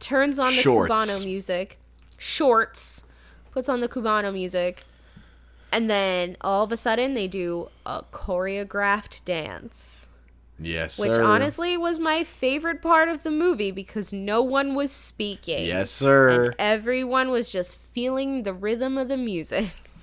turns 0.00 0.38
on 0.38 0.48
the 0.48 0.52
Shorts. 0.52 0.92
cubano 0.92 1.24
music. 1.24 1.78
Shorts. 2.18 3.04
Puts 3.52 3.68
on 3.68 3.80
the 3.80 3.88
cubano 3.88 4.32
music. 4.32 4.84
And 5.70 5.90
then 5.90 6.36
all 6.40 6.64
of 6.64 6.72
a 6.72 6.76
sudden 6.76 7.14
they 7.14 7.26
do 7.26 7.68
a 7.84 8.02
choreographed 8.12 9.24
dance 9.24 10.08
yes, 10.58 10.98
which 10.98 11.14
sir. 11.14 11.24
honestly 11.24 11.76
was 11.76 11.98
my 11.98 12.24
favorite 12.24 12.80
part 12.82 13.08
of 13.08 13.22
the 13.22 13.30
movie 13.30 13.70
because 13.70 14.12
no 14.12 14.42
one 14.42 14.74
was 14.74 14.92
speaking 14.92 15.66
yes, 15.66 15.90
sir. 15.90 16.44
and 16.44 16.54
everyone 16.58 17.30
was 17.30 17.50
just 17.50 17.76
feeling 17.76 18.42
the 18.42 18.52
rhythm 18.52 18.96
of 18.98 19.08
the 19.08 19.16
music 19.16 19.70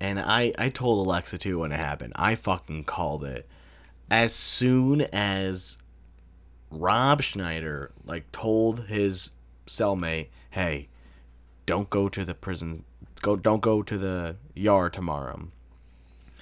And 0.00 0.20
I, 0.20 0.52
I 0.58 0.68
told 0.68 1.06
Alexa 1.06 1.38
too 1.38 1.60
when 1.60 1.72
it 1.72 1.78
happened. 1.80 2.12
I 2.16 2.34
fucking 2.34 2.84
called 2.84 3.24
it. 3.24 3.48
As 4.10 4.34
soon 4.34 5.00
as 5.00 5.78
Rob 6.70 7.22
Schneider 7.22 7.90
like 8.04 8.30
told 8.30 8.86
his 8.86 9.30
cellmate, 9.66 10.28
"Hey, 10.50 10.88
don't 11.64 11.88
go 11.88 12.10
to 12.10 12.22
the 12.22 12.34
prison. 12.34 12.84
Go, 13.22 13.36
don't 13.36 13.62
go 13.62 13.82
to 13.82 13.96
the 13.96 14.36
yard 14.54 14.92
tomorrow." 14.92 15.48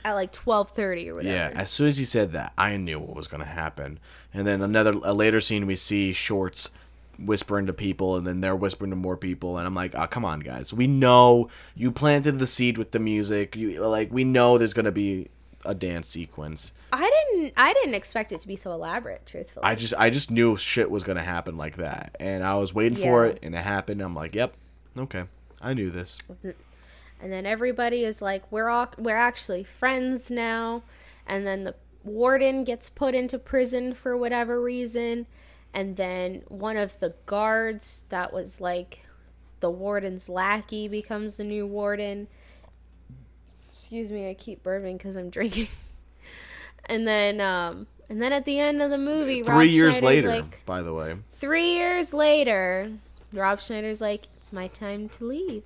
At 0.05 0.15
like 0.15 0.33
12:30 0.33 1.09
or 1.09 1.15
whatever 1.15 1.35
Yeah, 1.35 1.53
as 1.55 1.71
soon 1.71 1.89
as 1.89 1.97
he 1.99 2.05
said 2.05 2.33
that, 2.33 2.53
I 2.59 2.77
knew 2.77 2.99
what 2.99 3.17
was 3.17 3.27
gonna 3.27 3.45
happen. 3.45 3.99
And 4.33 4.47
then 4.47 4.63
another 4.63 4.93
a 5.03 5.13
later 5.13 5.41
scene, 5.41 5.67
we 5.67 5.77
see 5.77 6.13
Shorts 6.13 6.71
whispering 7.19 7.67
to 7.67 7.73
people, 7.73 8.17
and 8.17 8.27
then 8.27 8.41
they're 8.41 8.57
whispering 8.57 8.91
to 8.91 8.97
more 8.97 9.17
people, 9.17 9.59
and 9.59 9.67
I'm 9.67 9.75
like, 9.75 9.95
oh, 9.95 10.07
come 10.07 10.25
on, 10.25 10.41
guys, 10.41 10.73
we 10.73 10.87
know 10.87 11.49
you 11.75 11.93
planted 11.93 12.39
the 12.39 12.47
seed 12.47 12.79
with 12.79 12.91
the 12.91 12.99
music. 12.99 13.55
You 13.55 13.85
like, 13.87 14.13
we 14.13 14.25
know 14.25 14.59
there's 14.59 14.75
gonna 14.75 14.91
be 14.93 15.29
a 15.65 15.75
dance 15.75 16.09
sequence. 16.09 16.73
I 16.93 17.09
didn't 17.09 17.53
I 17.57 17.73
didn't 17.75 17.95
expect 17.95 18.33
it 18.33 18.41
to 18.41 18.49
be 18.49 18.57
so 18.57 18.73
elaborate 18.73 19.25
truthfully 19.27 19.65
I 19.65 19.75
just, 19.75 19.95
I 19.97 20.11
just 20.11 20.31
knew 20.31 20.57
shit 20.57 20.91
was 20.91 21.03
gonna 21.03 21.23
happen 21.23 21.57
like 21.57 21.77
that, 21.77 22.17
and 22.19 22.43
I 22.43 22.57
was 22.57 22.75
waiting 22.75 22.99
for 22.99 23.27
it, 23.27 23.39
and 23.43 23.55
it 23.55 23.63
happened. 23.63 24.01
I'm 24.01 24.15
like, 24.15 24.35
yep, 24.35 24.55
okay, 24.99 25.25
I 25.61 25.75
knew 25.75 25.91
this. 25.91 26.19
And 27.23 27.33
then 27.33 27.47
everybody 27.47 28.03
is 28.03 28.21
like 28.21 28.43
we're 28.51 28.69
all 28.69 28.89
we're 28.99 29.17
actually 29.17 29.63
friends 29.63 30.31
now. 30.31 30.83
And 31.25 31.47
then 31.47 31.63
the 31.63 31.77
warden 32.03 32.65
gets 32.65 32.89
put 32.89 33.15
into 33.15 33.39
prison 33.39 33.95
for 33.95 34.17
whatever 34.17 34.61
reason. 34.61 35.27
And 35.73 35.97
then 35.97 36.43
one 36.49 36.77
of 36.77 36.99
the 36.99 37.15
guards 37.25 38.05
that 38.09 38.33
was 38.33 38.61
like 38.61 39.07
the 39.61 39.71
warden's 39.71 40.29
lackey 40.29 40.89
becomes 40.89 41.37
the 41.37 41.45
new 41.45 41.65
warden. 41.65 42.27
Excuse 43.69 44.11
me 44.11 44.29
i 44.29 44.35
keep 44.35 44.65
burping 44.65 44.99
because 44.99 45.17
i'm 45.17 45.31
drinking. 45.31 45.69
And 46.87 47.07
then 47.07 47.41
um 47.41 47.87
and 48.09 48.21
then 48.21 48.33
at 48.33 48.45
the 48.45 48.59
end 48.59 48.83
of 48.83 48.91
the 48.91 48.99
movie 48.99 49.43
Rob 49.43 49.57
Three 49.57 49.69
years 49.69 49.99
Schneider's 49.99 50.25
later, 50.25 50.43
like, 50.43 50.67
by 50.67 50.83
the 50.83 50.93
way, 50.93 51.15
three 51.31 51.75
years 51.75 52.13
later, 52.13 52.91
Rob 53.33 53.61
Schneider's 53.61 54.01
like, 54.01 54.27
it's 54.37 54.53
my 54.53 54.67
time 54.67 55.09
to 55.11 55.25
leave. 55.25 55.63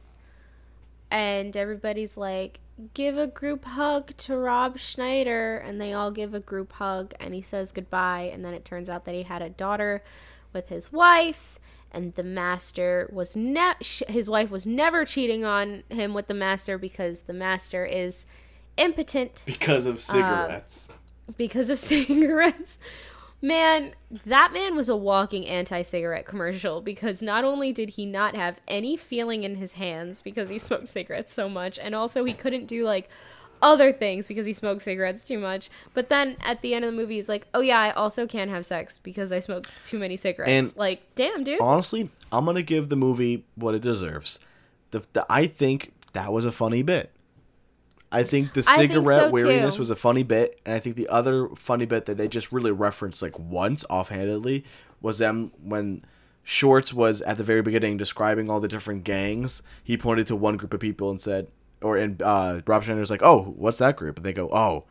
And 1.16 1.56
everybody's 1.56 2.18
like, 2.18 2.60
give 2.92 3.16
a 3.16 3.26
group 3.26 3.64
hug 3.64 4.14
to 4.18 4.36
Rob 4.36 4.76
Schneider. 4.76 5.56
And 5.56 5.80
they 5.80 5.94
all 5.94 6.10
give 6.10 6.34
a 6.34 6.40
group 6.40 6.72
hug. 6.74 7.14
And 7.18 7.32
he 7.32 7.40
says 7.40 7.72
goodbye. 7.72 8.30
And 8.30 8.44
then 8.44 8.52
it 8.52 8.66
turns 8.66 8.90
out 8.90 9.06
that 9.06 9.14
he 9.14 9.22
had 9.22 9.40
a 9.40 9.48
daughter 9.48 10.04
with 10.52 10.68
his 10.68 10.92
wife. 10.92 11.58
And 11.90 12.14
the 12.16 12.22
master 12.22 13.08
was 13.10 13.34
ne- 13.34 13.76
his 13.80 14.28
wife 14.28 14.50
was 14.50 14.66
never 14.66 15.06
cheating 15.06 15.42
on 15.46 15.84
him 15.88 16.12
with 16.12 16.26
the 16.26 16.34
master 16.34 16.76
because 16.76 17.22
the 17.22 17.32
master 17.32 17.86
is 17.86 18.26
impotent 18.76 19.42
because 19.46 19.86
of 19.86 19.94
uh, 19.94 19.98
cigarettes. 19.98 20.88
because 21.38 21.70
of 21.70 21.78
cigarettes. 21.92 22.78
Man, 23.46 23.92
that 24.24 24.52
man 24.52 24.74
was 24.74 24.88
a 24.88 24.96
walking 24.96 25.46
anti 25.46 25.82
cigarette 25.82 26.26
commercial 26.26 26.80
because 26.80 27.22
not 27.22 27.44
only 27.44 27.72
did 27.72 27.90
he 27.90 28.04
not 28.04 28.34
have 28.34 28.58
any 28.66 28.96
feeling 28.96 29.44
in 29.44 29.54
his 29.54 29.74
hands 29.74 30.20
because 30.20 30.48
he 30.48 30.58
smoked 30.58 30.88
cigarettes 30.88 31.32
so 31.32 31.48
much, 31.48 31.78
and 31.78 31.94
also 31.94 32.24
he 32.24 32.32
couldn't 32.32 32.66
do 32.66 32.84
like 32.84 33.08
other 33.62 33.92
things 33.92 34.26
because 34.26 34.46
he 34.46 34.52
smoked 34.52 34.82
cigarettes 34.82 35.22
too 35.22 35.38
much. 35.38 35.70
But 35.94 36.08
then 36.08 36.36
at 36.44 36.60
the 36.60 36.74
end 36.74 36.84
of 36.84 36.90
the 36.90 36.96
movie, 36.96 37.14
he's 37.14 37.28
like, 37.28 37.46
oh 37.54 37.60
yeah, 37.60 37.78
I 37.78 37.92
also 37.92 38.26
can't 38.26 38.50
have 38.50 38.66
sex 38.66 38.98
because 38.98 39.30
I 39.30 39.38
smoke 39.38 39.68
too 39.84 40.00
many 40.00 40.16
cigarettes. 40.16 40.50
And- 40.50 40.76
like, 40.76 41.02
damn, 41.14 41.44
dude. 41.44 41.60
honestly, 41.60 42.10
I'm 42.32 42.46
gonna 42.46 42.62
give 42.62 42.88
the 42.88 42.96
movie 42.96 43.44
what 43.54 43.76
it 43.76 43.82
deserves. 43.82 44.40
The, 44.90 45.04
the 45.12 45.24
I 45.30 45.46
think 45.46 45.92
that 46.14 46.32
was 46.32 46.44
a 46.44 46.52
funny 46.52 46.82
bit. 46.82 47.12
I 48.16 48.22
think 48.22 48.54
the 48.54 48.64
I 48.66 48.76
think 48.78 48.92
cigarette 48.92 49.18
so, 49.18 49.30
weariness 49.30 49.74
too. 49.74 49.80
was 49.80 49.90
a 49.90 49.96
funny 49.96 50.22
bit, 50.22 50.58
and 50.64 50.74
I 50.74 50.78
think 50.78 50.96
the 50.96 51.08
other 51.08 51.48
funny 51.50 51.84
bit 51.84 52.06
that 52.06 52.16
they 52.16 52.28
just 52.28 52.50
really 52.50 52.70
referenced 52.70 53.20
like 53.20 53.38
once 53.38 53.84
offhandedly 53.90 54.64
was 55.02 55.18
them 55.18 55.52
when 55.62 56.02
Shorts 56.42 56.94
was 56.94 57.20
at 57.22 57.36
the 57.36 57.44
very 57.44 57.60
beginning 57.60 57.98
describing 57.98 58.48
all 58.48 58.58
the 58.58 58.68
different 58.68 59.04
gangs. 59.04 59.62
He 59.84 59.98
pointed 59.98 60.26
to 60.28 60.36
one 60.36 60.56
group 60.56 60.72
of 60.72 60.80
people 60.80 61.10
and 61.10 61.20
said, 61.20 61.48
or 61.82 61.98
and 61.98 62.22
uh, 62.22 62.62
Rob 62.66 62.84
Schneider's 62.84 63.10
like, 63.10 63.22
"Oh, 63.22 63.54
what's 63.56 63.78
that 63.78 63.96
group?" 63.96 64.16
And 64.16 64.24
they 64.24 64.32
go, 64.32 64.48
"Oh." 64.50 64.84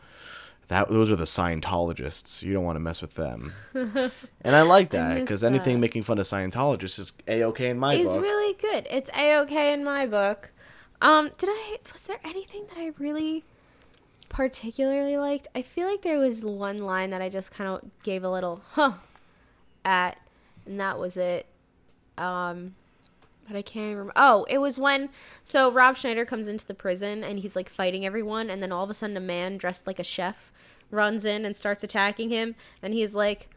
That 0.68 0.90
those 0.90 1.12
are 1.12 1.16
the 1.16 1.26
Scientologists. 1.26 2.42
You 2.42 2.54
don't 2.54 2.64
want 2.64 2.76
to 2.76 2.80
mess 2.80 3.00
with 3.00 3.14
them, 3.14 3.54
and 3.76 4.12
I 4.56 4.64
like 4.64 4.90
that 4.90 5.20
because 5.20 5.44
anything 5.44 5.80
making 5.80 6.02
fun 6.02 6.18
of 6.18 6.26
Scientologists 6.26 6.98
is 6.98 7.14
a 7.28 7.44
okay 7.44 7.70
in 7.70 7.78
my 7.78 7.94
It's 7.94 8.14
book. 8.14 8.24
It's 8.24 8.32
really 8.32 8.54
good. 8.54 8.88
It's 8.90 9.12
a 9.16 9.38
okay 9.42 9.74
in 9.74 9.84
my 9.84 10.08
book. 10.08 10.50
Um, 11.02 11.32
did 11.38 11.50
I 11.52 11.78
was 11.92 12.06
there 12.08 12.20
anything 12.24 12.66
that 12.68 12.78
I 12.78 12.92
really 12.98 13.44
particularly 14.30 15.18
liked? 15.18 15.48
I 15.54 15.62
feel 15.62 15.88
like 15.88 16.02
there 16.02 16.18
was 16.20 16.44
one 16.44 16.80
line 16.80 17.10
that 17.12 17.22
I 17.22 17.30
just 17.30 17.52
kind 17.52 17.70
of 17.70 17.90
gave 18.04 18.24
a 18.24 18.30
little 18.30 18.62
huh 18.72 18.94
at, 19.84 20.18
and 20.66 20.80
that 20.80 20.98
was 20.98 21.18
it. 21.18 21.46
Um, 22.18 22.76
but 23.48 23.56
I 23.56 23.62
can't 23.62 23.92
remember. 23.92 24.14
Oh, 24.16 24.46
it 24.50 24.58
was 24.60 24.80
when 24.80 25.10
so 25.44 25.72
Rob 25.72 25.98
Schneider 25.98 26.26
comes 26.26 26.48
into 26.48 26.66
the 26.66 26.74
prison 26.74 27.24
and 27.24 27.40
he's 27.40 27.56
like 27.56 27.70
fighting 27.70 28.06
everyone, 28.06 28.50
and 28.50 28.64
then 28.64 28.72
all 28.72 28.84
of 28.84 28.90
a 28.90 28.94
sudden 28.94 29.18
a 29.18 29.22
man 29.22 29.58
dressed 29.58 29.86
like 29.86 30.00
a 30.00 30.04
chef 30.04 30.52
runs 30.92 31.26
in 31.26 31.46
and 31.46 31.56
starts 31.56 31.84
attacking 31.84 32.30
him, 32.30 32.56
and 32.82 32.94
he's 32.94 33.16
like, 33.16 33.50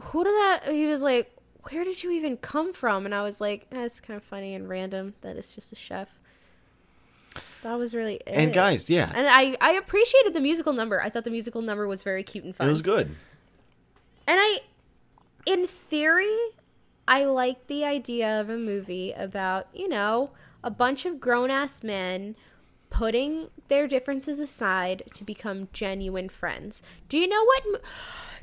"Who 0.00 0.24
did 0.24 0.34
that?" 0.34 0.68
He 0.68 0.86
was 0.86 1.02
like, 1.02 1.34
"Where 1.70 1.84
did 1.84 2.02
you 2.02 2.10
even 2.10 2.36
come 2.36 2.72
from?" 2.72 3.06
And 3.06 3.14
I 3.14 3.22
was 3.22 3.40
like, 3.40 3.66
eh, 3.72 3.84
"It's 3.84 4.00
kind 4.00 4.16
of 4.16 4.22
funny 4.22 4.54
and 4.54 4.68
random 4.68 5.14
that 5.22 5.36
it's 5.36 5.54
just 5.54 5.72
a 5.72 5.76
chef." 5.76 6.20
That 7.62 7.78
was 7.78 7.94
really 7.94 8.16
it. 8.16 8.28
and 8.28 8.52
guys, 8.52 8.88
yeah, 8.90 9.10
and 9.14 9.26
I 9.28 9.56
I 9.60 9.72
appreciated 9.72 10.34
the 10.34 10.40
musical 10.40 10.72
number. 10.72 11.00
I 11.02 11.08
thought 11.08 11.24
the 11.24 11.30
musical 11.30 11.62
number 11.62 11.86
was 11.88 12.02
very 12.02 12.22
cute 12.22 12.44
and 12.44 12.54
fun. 12.54 12.66
it 12.66 12.70
was 12.70 12.82
good. 12.82 13.06
And 14.26 14.38
I, 14.40 14.60
in 15.46 15.66
theory, 15.66 16.36
I 17.06 17.24
like 17.24 17.66
the 17.66 17.84
idea 17.84 18.40
of 18.40 18.48
a 18.50 18.56
movie 18.56 19.12
about, 19.12 19.68
you 19.74 19.88
know, 19.88 20.30
a 20.62 20.70
bunch 20.70 21.04
of 21.04 21.20
grown 21.20 21.50
ass 21.50 21.82
men 21.82 22.34
putting 22.90 23.48
their 23.68 23.86
differences 23.88 24.40
aside 24.40 25.02
to 25.14 25.24
become 25.24 25.68
genuine 25.72 26.28
friends. 26.28 26.82
Do 27.08 27.18
you 27.18 27.26
know 27.26 27.44
what 27.44 27.62
mo- 27.70 27.78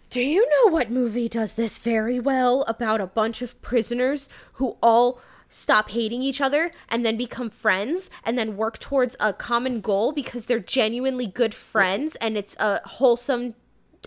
Do 0.09 0.21
you 0.21 0.47
know 0.49 0.71
what 0.71 0.91
movie 0.91 1.29
does 1.29 1.53
this 1.53 1.77
very 1.77 2.19
well 2.19 2.63
about 2.67 2.99
a 3.01 3.07
bunch 3.07 3.41
of 3.41 3.59
prisoners 3.61 4.29
who 4.53 4.75
all 4.83 5.19
stop 5.51 5.91
hating 5.91 6.23
each 6.23 6.41
other 6.41 6.71
and 6.89 7.05
then 7.05 7.17
become 7.17 7.49
friends 7.49 8.09
and 8.23 8.37
then 8.37 8.57
work 8.57 8.79
towards 8.79 9.15
a 9.19 9.33
common 9.33 9.81
goal 9.81 10.11
because 10.11 10.47
they're 10.47 10.59
genuinely 10.59 11.27
good 11.27 11.53
friends 11.53 12.15
and 12.15 12.37
it's 12.37 12.55
a 12.59 12.81
wholesome 12.85 13.53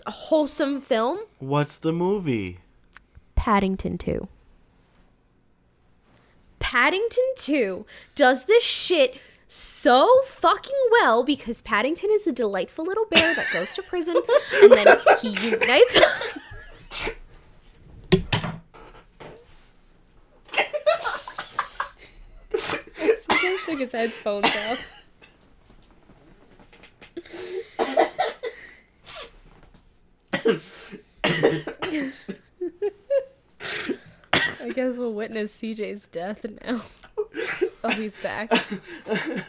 a 0.05 0.11
wholesome 0.11 0.81
film? 0.81 1.19
What's 1.39 1.77
the 1.77 1.93
movie? 1.93 2.59
Paddington 3.35 3.97
2. 3.97 4.27
Paddington 6.59 7.23
2 7.37 7.85
does 8.15 8.45
this 8.45 8.63
shit 8.63 9.17
so 9.47 10.21
fucking 10.25 10.73
well 10.91 11.23
because 11.23 11.61
Paddington 11.61 12.09
is 12.11 12.25
a 12.27 12.31
delightful 12.31 12.83
little 12.83 13.05
bear 13.05 13.35
that 13.35 13.45
goes 13.53 13.73
to 13.75 13.83
prison 13.83 14.15
and 14.63 14.71
then 14.71 14.97
he 15.21 15.29
unites. 15.49 16.01
Sometimes 22.57 23.65
took 23.65 23.79
his 23.79 23.84
headphones 23.95 24.45
off. 24.69 24.91
I 34.61 34.71
guess 34.73 34.97
we'll 34.97 35.13
witness 35.13 35.55
CJ's 35.59 36.07
death 36.07 36.45
now. 36.65 36.81
Oh, 37.83 37.89
he's 37.91 38.17
back. 38.17 38.51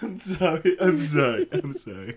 I'm 0.03 0.19
sorry. 0.19 0.77
I'm 0.81 1.01
sorry. 1.01 1.49
I'm 1.53 1.73
sorry. 1.73 2.17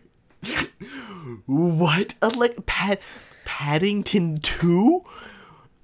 what? 1.45 2.15
A, 2.21 2.29
like 2.29 2.65
Pad 2.65 2.99
Paddington 3.45 4.37
Two? 4.37 5.03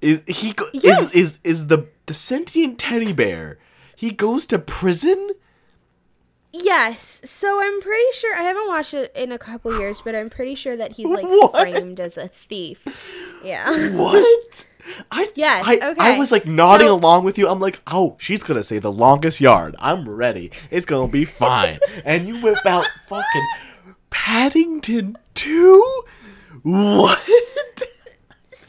Is 0.00 0.22
he 0.26 0.52
go- 0.52 0.66
Yes. 0.72 1.14
is 1.14 1.14
is 1.14 1.38
is 1.44 1.66
the 1.68 1.86
the 2.06 2.14
sentient 2.14 2.78
teddy 2.78 3.12
bear? 3.12 3.58
He 3.96 4.10
goes 4.10 4.46
to 4.48 4.58
prison. 4.58 5.30
Yes, 6.62 7.20
so 7.24 7.60
I'm 7.60 7.80
pretty 7.80 8.10
sure 8.12 8.34
I 8.36 8.42
haven't 8.42 8.66
watched 8.68 8.94
it 8.94 9.12
in 9.16 9.32
a 9.32 9.38
couple 9.38 9.78
years, 9.78 10.00
but 10.00 10.14
I'm 10.14 10.30
pretty 10.30 10.54
sure 10.54 10.76
that 10.76 10.92
he's 10.92 11.06
like 11.08 11.24
What? 11.24 11.52
framed 11.62 12.00
as 12.00 12.16
a 12.16 12.28
thief. 12.28 12.86
Yeah. 13.44 13.94
What? 13.96 14.66
I 15.10 15.28
Yes, 15.34 15.64
I, 15.66 15.94
I 15.98 16.18
was 16.18 16.30
like 16.30 16.46
nodding 16.46 16.86
So- 16.88 16.94
along 16.94 17.24
with 17.24 17.38
you. 17.38 17.48
I'm 17.48 17.58
like, 17.60 17.80
oh, 17.88 18.16
she's 18.18 18.42
gonna 18.42 18.62
say 18.64 18.78
the 18.78 18.92
longest 18.92 19.40
yard. 19.40 19.74
I'm 19.78 20.08
ready. 20.08 20.50
It's 20.70 20.86
gonna 20.86 21.08
be 21.10 21.24
fine. 21.24 21.78
and 22.04 22.26
you 22.26 22.40
whip 22.40 22.64
out 22.64 22.86
fucking 23.08 23.46
Paddington 24.10 25.16
Two. 25.34 26.02
What? 26.62 27.18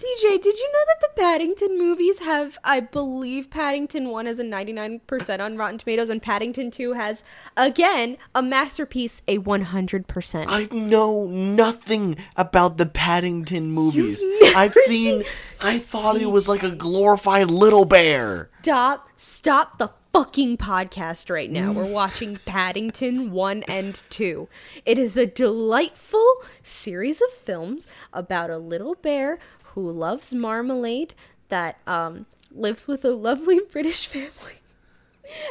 CJ, 0.08 0.42
did 0.42 0.58
you 0.58 0.72
know 0.72 0.80
that 0.88 1.02
the 1.02 1.22
Paddington 1.22 1.78
movies 1.78 2.20
have, 2.20 2.58
I 2.64 2.80
believe, 2.80 3.50
Paddington 3.50 4.10
1 4.10 4.26
has 4.26 4.40
a 4.40 4.44
99% 4.44 5.40
on 5.40 5.58
Rotten 5.58 5.78
Tomatoes, 5.78 6.10
and 6.10 6.22
Paddington 6.22 6.72
2 6.72 6.94
has, 6.94 7.24
again, 7.58 8.18
a 8.34 8.42
masterpiece, 8.42 9.22
a 9.28 9.40
100%. 9.40 10.46
I 10.48 10.68
know 10.74 11.26
nothing 11.26 12.16
about 12.38 12.78
the 12.78 12.86
Paddington 12.86 13.72
movies. 13.72 14.24
I've 14.56 14.74
seen. 14.74 15.24
seen- 15.24 15.32
I 15.62 15.78
thought 15.80 16.22
it 16.22 16.28
was 16.28 16.48
like 16.48 16.64
a 16.64 16.70
glorified 16.72 17.48
little 17.50 17.84
bear. 17.86 18.50
Stop, 18.62 19.10
stop 19.16 19.78
the 19.80 19.90
fucking 20.14 20.58
podcast 20.58 21.30
right 21.30 21.50
now. 21.50 21.72
We're 21.72 21.92
watching 21.92 22.38
Paddington 22.46 23.32
1 23.32 23.64
and 23.64 24.02
2. 24.10 24.48
It 24.86 24.98
is 25.00 25.16
a 25.18 25.26
delightful 25.26 26.26
series 26.64 27.22
of 27.22 27.32
films 27.32 27.88
about 28.14 28.50
a 28.50 28.58
little 28.58 28.96
bear 28.96 29.40
who 29.78 29.92
loves 29.92 30.34
marmalade 30.34 31.14
that 31.50 31.78
um, 31.86 32.26
lives 32.52 32.88
with 32.88 33.06
a 33.06 33.12
lovely 33.12 33.60
British 33.72 34.08
family. 34.08 34.56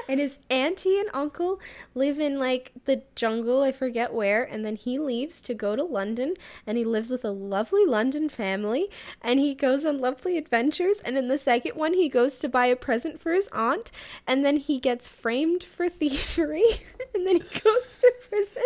And 0.09 0.19
his 0.19 0.41
auntie 0.51 0.99
and 0.99 1.09
uncle 1.15 1.61
live 1.95 2.19
in 2.19 2.41
like 2.41 2.73
the 2.87 3.03
jungle, 3.15 3.63
I 3.63 3.71
forget 3.71 4.13
where, 4.13 4.43
and 4.43 4.65
then 4.65 4.75
he 4.75 4.99
leaves 4.99 5.41
to 5.43 5.55
go 5.55 5.77
to 5.77 5.85
London 5.85 6.35
and 6.67 6.77
he 6.77 6.85
lives 6.85 7.11
with 7.11 7.25
a 7.25 7.31
lovely 7.31 7.85
London 7.85 8.29
family 8.29 8.91
and 9.23 9.39
he 9.39 9.55
goes 9.55 9.85
on 9.85 10.01
lovely 10.01 10.37
adventures. 10.37 10.99
And 10.99 11.17
in 11.17 11.29
the 11.29 11.39
second 11.39 11.77
one, 11.77 11.95
he 11.95 12.09
goes 12.09 12.39
to 12.39 12.49
buy 12.49 12.67
a 12.67 12.75
present 12.75 13.21
for 13.21 13.33
his 13.33 13.49
aunt 13.53 13.93
and 14.27 14.45
then 14.45 14.57
he 14.57 14.81
gets 14.81 15.09
framed 15.09 15.63
for 15.63 15.89
thievery 15.89 16.65
and 17.15 17.29
then 17.29 17.37
he 17.37 17.61
goes 17.61 17.97
to 17.99 18.13
prison. 18.29 18.65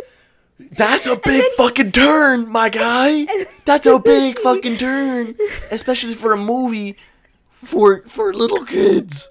That's 0.72 1.06
a 1.06 1.16
big 1.16 1.44
fucking 1.56 1.92
turn, 1.92 2.48
my 2.48 2.68
guy. 2.68 3.26
That's 3.64 3.86
a 3.86 3.98
big 3.98 4.38
fucking 4.40 4.76
turn, 4.76 5.34
especially 5.70 6.14
for 6.14 6.32
a 6.32 6.36
movie 6.36 6.96
for 7.50 8.02
for 8.08 8.32
little 8.34 8.64
kids. 8.64 9.30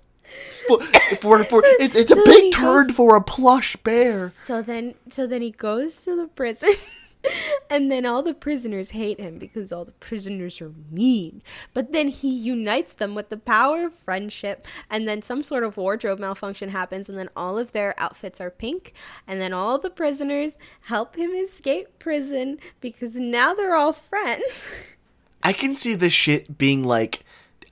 For, 0.67 0.79
for, 1.19 1.43
for 1.45 1.63
it's, 1.79 1.95
it's 1.95 2.11
a 2.11 2.21
big 2.25 2.53
turn 2.53 2.87
goes- 2.87 2.95
for 2.95 3.15
a 3.15 3.21
plush 3.23 3.75
bear. 3.77 4.27
So 4.27 4.61
then, 4.61 4.93
so 5.09 5.25
then 5.25 5.41
he 5.41 5.49
goes 5.49 5.99
to 6.03 6.15
the 6.15 6.27
prison, 6.27 6.73
and 7.69 7.91
then 7.91 8.05
all 8.05 8.23
the 8.23 8.33
prisoners 8.33 8.91
hate 8.91 9.19
him 9.19 9.37
because 9.37 9.71
all 9.71 9.85
the 9.85 9.91
prisoners 9.93 10.61
are 10.61 10.73
mean. 10.91 11.41
But 11.73 11.91
then 11.91 12.07
he 12.07 12.29
unites 12.29 12.93
them 12.93 13.15
with 13.15 13.29
the 13.29 13.37
power 13.37 13.85
of 13.85 13.93
friendship, 13.93 14.67
and 14.89 15.07
then 15.07 15.21
some 15.21 15.43
sort 15.43 15.63
of 15.63 15.77
wardrobe 15.77 16.19
malfunction 16.19 16.69
happens, 16.69 17.09
and 17.09 17.17
then 17.17 17.29
all 17.35 17.57
of 17.57 17.71
their 17.71 17.99
outfits 17.99 18.39
are 18.39 18.49
pink, 18.49 18.93
and 19.27 19.41
then 19.41 19.53
all 19.53 19.77
the 19.77 19.89
prisoners 19.89 20.57
help 20.81 21.15
him 21.15 21.31
escape 21.31 21.99
prison 21.99 22.57
because 22.79 23.15
now 23.15 23.53
they're 23.53 23.75
all 23.75 23.93
friends. 23.93 24.67
I 25.43 25.53
can 25.53 25.75
see 25.75 25.95
this 25.95 26.13
shit 26.13 26.57
being 26.57 26.83
like 26.83 27.23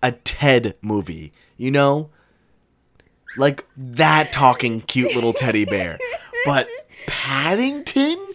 a 0.02 0.14
Ted 0.14 0.76
movie, 0.82 1.34
you 1.58 1.72
know? 1.72 2.10
Like 3.36 3.66
that 3.76 4.32
talking 4.32 4.82
cute 4.82 5.14
little 5.16 5.34
teddy 5.34 5.66
bear. 5.66 5.98
But 6.46 6.70
Paddington? 7.08 8.27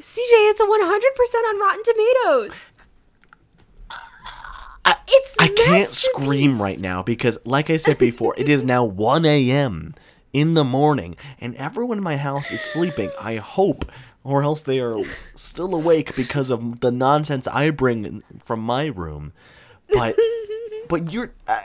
CJ, 0.00 0.50
it's 0.50 0.60
a 0.60 0.64
100% 0.64 1.48
on 1.48 1.60
Rotten 1.60 1.82
Tomatoes. 1.84 2.68
I, 4.84 4.96
It's 5.06 5.36
I 5.38 5.48
can't 5.48 5.86
scream 5.88 6.60
right 6.60 6.80
now 6.80 7.02
because, 7.02 7.38
like 7.44 7.68
I 7.68 7.76
said 7.76 7.98
before, 7.98 8.34
it 8.38 8.48
is 8.48 8.64
now 8.64 8.82
1 8.84 9.26
a.m. 9.26 9.94
in 10.32 10.54
the 10.54 10.64
morning 10.64 11.16
and 11.38 11.54
everyone 11.56 11.98
in 11.98 12.04
my 12.04 12.16
house 12.16 12.50
is 12.50 12.62
sleeping. 12.62 13.10
I 13.20 13.36
hope, 13.36 13.84
or 14.24 14.42
else 14.42 14.62
they 14.62 14.80
are 14.80 14.96
still 15.34 15.74
awake 15.74 16.16
because 16.16 16.48
of 16.48 16.80
the 16.80 16.90
nonsense 16.90 17.46
I 17.48 17.68
bring 17.70 18.06
in- 18.06 18.22
from 18.42 18.60
my 18.60 18.86
room. 18.86 19.32
But, 19.92 20.16
but 20.88 21.12
you're. 21.12 21.32
Uh, 21.46 21.60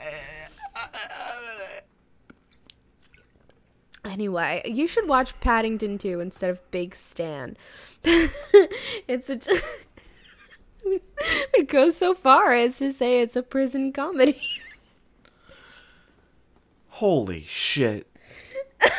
Anyway, 4.06 4.62
you 4.66 4.88
should 4.88 5.08
watch 5.08 5.38
Paddington 5.40 5.98
2 5.98 6.20
instead 6.20 6.52
of 6.52 6.72
Big 6.72 6.96
Stan. 6.96 7.58
it's 8.04 9.32
a. 9.32 9.40
it 11.56 11.68
goes 11.68 11.98
so 11.98 12.14
far 12.14 12.54
as 12.54 12.78
to 12.78 12.94
say 12.94 13.20
it's 13.20 13.36
a 13.36 13.42
prison 13.42 13.92
comedy. 13.92 14.40
holy 16.90 17.44
shit. 17.44 18.08
I 18.80 18.90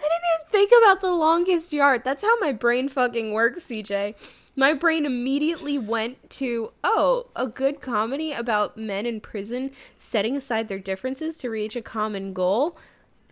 didn't 0.00 0.28
even 0.34 0.50
think 0.52 0.72
about 0.82 1.00
the 1.00 1.12
longest 1.12 1.72
yard. 1.72 2.02
That's 2.04 2.22
how 2.22 2.38
my 2.38 2.52
brain 2.52 2.88
fucking 2.88 3.32
works, 3.32 3.64
CJ. 3.64 4.14
My 4.54 4.72
brain 4.72 5.04
immediately 5.04 5.78
went 5.78 6.30
to, 6.30 6.72
oh, 6.84 7.26
a 7.34 7.46
good 7.46 7.80
comedy 7.80 8.32
about 8.32 8.76
men 8.76 9.04
in 9.04 9.20
prison 9.20 9.72
setting 9.98 10.36
aside 10.36 10.68
their 10.68 10.78
differences 10.78 11.38
to 11.38 11.50
reach 11.50 11.74
a 11.74 11.82
common 11.82 12.32
goal. 12.32 12.76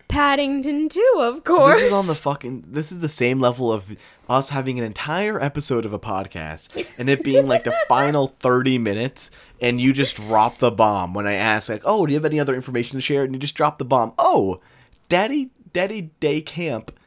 Paddington 0.08 0.88
2, 0.88 1.18
of 1.20 1.44
course. 1.44 1.76
This 1.76 1.84
is 1.84 1.92
on 1.92 2.06
the 2.06 2.14
fucking. 2.14 2.64
This 2.66 2.90
is 2.90 3.00
the 3.00 3.08
same 3.08 3.40
level 3.40 3.70
of 3.70 3.96
us 4.28 4.48
having 4.48 4.78
an 4.78 4.84
entire 4.84 5.40
episode 5.40 5.84
of 5.84 5.92
a 5.92 5.98
podcast 5.98 6.98
and 6.98 7.08
it 7.08 7.22
being 7.22 7.46
like 7.46 7.64
the 7.64 7.74
final 7.88 8.26
30 8.26 8.78
minutes 8.78 9.30
and 9.60 9.80
you 9.80 9.92
just 9.92 10.16
drop 10.16 10.58
the 10.58 10.70
bomb 10.70 11.14
when 11.14 11.26
I 11.26 11.34
ask, 11.34 11.68
like, 11.68 11.82
oh, 11.84 12.06
do 12.06 12.12
you 12.12 12.16
have 12.18 12.24
any 12.24 12.40
other 12.40 12.54
information 12.54 12.96
to 12.96 13.00
share? 13.00 13.22
And 13.22 13.34
you 13.34 13.38
just 13.38 13.54
drop 13.54 13.78
the 13.78 13.84
bomb. 13.84 14.12
Oh, 14.18 14.60
Daddy, 15.08 15.50
Daddy 15.72 16.10
Day 16.20 16.40
Camp 16.40 16.98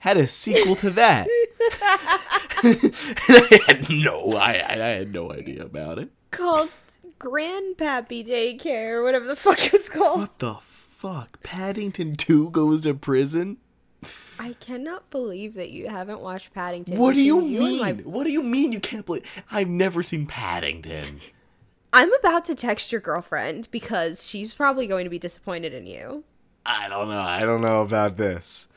had 0.00 0.16
a 0.16 0.26
sequel 0.26 0.76
to 0.76 0.90
that. 0.90 1.28
and 2.64 2.92
I 3.28 3.60
had 3.68 3.90
no, 3.90 4.32
I, 4.32 4.50
I 4.50 4.76
had 4.76 5.12
no 5.12 5.32
idea 5.32 5.62
about 5.64 5.98
it. 5.98 6.10
called 6.30 6.70
Grandpappy 7.18 8.26
Daycare, 8.26 8.92
or 8.92 9.02
whatever 9.02 9.26
the 9.26 9.36
fuck 9.36 9.64
it 9.64 9.72
was 9.72 9.88
called. 9.88 10.20
What 10.20 10.38
the 10.38 10.54
fuck? 11.00 11.42
Paddington 11.42 12.14
2 12.14 12.50
goes 12.50 12.82
to 12.82 12.92
prison? 12.92 13.56
I 14.38 14.52
cannot 14.60 15.10
believe 15.10 15.54
that 15.54 15.70
you 15.70 15.88
haven't 15.88 16.20
watched 16.20 16.52
Paddington. 16.52 16.98
What 16.98 17.14
do 17.14 17.22
you 17.22 17.40
and 17.40 17.50
mean? 17.50 17.80
my- 17.80 17.92
What 17.92 18.24
do 18.24 18.30
you 18.30 18.42
mean 18.42 18.72
you 18.72 18.80
can't 18.80 19.06
believe? 19.06 19.24
I've 19.50 19.68
never 19.68 20.02
seen 20.02 20.26
Paddington. 20.26 21.20
I'm 21.92 22.12
about 22.14 22.44
to 22.46 22.54
text 22.54 22.92
your 22.92 23.00
girlfriend 23.00 23.68
because 23.70 24.28
she's 24.28 24.54
probably 24.54 24.86
going 24.86 25.04
to 25.04 25.10
be 25.10 25.18
disappointed 25.18 25.72
in 25.74 25.86
you. 25.86 26.24
I 26.64 26.88
don't 26.88 27.08
know. 27.08 27.18
I 27.18 27.40
don't 27.40 27.62
know 27.62 27.80
about 27.80 28.16
this. 28.18 28.68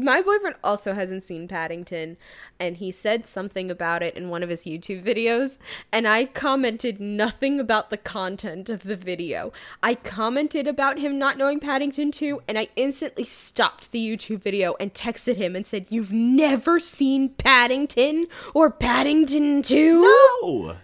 My 0.00 0.20
boyfriend 0.20 0.56
also 0.62 0.94
hasn't 0.94 1.24
seen 1.24 1.48
Paddington, 1.48 2.16
and 2.58 2.76
he 2.76 2.90
said 2.90 3.26
something 3.26 3.70
about 3.70 4.02
it 4.02 4.16
in 4.16 4.28
one 4.28 4.42
of 4.42 4.48
his 4.48 4.64
YouTube 4.64 5.04
videos, 5.04 5.58
and 5.92 6.06
I 6.06 6.24
commented 6.24 7.00
nothing 7.00 7.60
about 7.60 7.90
the 7.90 7.96
content 7.96 8.68
of 8.68 8.82
the 8.82 8.96
video. 8.96 9.52
I 9.82 9.94
commented 9.94 10.66
about 10.66 10.98
him 10.98 11.18
not 11.18 11.38
knowing 11.38 11.60
Paddington 11.60 12.12
2, 12.12 12.42
and 12.48 12.58
I 12.58 12.68
instantly 12.76 13.24
stopped 13.24 13.92
the 13.92 14.06
YouTube 14.06 14.42
video 14.42 14.74
and 14.80 14.94
texted 14.94 15.36
him 15.36 15.54
and 15.56 15.66
said, 15.66 15.86
You've 15.88 16.12
never 16.12 16.78
seen 16.78 17.30
Paddington 17.30 18.26
or 18.54 18.70
Paddington 18.70 19.62
2? 19.62 20.00
No. 20.02 20.76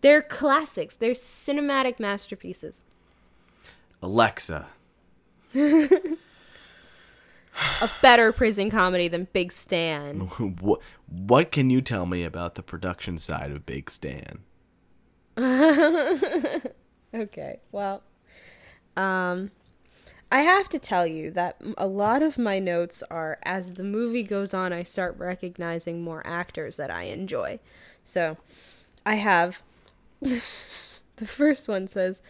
They're 0.00 0.22
classics, 0.22 0.96
they're 0.96 1.12
cinematic 1.12 2.00
masterpieces. 2.00 2.84
Alexa, 4.02 4.66
A 7.80 7.90
better 8.02 8.32
prison 8.32 8.70
comedy 8.70 9.08
than 9.08 9.28
Big 9.32 9.52
Stan. 9.52 10.20
what 10.60 10.80
what 11.06 11.50
can 11.50 11.70
you 11.70 11.80
tell 11.80 12.06
me 12.06 12.24
about 12.24 12.54
the 12.54 12.62
production 12.62 13.18
side 13.18 13.50
of 13.50 13.66
Big 13.66 13.90
Stan? 13.90 14.40
Okay, 17.12 17.58
well, 17.72 18.02
um, 18.96 19.50
I 20.30 20.42
have 20.42 20.68
to 20.68 20.78
tell 20.78 21.06
you 21.06 21.32
that 21.32 21.60
a 21.76 21.88
lot 21.88 22.22
of 22.22 22.38
my 22.38 22.60
notes 22.60 23.02
are 23.10 23.38
as 23.42 23.74
the 23.74 23.82
movie 23.82 24.22
goes 24.22 24.54
on, 24.54 24.72
I 24.72 24.84
start 24.84 25.18
recognizing 25.18 26.02
more 26.02 26.24
actors 26.24 26.76
that 26.76 26.90
I 26.90 27.04
enjoy. 27.04 27.58
So, 28.04 28.36
I 29.04 29.16
have 29.16 29.62
the 30.20 30.40
first 31.26 31.68
one 31.68 31.88
says, 31.88 32.22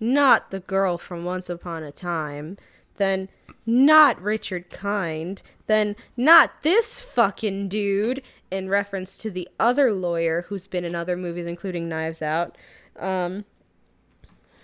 not 0.00 0.50
the 0.50 0.60
girl 0.60 0.98
from 0.98 1.24
Once 1.24 1.48
Upon 1.48 1.84
a 1.84 1.92
Time, 1.92 2.56
then 2.96 3.28
not 3.66 4.20
Richard 4.20 4.70
Kind, 4.70 5.42
then 5.66 5.96
not 6.16 6.62
this 6.62 7.00
fucking 7.00 7.68
dude, 7.68 8.22
in 8.50 8.68
reference 8.68 9.16
to 9.18 9.30
the 9.30 9.48
other 9.58 9.92
lawyer 9.92 10.42
who's 10.48 10.66
been 10.66 10.84
in 10.84 10.94
other 10.94 11.16
movies, 11.16 11.46
including 11.46 11.88
Knives 11.88 12.22
Out. 12.22 12.56
Um, 12.98 13.44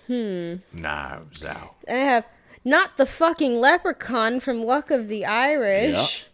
hmm. 0.06 0.56
Knives 0.72 1.44
out. 1.44 1.74
I 1.88 1.94
have 1.94 2.26
not 2.64 2.96
the 2.96 3.06
fucking 3.06 3.60
leprechaun 3.60 4.38
from 4.38 4.62
Luck 4.62 4.90
of 4.90 5.08
the 5.08 5.24
Irish. 5.24 6.26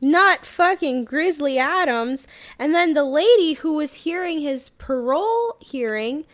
Not 0.00 0.44
fucking 0.44 1.04
Grizzly 1.04 1.58
Adams. 1.58 2.26
And 2.58 2.74
then 2.74 2.92
the 2.92 3.04
lady 3.04 3.54
who 3.54 3.74
was 3.74 3.94
hearing 3.94 4.40
his 4.40 4.68
parole 4.70 5.56
hearing. 5.60 6.24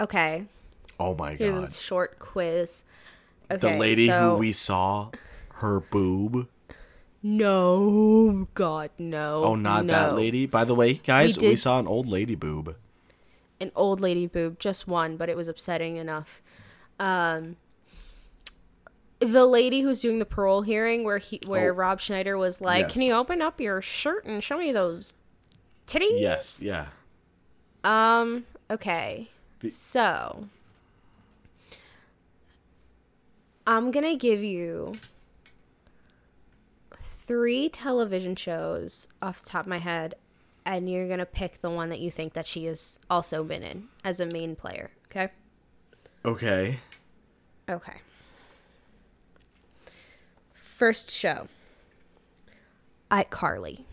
Okay, 0.00 0.46
Oh 0.98 1.14
my 1.14 1.32
here's 1.32 1.56
god. 1.56 1.68
a 1.68 1.70
short 1.72 2.18
quiz. 2.18 2.84
The 3.48 3.76
lady 3.76 4.06
so- 4.08 4.30
who 4.32 4.36
we 4.38 4.52
saw, 4.52 5.10
her 5.54 5.80
boob. 5.80 6.48
No, 7.26 8.48
God, 8.52 8.90
no. 8.98 9.44
Oh, 9.44 9.54
not 9.54 9.86
that 9.86 10.14
lady. 10.14 10.44
By 10.44 10.64
the 10.64 10.74
way, 10.74 10.94
guys, 10.94 11.38
we, 11.38 11.48
did- 11.50 11.58
saw 11.58 11.78
an 11.78 11.86
old 11.86 12.06
lady 12.06 12.34
boob. 12.34 12.76
An 13.60 13.72
old 13.74 14.00
lady 14.00 14.26
boob, 14.26 14.58
just 14.58 14.86
one, 14.86 15.16
but 15.16 15.30
it 15.30 15.36
was 15.36 15.48
upsetting 15.48 15.96
enough. 15.96 16.42
Um, 17.00 17.56
the 19.20 19.46
lady 19.46 19.80
who's 19.80 20.02
doing 20.02 20.18
the 20.18 20.26
parole 20.26 20.62
hearing, 20.62 21.02
where 21.04 21.16
he, 21.18 21.40
where 21.46 21.72
Oh. 21.72 21.76
Rob 21.76 22.00
Schneider 22.00 22.36
was 22.36 22.60
like, 22.60 22.90
"Can 22.90 23.00
you 23.00 23.14
open 23.14 23.40
up 23.40 23.58
your 23.60 23.80
shirt 23.80 24.26
and 24.26 24.42
show 24.44 24.58
me 24.58 24.70
those 24.72 25.14
titties?" 25.86 26.20
Yes, 26.20 26.60
yeah. 26.60 26.88
Um. 27.84 28.44
Okay. 28.70 29.30
The- 29.60 29.70
So, 29.70 30.48
I'm 33.66 33.90
gonna 33.90 34.16
give 34.16 34.42
you 34.42 34.94
three 37.00 37.68
television 37.68 38.36
shows 38.36 39.08
off 39.22 39.42
the 39.42 39.48
top 39.48 39.62
of 39.64 39.68
my 39.68 39.78
head, 39.78 40.14
and 40.66 40.90
you're 40.90 41.08
gonna 41.08 41.24
pick 41.24 41.60
the 41.62 41.70
one 41.70 41.88
that 41.88 42.00
you 42.00 42.10
think 42.10 42.34
that 42.34 42.46
she 42.46 42.66
has 42.66 42.98
also 43.08 43.42
been 43.42 43.62
in 43.62 43.88
as 44.04 44.20
a 44.20 44.26
main 44.26 44.54
player. 44.54 44.90
Okay. 45.06 45.30
Okay. 46.24 46.80
Okay. 47.68 48.00
First 50.52 51.10
show. 51.10 51.48
iCarly. 53.10 53.84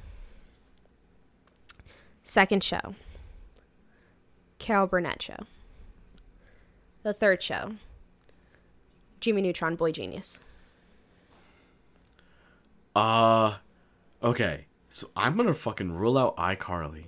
Second 2.24 2.64
show. 2.64 2.96
Carol 4.58 4.88
Burnett 4.88 5.22
show. 5.22 5.38
The 7.04 7.14
third 7.14 7.42
show. 7.42 7.74
Jimmy 9.22 9.42
Neutron 9.42 9.76
Boy 9.76 9.92
Genius. 9.92 10.40
Uh, 12.96 13.56
okay. 14.22 14.66
So 14.90 15.10
I'm 15.16 15.38
gonna 15.38 15.54
fucking 15.54 15.94
rule 15.94 16.18
out 16.18 16.36
iCarly. 16.36 17.06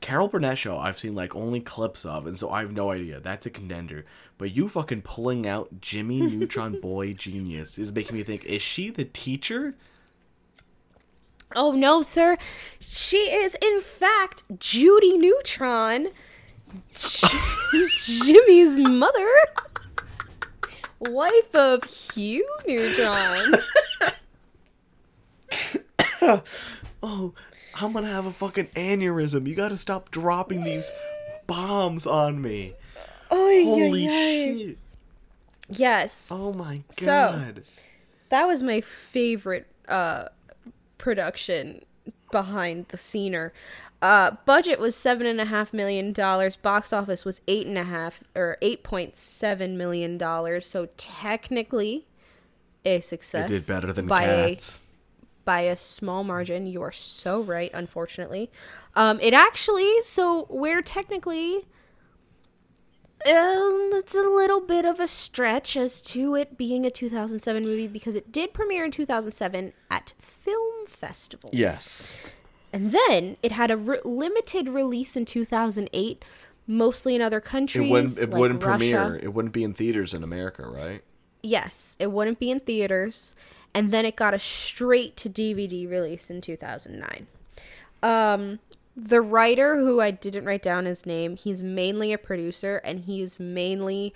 Carol 0.00 0.28
Burnett 0.28 0.56
show 0.56 0.78
I've 0.78 0.98
seen 0.98 1.14
like 1.14 1.34
only 1.34 1.60
clips 1.60 2.06
of, 2.06 2.26
and 2.26 2.38
so 2.38 2.50
I 2.50 2.60
have 2.60 2.72
no 2.72 2.90
idea. 2.90 3.20
That's 3.20 3.44
a 3.46 3.50
contender. 3.50 4.06
But 4.38 4.52
you 4.54 4.68
fucking 4.68 5.02
pulling 5.02 5.46
out 5.46 5.80
Jimmy 5.80 6.20
Neutron 6.22 6.80
Boy 6.80 7.12
Genius 7.12 7.78
is 7.78 7.92
making 7.92 8.16
me 8.16 8.22
think: 8.22 8.44
Is 8.44 8.62
she 8.62 8.90
the 8.90 9.04
teacher? 9.04 9.74
Oh 11.56 11.72
no, 11.72 12.02
sir. 12.02 12.36
She 12.80 13.30
is 13.30 13.56
in 13.60 13.80
fact 13.80 14.44
Judy 14.58 15.18
Neutron. 15.18 16.08
Jimmy's 17.98 18.78
mother. 18.78 19.28
Wife 21.00 21.54
of 21.54 21.84
Hugh 21.84 22.48
Neutron. 22.66 23.54
Oh, 27.00 27.32
I'm 27.80 27.92
gonna 27.92 28.08
have 28.08 28.26
a 28.26 28.32
fucking 28.32 28.66
aneurysm. 28.74 29.46
You 29.46 29.54
gotta 29.54 29.76
stop 29.76 30.10
dropping 30.10 30.64
these 30.64 30.90
bombs 31.46 32.06
on 32.06 32.42
me. 32.42 32.74
Holy 33.30 34.06
shit! 34.08 34.78
Yes. 35.70 36.28
Oh 36.30 36.52
my 36.52 36.82
god. 37.04 37.62
So-. 37.64 37.72
That 38.30 38.46
was 38.46 38.62
my 38.62 38.80
favorite 38.80 39.68
uh 39.88 40.24
production 40.98 41.82
behind 42.32 42.88
the 42.88 42.98
scener. 42.98 43.52
Uh 44.00 44.32
budget 44.46 44.78
was 44.78 44.94
seven 44.94 45.26
and 45.26 45.40
a 45.40 45.46
half 45.46 45.72
million 45.72 46.12
dollars. 46.12 46.56
Box 46.56 46.92
office 46.92 47.24
was 47.24 47.40
eight 47.48 47.66
and 47.66 47.76
a 47.76 47.84
half 47.84 48.22
or 48.36 48.56
eight 48.62 48.82
point 48.84 49.16
seven 49.16 49.76
million 49.76 50.16
dollars. 50.18 50.66
So 50.66 50.88
technically 50.96 52.06
a 52.84 53.00
success. 53.00 53.50
it 53.50 53.54
did 53.54 53.66
better 53.66 53.92
than 53.92 54.06
by 54.06 54.22
a 54.22 54.50
cats. 54.50 54.84
by 55.44 55.60
a 55.62 55.76
small 55.76 56.22
margin. 56.24 56.66
You 56.66 56.80
are 56.82 56.92
so 56.92 57.42
right, 57.42 57.70
unfortunately. 57.74 58.50
Um, 58.94 59.18
it 59.20 59.34
actually, 59.34 60.00
so 60.02 60.46
we're 60.48 60.80
technically, 60.82 61.66
um, 63.26 63.90
it's 63.94 64.14
a 64.14 64.22
little 64.22 64.60
bit 64.60 64.84
of 64.84 65.00
a 65.00 65.06
stretch 65.08 65.76
as 65.76 66.00
to 66.02 66.34
it 66.36 66.56
being 66.56 66.86
a 66.86 66.90
2007 66.90 67.62
movie 67.64 67.88
because 67.88 68.14
it 68.14 68.30
did 68.30 68.54
premiere 68.54 68.84
in 68.84 68.90
2007 68.90 69.72
at 69.90 70.14
film 70.20 70.86
festivals. 70.86 71.52
Yes. 71.52 72.14
And 72.72 72.92
then 72.92 73.36
it 73.42 73.52
had 73.52 73.70
a 73.70 73.76
re- 73.76 74.00
limited 74.04 74.68
release 74.68 75.16
in 75.16 75.24
2008, 75.24 76.24
mostly 76.66 77.14
in 77.14 77.22
other 77.22 77.38
It 77.38 77.44
countries. 77.44 77.90
wouldn't. 77.90 78.18
It 78.18 78.30
like 78.30 78.38
wouldn't 78.38 78.62
Russia. 78.62 78.78
premiere. 78.78 79.16
It 79.22 79.32
wouldn't 79.34 79.54
be 79.54 79.64
in 79.64 79.72
theaters 79.74 80.12
in 80.14 80.22
America, 80.22 80.66
right? 80.66 81.02
Yes, 81.42 81.96
it 81.98 82.12
wouldn't 82.12 82.38
be 82.38 82.50
in 82.50 82.60
theaters, 82.60 83.34
and 83.72 83.90
then 83.92 84.04
it 84.04 84.16
got 84.16 84.34
a 84.34 84.38
straight 84.38 85.16
to 85.18 85.30
DVD 85.30 85.88
release 85.88 86.30
in 86.30 86.40
2009. 86.40 87.26
Um, 88.02 88.58
the 88.96 89.20
writer, 89.20 89.76
who 89.76 90.00
I 90.00 90.10
didn't 90.10 90.44
write 90.44 90.62
down 90.62 90.84
his 90.84 91.06
name, 91.06 91.36
he's 91.36 91.62
mainly 91.62 92.12
a 92.12 92.18
producer, 92.18 92.82
and 92.84 93.00
he's 93.00 93.38
mainly 93.38 94.12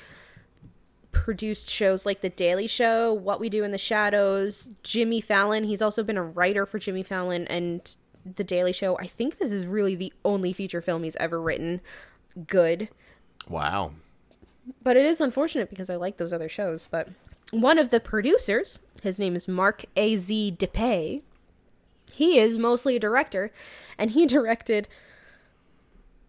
produced 1.12 1.68
shows 1.70 2.04
like 2.06 2.20
The 2.22 2.28
Daily 2.30 2.66
Show, 2.66 3.12
What 3.12 3.38
We 3.38 3.48
Do 3.48 3.64
in 3.64 3.70
the 3.70 3.78
Shadows, 3.78 4.70
Jimmy 4.82 5.20
Fallon. 5.20 5.64
He's 5.64 5.82
also 5.82 6.02
been 6.02 6.16
a 6.16 6.22
writer 6.24 6.66
for 6.66 6.78
Jimmy 6.78 7.02
Fallon 7.02 7.46
and 7.48 7.96
The 8.24 8.44
Daily 8.44 8.72
Show. 8.72 8.96
I 8.98 9.06
think 9.06 9.38
this 9.38 9.52
is 9.52 9.66
really 9.66 9.94
the 9.94 10.12
only 10.24 10.52
feature 10.52 10.80
film 10.80 11.02
he's 11.04 11.16
ever 11.16 11.40
written. 11.40 11.80
Good 12.46 12.88
Wow. 13.48 13.92
but 14.82 14.96
it 14.96 15.04
is 15.04 15.20
unfortunate 15.20 15.68
because 15.68 15.90
I 15.90 15.96
like 15.96 16.16
those 16.16 16.32
other 16.32 16.48
shows. 16.48 16.86
But 16.90 17.08
one 17.50 17.78
of 17.78 17.90
the 17.90 18.00
producers, 18.00 18.78
his 19.02 19.18
name 19.18 19.34
is 19.34 19.46
Mark 19.48 19.84
A. 19.96 20.16
Z. 20.16 20.56
Dippé. 20.58 21.22
He 22.12 22.38
is 22.38 22.56
mostly 22.58 22.96
a 22.96 23.00
director, 23.00 23.50
and 23.98 24.12
he 24.12 24.26
directed 24.36 24.86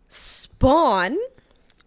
Spawn, 0.10 1.18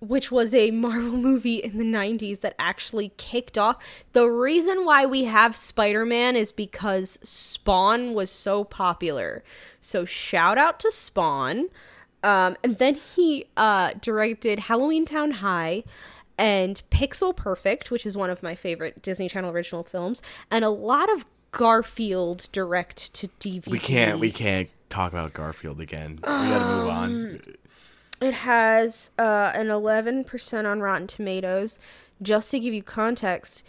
which 0.00 0.30
was 0.30 0.52
a 0.54 0.70
Marvel 0.70 1.16
movie 1.16 1.56
in 1.56 1.78
the 1.78 1.84
90s 1.84 2.40
that 2.40 2.54
actually 2.58 3.12
kicked 3.16 3.56
off. 3.56 3.76
The 4.12 4.26
reason 4.26 4.84
why 4.84 5.06
we 5.06 5.24
have 5.24 5.56
Spider 5.56 6.04
Man 6.04 6.36
is 6.36 6.52
because 6.52 7.18
Spawn 7.22 8.14
was 8.14 8.30
so 8.30 8.64
popular. 8.64 9.42
So, 9.80 10.04
shout 10.04 10.58
out 10.58 10.80
to 10.80 10.92
Spawn. 10.92 11.66
Um, 12.22 12.56
and 12.64 12.78
then 12.78 12.94
he 12.96 13.46
uh, 13.56 13.92
directed 14.00 14.58
Halloween 14.60 15.04
Town 15.04 15.30
High 15.32 15.84
and 16.38 16.82
Pixel 16.90 17.34
Perfect, 17.34 17.90
which 17.90 18.04
is 18.04 18.16
one 18.16 18.30
of 18.30 18.42
my 18.42 18.54
favorite 18.54 19.00
Disney 19.00 19.28
Channel 19.28 19.50
original 19.50 19.84
films, 19.84 20.22
and 20.50 20.64
a 20.64 20.70
lot 20.70 21.10
of 21.12 21.24
Garfield 21.52 22.48
direct 22.52 23.14
to 23.14 23.28
DVD. 23.40 23.68
We 23.68 23.78
can't. 23.78 24.18
We 24.20 24.30
can't 24.30 24.70
talk 24.90 25.12
about 25.12 25.32
Garfield 25.32 25.80
again. 25.80 26.16
We 26.16 26.22
gotta 26.22 26.66
move 26.66 26.88
Um, 26.88 26.90
on. 26.90 27.40
It 28.20 28.34
has 28.34 29.10
uh, 29.18 29.52
an 29.54 29.66
11% 29.66 30.70
on 30.70 30.80
Rotten 30.80 31.06
Tomatoes. 31.06 31.78
Just 32.22 32.50
to 32.50 32.58
give 32.58 32.72
you 32.72 32.82
context, 32.82 33.62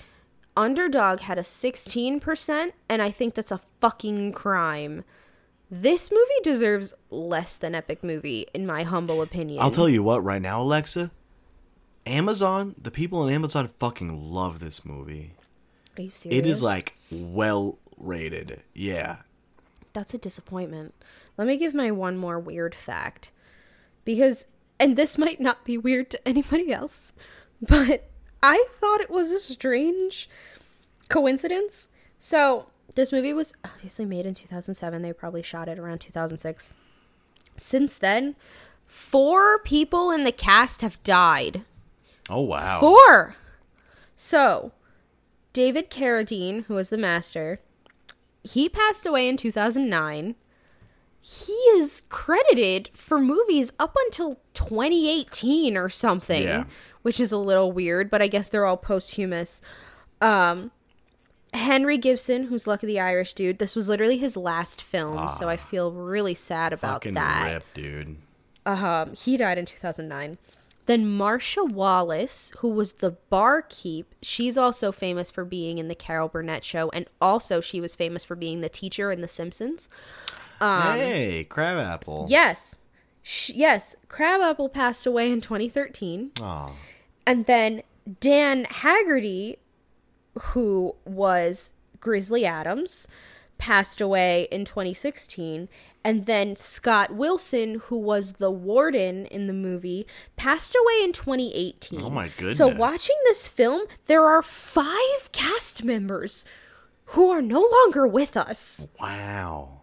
Underdog 0.56 1.20
had 1.20 1.38
a 1.38 1.42
16%, 1.42 2.72
and 2.88 3.02
I 3.02 3.12
think 3.12 3.36
that's 3.36 3.52
a 3.52 3.62
fucking 3.80 4.32
crime. 4.32 5.04
This 5.70 6.12
movie 6.12 6.42
deserves 6.44 6.94
less 7.10 7.58
than 7.58 7.76
Epic 7.76 8.04
Movie, 8.04 8.48
in 8.54 8.66
my 8.66 8.84
humble 8.84 9.22
opinion. 9.22 9.62
I'll 9.62 9.72
tell 9.72 9.90
you 9.90 10.02
what. 10.02 10.24
Right 10.24 10.42
now, 10.42 10.62
Alexa, 10.62 11.12
Amazon. 12.06 12.74
The 12.82 12.92
people 12.92 13.20
on 13.20 13.30
Amazon 13.30 13.70
fucking 13.80 14.32
love 14.32 14.60
this 14.60 14.86
movie. 14.86 15.34
Are 15.98 16.04
you 16.04 16.10
serious? 16.10 16.40
It 16.40 16.50
is 16.50 16.64
like 16.64 16.96
well 17.12 17.80
rated. 17.98 18.62
Yeah. 18.74 19.18
That's 19.92 20.14
a 20.14 20.18
disappointment. 20.18 20.94
Let 21.38 21.48
me 21.48 21.58
give 21.58 21.74
my 21.74 21.92
one 21.92 22.18
more 22.18 22.40
weird 22.40 22.74
fact. 22.74 23.32
Because, 24.08 24.48
and 24.80 24.96
this 24.96 25.18
might 25.18 25.42
not 25.42 25.66
be 25.66 25.78
weird 25.78 26.10
to 26.12 26.28
anybody 26.28 26.72
else, 26.72 27.12
but 27.62 28.10
I 28.42 28.66
thought 28.80 29.02
it 29.02 29.10
was 29.10 29.32
a 29.32 29.40
strange 29.40 30.30
coincidence. 31.10 31.90
So, 32.18 32.68
this 32.96 33.12
movie 33.12 33.34
was 33.34 33.54
obviously 33.66 34.06
made 34.06 34.26
in 34.26 34.34
2007. 34.34 35.02
They 35.02 35.12
probably 35.12 35.44
shot 35.44 35.68
it 35.68 35.78
around 35.78 36.00
2006. 36.00 36.74
Since 37.58 37.98
then, 37.98 38.38
four 38.86 39.60
people 39.60 40.10
in 40.12 40.24
the 40.24 40.32
cast 40.32 40.82
have 40.82 41.04
died. 41.04 41.66
Oh 42.30 42.44
wow. 42.44 42.80
Four. 42.80 43.36
So, 44.16 44.72
David 45.52 45.90
Carradine, 45.90 46.64
who 46.68 46.76
was 46.76 46.90
the 46.90 46.98
master, 46.98 47.60
he 48.42 48.70
passed 48.70 49.06
away 49.06 49.28
in 49.28 49.36
2009. 49.36 50.36
He 51.30 51.52
is 51.76 52.04
credited 52.08 52.90
for 52.94 53.20
movies 53.20 53.74
up 53.80 53.96
until 54.06 54.40
2018 54.54 55.76
or 55.76 55.90
something, 55.90 56.44
Yeah. 56.44 56.64
which 57.02 57.20
is 57.20 57.34
a 57.34 57.38
little 57.38 57.72
weird, 57.72 58.10
but 58.10 58.22
I 58.22 58.28
guess 58.28 58.48
they're 58.48 58.66
all 58.66 58.78
posthumous. 58.78 59.62
Um, 60.22 60.72
Henry 61.54 61.98
Gibson, 61.98 62.44
who's 62.46 62.66
Lucky 62.66 62.88
the 62.88 63.00
Irish 63.02 63.34
Dude, 63.34 63.60
this 63.60 63.76
was 63.76 63.90
literally 63.90 64.18
his 64.18 64.38
last 64.38 64.82
film, 64.82 65.28
so 65.30 65.50
I 65.50 65.58
feel 65.58 65.92
really 65.92 66.34
sad 66.36 66.72
about 66.72 66.96
Fucking 67.04 67.16
that. 67.16 67.52
rip, 67.52 67.64
dude. 67.74 68.18
Um, 68.66 69.14
he 69.14 69.36
died 69.36 69.58
in 69.58 69.66
2009. 69.66 70.38
Then 70.86 71.06
Marcia 71.10 71.66
Wallace, 71.66 72.54
who 72.60 72.70
was 72.70 72.94
the 72.94 73.12
barkeep, 73.30 74.16
she's 74.22 74.58
also 74.58 74.94
famous 74.94 75.30
for 75.30 75.44
being 75.44 75.78
in 75.78 75.90
the 75.90 75.96
Carol 75.96 76.30
Burnett 76.30 76.64
show, 76.64 76.90
and 76.92 77.06
also 77.20 77.60
she 77.60 77.82
was 77.82 77.96
famous 77.96 78.24
for 78.24 78.36
being 78.36 78.62
the 78.62 78.70
teacher 78.70 79.12
in 79.12 79.20
The 79.20 79.28
Simpsons. 79.28 79.90
Um, 80.60 80.98
hey, 80.98 81.48
Krabappel. 81.50 82.30
Yes, 82.30 82.78
Sh 83.24 83.52
yes, 83.52 83.96
Krabappel 84.08 84.72
passed 84.72 85.06
away 85.06 85.32
in 85.32 85.42
2013, 85.42 86.32
Aw. 86.42 86.72
and 87.26 87.46
then 87.46 87.84
Dan 88.20 88.66
Haggerty, 88.66 89.58
who 90.40 90.96
was 91.06 91.74
Grizzly 92.00 92.46
Adams, 92.46 93.08
passed 93.58 94.00
away 94.02 94.48
in 94.52 94.66
2016. 94.66 95.68
And 96.04 96.26
then 96.26 96.56
Scott 96.56 97.14
Wilson, 97.16 97.82
who 97.86 97.98
was 97.98 98.34
the 98.34 98.50
warden 98.50 99.26
in 99.26 99.48
the 99.48 99.54
movie, 99.54 100.08
passed 100.38 100.74
away 100.74 101.04
in 101.04 101.12
2018. 101.12 102.02
Oh 102.02 102.10
my 102.10 102.30
goodness. 102.30 102.58
So 102.58 102.68
watching 102.68 103.16
this 103.26 103.50
film, 103.50 103.82
there 104.06 104.26
are 104.26 104.42
five 104.42 105.30
cast 105.34 105.84
members 105.84 106.46
who 107.08 107.30
are 107.30 107.42
no 107.42 107.62
longer 107.62 108.08
with 108.08 108.38
us. 108.38 108.88
Wow. 109.02 109.77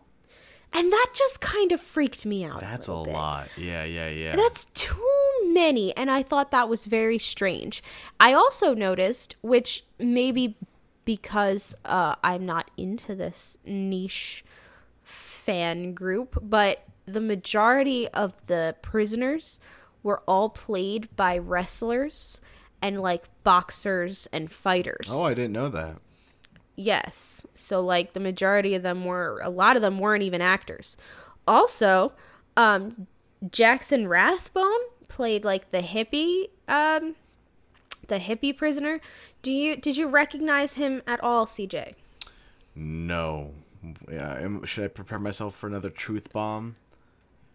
And 0.75 0.93
that 0.93 1.11
just 1.15 1.41
kind 1.41 1.71
of 1.71 1.81
freaked 1.81 2.27
me 2.27 2.45
out. 2.45 2.61
That's 2.61 2.89
a 2.89 3.03
bit. 3.05 3.13
lot. 3.13 3.49
Yeah, 3.57 3.85
yeah, 3.85 4.09
yeah. 4.09 4.35
That's 4.35 4.67
too 4.67 5.01
many, 5.47 5.97
and 5.97 6.11
I 6.11 6.25
thought 6.25 6.51
that 6.51 6.69
was 6.69 6.85
very 6.85 7.19
strange. 7.19 7.83
I 8.19 8.33
also 8.33 8.75
noticed, 8.75 9.37
which 9.41 9.85
maybe 10.01 10.57
because 11.05 11.75
uh, 11.85 12.17
I'm 12.25 12.45
not 12.45 12.71
into 12.77 13.15
this 13.15 13.57
niche 13.65 14.45
fan 15.03 15.95
group, 15.95 16.39
but 16.43 16.85
the 17.07 17.21
majority 17.21 18.09
of 18.09 18.35
the 18.47 18.75
prisoners 18.83 19.61
were 20.03 20.23
all 20.27 20.49
played 20.49 21.15
by 21.17 21.39
wrestlers 21.39 22.41
and 22.83 23.01
like 23.01 23.25
boxers 23.45 24.27
and 24.33 24.51
fighters. 24.51 25.09
oh, 25.11 25.23
I 25.23 25.35
didn't 25.35 25.53
know 25.53 25.69
that. 25.69 25.97
Yes. 26.77 27.47
So 27.55 27.81
like 27.81 28.13
the 28.13 28.21
majority 28.21 28.75
of 28.75 28.83
them 28.83 29.05
were 29.05 29.41
a 29.43 29.51
lot 29.51 29.77
of 29.77 29.83
them 29.83 29.99
weren't 29.99 30.23
even 30.23 30.41
actors. 30.41 30.97
Also, 31.47 32.13
um 32.57 33.07
Jackson 33.51 34.09
Rathbone 34.09 34.81
played 35.09 35.45
like 35.45 35.71
the 35.71 35.81
hippie 35.81 36.49
um 36.69 37.15
the 38.09 38.19
hippie 38.19 38.57
prisoner. 38.57 39.01
Do 39.43 39.51
you 39.51 39.77
did 39.77 39.97
you 39.97 40.09
recognize 40.09 40.75
him 40.75 41.03
at 41.07 41.23
all, 41.23 41.47
CJ? 41.47 41.95
No. 42.75 43.53
Yeah, 44.11 44.49
should 44.65 44.85
I 44.85 44.89
prepare 44.89 45.19
myself 45.19 45.55
for 45.55 45.67
another 45.67 45.91
truth 45.91 46.33
bomb? 46.33 46.75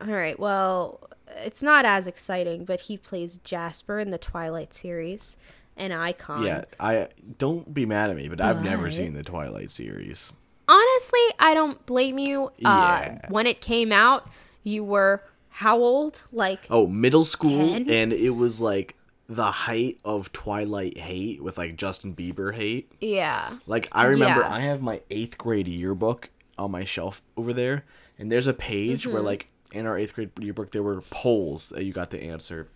All 0.02 0.08
right. 0.14 0.40
Well, 0.40 1.10
it's 1.38 1.62
not 1.62 1.86
as 1.86 2.08
exciting, 2.08 2.66
but 2.66 2.82
he 2.82 2.98
plays 2.98 3.38
Jasper 3.40 4.00
in 4.00 4.12
the 4.12 4.18
Twilight 4.18 4.74
series, 4.74 5.38
an 5.80 5.92
icon. 5.92 6.44
Yeah, 6.44 6.66
I 6.80 7.08
don't 7.38 7.74
be 7.74 7.86
mad 7.86 8.10
at 8.10 8.16
me, 8.16 8.28
but 8.30 8.40
I've 8.42 8.64
never 8.64 8.92
seen 8.92 9.14
the 9.14 9.24
Twilight 9.24 9.72
series. 9.72 10.34
Honestly, 10.68 11.20
I 11.40 11.54
don't 11.54 11.84
blame 11.86 12.20
you. 12.20 12.46
Uh 12.64 13.02
Yeah. 13.06 13.20
when 13.30 13.48
it 13.48 13.60
came 13.62 13.92
out, 13.92 14.30
you 14.64 14.84
were 14.84 15.24
how 15.50 15.78
old? 15.80 16.24
Like 16.32 16.68
Oh, 16.70 16.86
middle 16.88 17.26
school, 17.26 17.70
10? 17.70 17.90
and 17.90 18.14
it 18.14 18.32
was 18.32 18.62
like 18.62 18.96
the 19.28 19.52
height 19.52 19.98
of 20.06 20.32
Twilight 20.32 20.98
hate 20.98 21.42
with 21.44 21.58
like 21.58 21.76
Justin 21.76 22.16
Bieber 22.16 22.54
hate. 22.56 22.92
yeah. 23.02 23.58
Like 23.66 23.88
I 23.92 24.06
remember, 24.06 24.42
Yeah. 24.42 24.54
I 24.54 24.60
have 24.62 24.82
my 24.82 25.02
eighth 25.10 25.38
grade 25.38 25.68
yearbook 25.68 26.30
on 26.58 26.72
my 26.72 26.84
shelf 26.84 27.22
over 27.38 27.54
there, 27.54 27.86
and 28.18 28.32
there's 28.32 28.48
a 28.48 28.54
page 28.54 29.04
Mm-hmm. 29.04 29.14
where 29.14 29.22
like 29.22 29.48
in 29.72 29.86
our 29.86 29.98
eighth 29.98 30.14
grade 30.16 30.32
yearbook 30.40 30.72
there 30.72 30.84
were 30.84 31.02
polls 31.10 31.70
that 31.70 31.84
you 31.86 31.94
got 31.94 32.12
to 32.12 32.22
answer, 32.22 32.70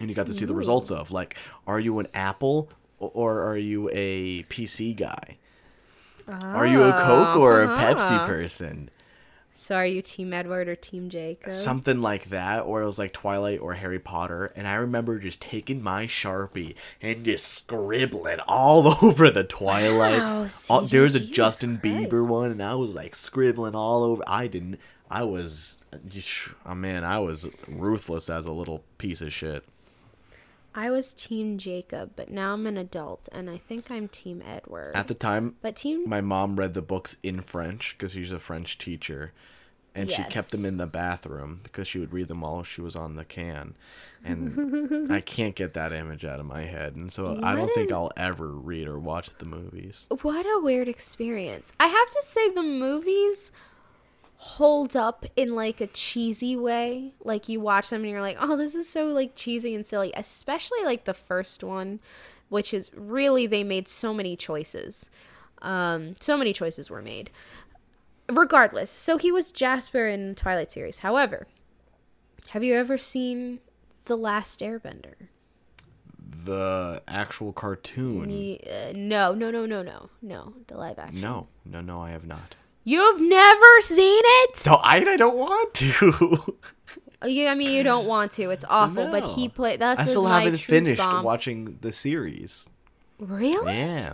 and 0.00 0.08
you 0.08 0.14
got 0.14 0.26
to 0.26 0.34
see 0.34 0.44
the 0.44 0.54
results 0.54 0.90
of 0.90 1.10
like, 1.10 1.36
are 1.66 1.80
you 1.80 1.98
an 1.98 2.06
Apple 2.14 2.70
or 2.98 3.42
are 3.42 3.56
you 3.56 3.88
a 3.92 4.42
PC 4.44 4.96
guy? 4.96 5.38
Are 6.26 6.66
you 6.66 6.82
a 6.84 6.92
Coke 6.92 7.36
or 7.36 7.62
a 7.62 7.66
Uh-huh. 7.68 7.94
Pepsi 7.94 8.26
person? 8.26 8.90
So 9.54 9.74
are 9.74 9.86
you 9.86 10.02
Team 10.02 10.32
Edward 10.32 10.68
or 10.68 10.76
Team 10.76 11.08
Jacob? 11.10 11.50
something 11.50 12.00
like 12.00 12.26
that, 12.30 12.60
or 12.60 12.80
it 12.82 12.86
was 12.86 12.98
like 12.98 13.12
Twilight 13.12 13.58
or 13.60 13.74
Harry 13.74 13.98
Potter. 13.98 14.52
And 14.54 14.68
I 14.68 14.74
remember 14.74 15.18
just 15.18 15.40
taking 15.40 15.82
my 15.82 16.06
sharpie 16.06 16.76
and 17.02 17.24
just 17.24 17.44
scribbling 17.48 18.38
all 18.46 18.86
over 19.02 19.30
the 19.30 19.42
Twilight. 19.42 20.18
Wow, 20.20 20.46
All- 20.70 20.82
there 20.82 21.02
was 21.02 21.16
a 21.16 21.20
Jesus 21.20 21.34
Justin 21.36 21.78
Christ. 21.78 22.10
Bieber 22.10 22.24
one, 22.24 22.52
and 22.52 22.62
I 22.62 22.76
was 22.76 22.94
like 22.94 23.16
scribbling 23.16 23.74
all 23.74 24.04
over. 24.04 24.22
I 24.28 24.46
didn't. 24.46 24.78
I 25.10 25.24
was, 25.24 25.78
oh 26.66 26.74
man, 26.74 27.02
I 27.04 27.18
was 27.18 27.48
ruthless 27.66 28.28
as 28.30 28.44
a 28.46 28.52
little 28.52 28.84
piece 28.98 29.20
of 29.22 29.32
shit. 29.32 29.64
I 30.78 30.90
was 30.92 31.12
Team 31.12 31.58
Jacob, 31.58 32.12
but 32.14 32.30
now 32.30 32.52
I'm 32.52 32.64
an 32.64 32.76
adult, 32.76 33.28
and 33.32 33.50
I 33.50 33.58
think 33.58 33.90
I'm 33.90 34.06
Team 34.06 34.44
Edward. 34.46 34.92
At 34.94 35.08
the 35.08 35.14
time, 35.14 35.56
but 35.60 35.74
Team 35.74 36.08
my 36.08 36.20
mom 36.20 36.54
read 36.54 36.74
the 36.74 36.82
books 36.82 37.16
in 37.20 37.40
French 37.42 37.96
because 37.98 38.12
she's 38.12 38.30
a 38.30 38.38
French 38.38 38.78
teacher, 38.78 39.32
and 39.92 40.08
she 40.08 40.22
kept 40.22 40.52
them 40.52 40.64
in 40.64 40.76
the 40.76 40.86
bathroom 40.86 41.58
because 41.64 41.88
she 41.88 41.98
would 41.98 42.12
read 42.12 42.28
them 42.28 42.42
while 42.42 42.62
she 42.62 42.80
was 42.80 42.94
on 42.94 43.16
the 43.16 43.24
can, 43.24 43.74
and 44.24 45.10
I 45.12 45.20
can't 45.20 45.56
get 45.56 45.74
that 45.74 45.92
image 45.92 46.24
out 46.24 46.38
of 46.38 46.46
my 46.46 46.62
head, 46.62 46.94
and 46.94 47.12
so 47.12 47.40
I 47.42 47.56
don't 47.56 47.62
What 47.66 47.74
think 47.74 47.90
I'll 47.90 48.12
ever 48.16 48.46
read 48.46 48.86
or 48.86 49.00
watch 49.00 49.30
the 49.38 49.46
movies. 49.46 50.06
what 50.22 50.46
a 50.46 50.62
weird 50.62 50.86
experience. 50.86 51.72
I 51.80 51.88
have 51.88 52.10
to 52.10 52.22
say 52.24 52.50
the 52.50 52.62
movies 52.62 53.50
hold 54.40 54.94
up 54.94 55.26
in 55.34 55.54
like 55.56 55.80
a 55.80 55.88
cheesy 55.88 56.56
way. 56.56 57.12
Like 57.22 57.48
you 57.48 57.60
watch 57.60 57.90
them 57.90 58.02
and 58.02 58.10
you're 58.10 58.22
like, 58.22 58.38
"Oh, 58.40 58.56
this 58.56 58.74
is 58.74 58.88
so 58.88 59.06
like 59.06 59.34
cheesy 59.34 59.74
and 59.74 59.86
silly." 59.86 60.12
Especially 60.14 60.82
like 60.84 61.04
the 61.04 61.14
first 61.14 61.64
one, 61.64 61.98
which 62.48 62.72
is 62.72 62.90
really 62.94 63.46
they 63.46 63.64
made 63.64 63.88
so 63.88 64.14
many 64.14 64.36
choices. 64.36 65.10
Um 65.60 66.14
so 66.20 66.36
many 66.36 66.52
choices 66.52 66.88
were 66.88 67.02
made. 67.02 67.30
Regardless, 68.30 68.90
so 68.90 69.18
he 69.18 69.32
was 69.32 69.52
Jasper 69.52 70.06
in 70.06 70.34
Twilight 70.34 70.70
series. 70.70 70.98
However, 70.98 71.48
have 72.50 72.62
you 72.62 72.74
ever 72.74 72.96
seen 72.96 73.58
The 74.04 74.16
Last 74.16 74.60
Airbender? 74.60 75.14
The 76.44 77.02
actual 77.08 77.52
cartoon. 77.52 78.58
Uh, 78.64 78.92
no, 78.94 79.34
no, 79.34 79.50
no, 79.50 79.66
no, 79.66 79.82
no, 79.82 80.10
no. 80.22 80.54
The 80.66 80.76
live 80.76 80.98
action. 80.98 81.20
No, 81.20 81.48
no, 81.64 81.80
no, 81.80 82.02
I 82.02 82.10
have 82.10 82.26
not. 82.26 82.54
You've 82.88 83.20
never 83.20 83.80
seen 83.82 84.22
it? 84.24 84.62
No, 84.64 84.76
I, 84.76 85.04
I 85.06 85.16
don't 85.16 85.36
want 85.36 85.74
to. 85.74 86.56
Yeah, 87.26 87.50
I 87.50 87.56
mean, 87.56 87.72
you 87.72 87.82
don't 87.82 88.06
want 88.06 88.30
to. 88.32 88.50
It's 88.50 88.64
awful. 88.68 89.08
But 89.08 89.24
he 89.30 89.48
played. 89.48 89.80
That's 89.80 90.00
I 90.00 90.04
still 90.04 90.24
haven't 90.26 90.56
finished 90.58 91.00
bomb. 91.00 91.24
watching 91.24 91.76
the 91.80 91.90
series. 91.90 92.66
Really? 93.18 93.76
Yeah. 93.76 94.12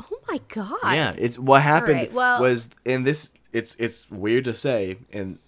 Oh 0.00 0.18
my 0.26 0.40
god. 0.48 0.78
Yeah, 0.82 1.14
it's 1.18 1.38
what 1.38 1.60
happened 1.60 1.96
right, 1.96 2.12
well- 2.12 2.40
was 2.40 2.70
in 2.86 3.04
this. 3.04 3.34
It's 3.52 3.76
it's 3.78 4.10
weird 4.10 4.44
to 4.44 4.54
say 4.54 4.96
in 5.10 5.38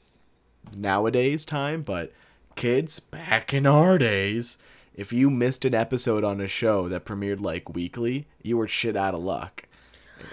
nowadays 0.77 1.47
time, 1.47 1.81
but 1.81 2.13
kids 2.55 3.01
back 3.01 3.55
in 3.55 3.67
our 3.67 3.97
days, 3.97 4.59
if 4.95 5.11
you 5.11 5.31
missed 5.31 5.65
an 5.65 5.75
episode 5.75 6.23
on 6.23 6.39
a 6.39 6.49
show 6.49 6.89
that 6.91 7.07
premiered 7.07 7.41
like 7.41 7.75
weekly, 7.75 8.27
you 8.43 8.59
were 8.59 8.69
shit 8.69 8.95
out 8.95 9.15
of 9.15 9.21
luck. 9.21 9.65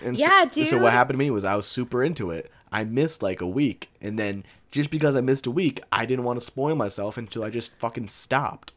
And 0.03 0.17
Yeah, 0.17 0.43
So 0.43 0.49
dude. 0.49 0.67
So 0.67 0.77
what 0.81 0.93
happened 0.93 1.15
to 1.15 1.19
me 1.19 1.31
was 1.31 1.43
I 1.43 1.55
was 1.55 1.65
super 1.65 2.03
into 2.03 2.31
it. 2.31 2.51
I 2.71 2.83
missed 2.83 3.23
like 3.23 3.41
a 3.41 3.47
week, 3.47 3.89
and 4.01 4.19
then 4.19 4.43
just 4.71 4.89
because 4.89 5.15
I 5.15 5.21
missed 5.21 5.45
a 5.45 5.51
week, 5.51 5.81
I 5.91 6.05
didn't 6.05 6.25
want 6.25 6.39
to 6.39 6.45
spoil 6.45 6.75
myself 6.75 7.17
until 7.17 7.43
I 7.43 7.49
just 7.49 7.75
fucking 7.77 8.09
stopped. 8.09 8.73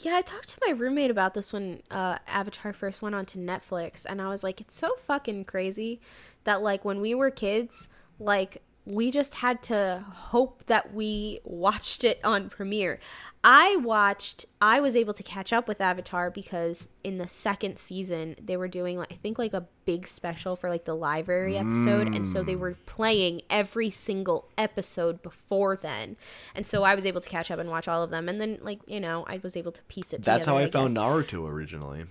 Yeah, 0.00 0.16
I 0.16 0.22
talked 0.22 0.48
to 0.48 0.58
my 0.66 0.72
roommate 0.72 1.10
about 1.10 1.34
this 1.34 1.52
when 1.52 1.82
uh, 1.90 2.18
Avatar 2.26 2.72
first 2.72 3.00
went 3.00 3.14
onto 3.14 3.38
Netflix, 3.38 4.04
and 4.04 4.20
I 4.20 4.28
was 4.28 4.42
like, 4.42 4.60
it's 4.60 4.76
so 4.76 4.94
fucking 4.96 5.44
crazy 5.44 6.00
that 6.42 6.62
like 6.62 6.84
when 6.84 7.00
we 7.00 7.14
were 7.14 7.30
kids, 7.30 7.88
like 8.18 8.62
we 8.86 9.10
just 9.10 9.36
had 9.36 9.62
to 9.62 10.04
hope 10.10 10.64
that 10.66 10.92
we 10.92 11.40
watched 11.44 12.04
it 12.04 12.20
on 12.22 12.50
premiere. 12.50 13.00
I 13.42 13.76
watched. 13.76 14.44
I 14.60 14.80
was 14.80 14.94
able 14.94 15.14
to 15.14 15.22
catch 15.22 15.52
up 15.52 15.68
with 15.68 15.80
Avatar 15.80 16.30
because 16.30 16.90
in 17.02 17.18
the 17.18 17.26
second 17.26 17.78
season 17.78 18.36
they 18.42 18.56
were 18.56 18.68
doing 18.68 18.98
like 18.98 19.12
I 19.12 19.16
think 19.16 19.38
like 19.38 19.54
a 19.54 19.66
big 19.86 20.06
special 20.06 20.54
for 20.54 20.68
like 20.68 20.84
the 20.84 20.94
library 20.94 21.56
episode, 21.56 22.14
and 22.14 22.26
so 22.26 22.42
they 22.42 22.54
mm. 22.54 22.60
were 22.60 22.76
playing 22.84 23.42
every 23.48 23.90
single 23.90 24.48
episode 24.58 25.22
before 25.22 25.76
then, 25.76 26.16
and 26.54 26.66
so 26.66 26.84
I 26.84 26.94
was 26.94 27.06
able 27.06 27.20
to 27.20 27.28
catch 27.28 27.50
up 27.50 27.58
and 27.58 27.70
watch 27.70 27.88
all 27.88 28.02
of 28.02 28.10
them, 28.10 28.28
and 28.28 28.40
then 28.40 28.58
like 28.60 28.80
you 28.86 29.00
know 29.00 29.24
I 29.28 29.40
was 29.42 29.56
able 29.56 29.72
to 29.72 29.82
piece 29.84 30.12
it. 30.12 30.18
Together. 30.18 30.38
That's 30.38 30.46
how 30.46 30.58
together, 30.58 30.78
I 30.78 30.82
found. 30.82 30.96
Naruto 30.96 31.48
originally. 31.48 32.04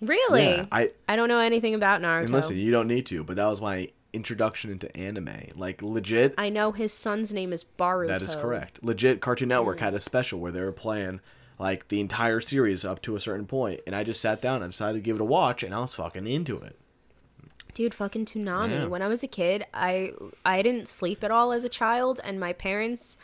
Really? 0.00 0.56
Yeah, 0.56 0.66
I 0.72 0.90
I 1.06 1.16
don't 1.16 1.28
know 1.28 1.40
anything 1.40 1.74
about 1.74 2.00
Naruto. 2.00 2.22
and 2.22 2.30
listen, 2.30 2.56
you 2.56 2.70
don't 2.70 2.88
need 2.88 3.04
to, 3.06 3.24
but 3.24 3.36
that 3.36 3.46
was 3.46 3.60
my 3.60 3.90
introduction 4.12 4.70
into 4.70 4.94
anime. 4.96 5.48
Like 5.54 5.82
legit, 5.82 6.34
I 6.38 6.48
know 6.48 6.72
his 6.72 6.92
son's 6.92 7.32
name 7.32 7.52
is 7.52 7.64
Boruto. 7.64 8.08
that 8.08 8.22
is 8.22 8.34
correct. 8.34 8.82
Legit, 8.82 9.20
Cartoon 9.20 9.48
Network 9.48 9.80
had 9.80 9.94
a 9.94 9.98
mm. 9.98 10.02
special 10.02 10.40
where 10.40 10.52
they 10.52 10.60
were 10.60 10.72
playing 10.72 11.20
like 11.58 11.88
the 11.88 12.00
entire 12.00 12.40
series 12.40 12.84
up 12.84 13.02
to 13.02 13.16
a 13.16 13.20
certain 13.20 13.46
point, 13.46 13.80
and 13.86 13.94
I 13.94 14.02
just 14.02 14.20
sat 14.20 14.40
down 14.40 14.62
and 14.62 14.72
decided 14.72 14.98
to 14.98 15.02
give 15.02 15.16
it 15.16 15.22
a 15.22 15.26
watch, 15.26 15.62
and 15.62 15.74
I 15.74 15.80
was 15.80 15.94
fucking 15.94 16.26
into 16.26 16.58
it. 16.58 16.76
Dude, 17.74 17.94
fucking 17.94 18.24
Toonami. 18.24 18.70
Yeah. 18.70 18.86
When 18.86 19.02
I 19.02 19.08
was 19.08 19.22
a 19.22 19.28
kid, 19.28 19.64
I 19.72 20.12
I 20.44 20.62
didn't 20.62 20.88
sleep 20.88 21.22
at 21.22 21.30
all 21.30 21.52
as 21.52 21.64
a 21.64 21.68
child, 21.68 22.20
and 22.24 22.40
my 22.40 22.52
parents, 22.52 23.16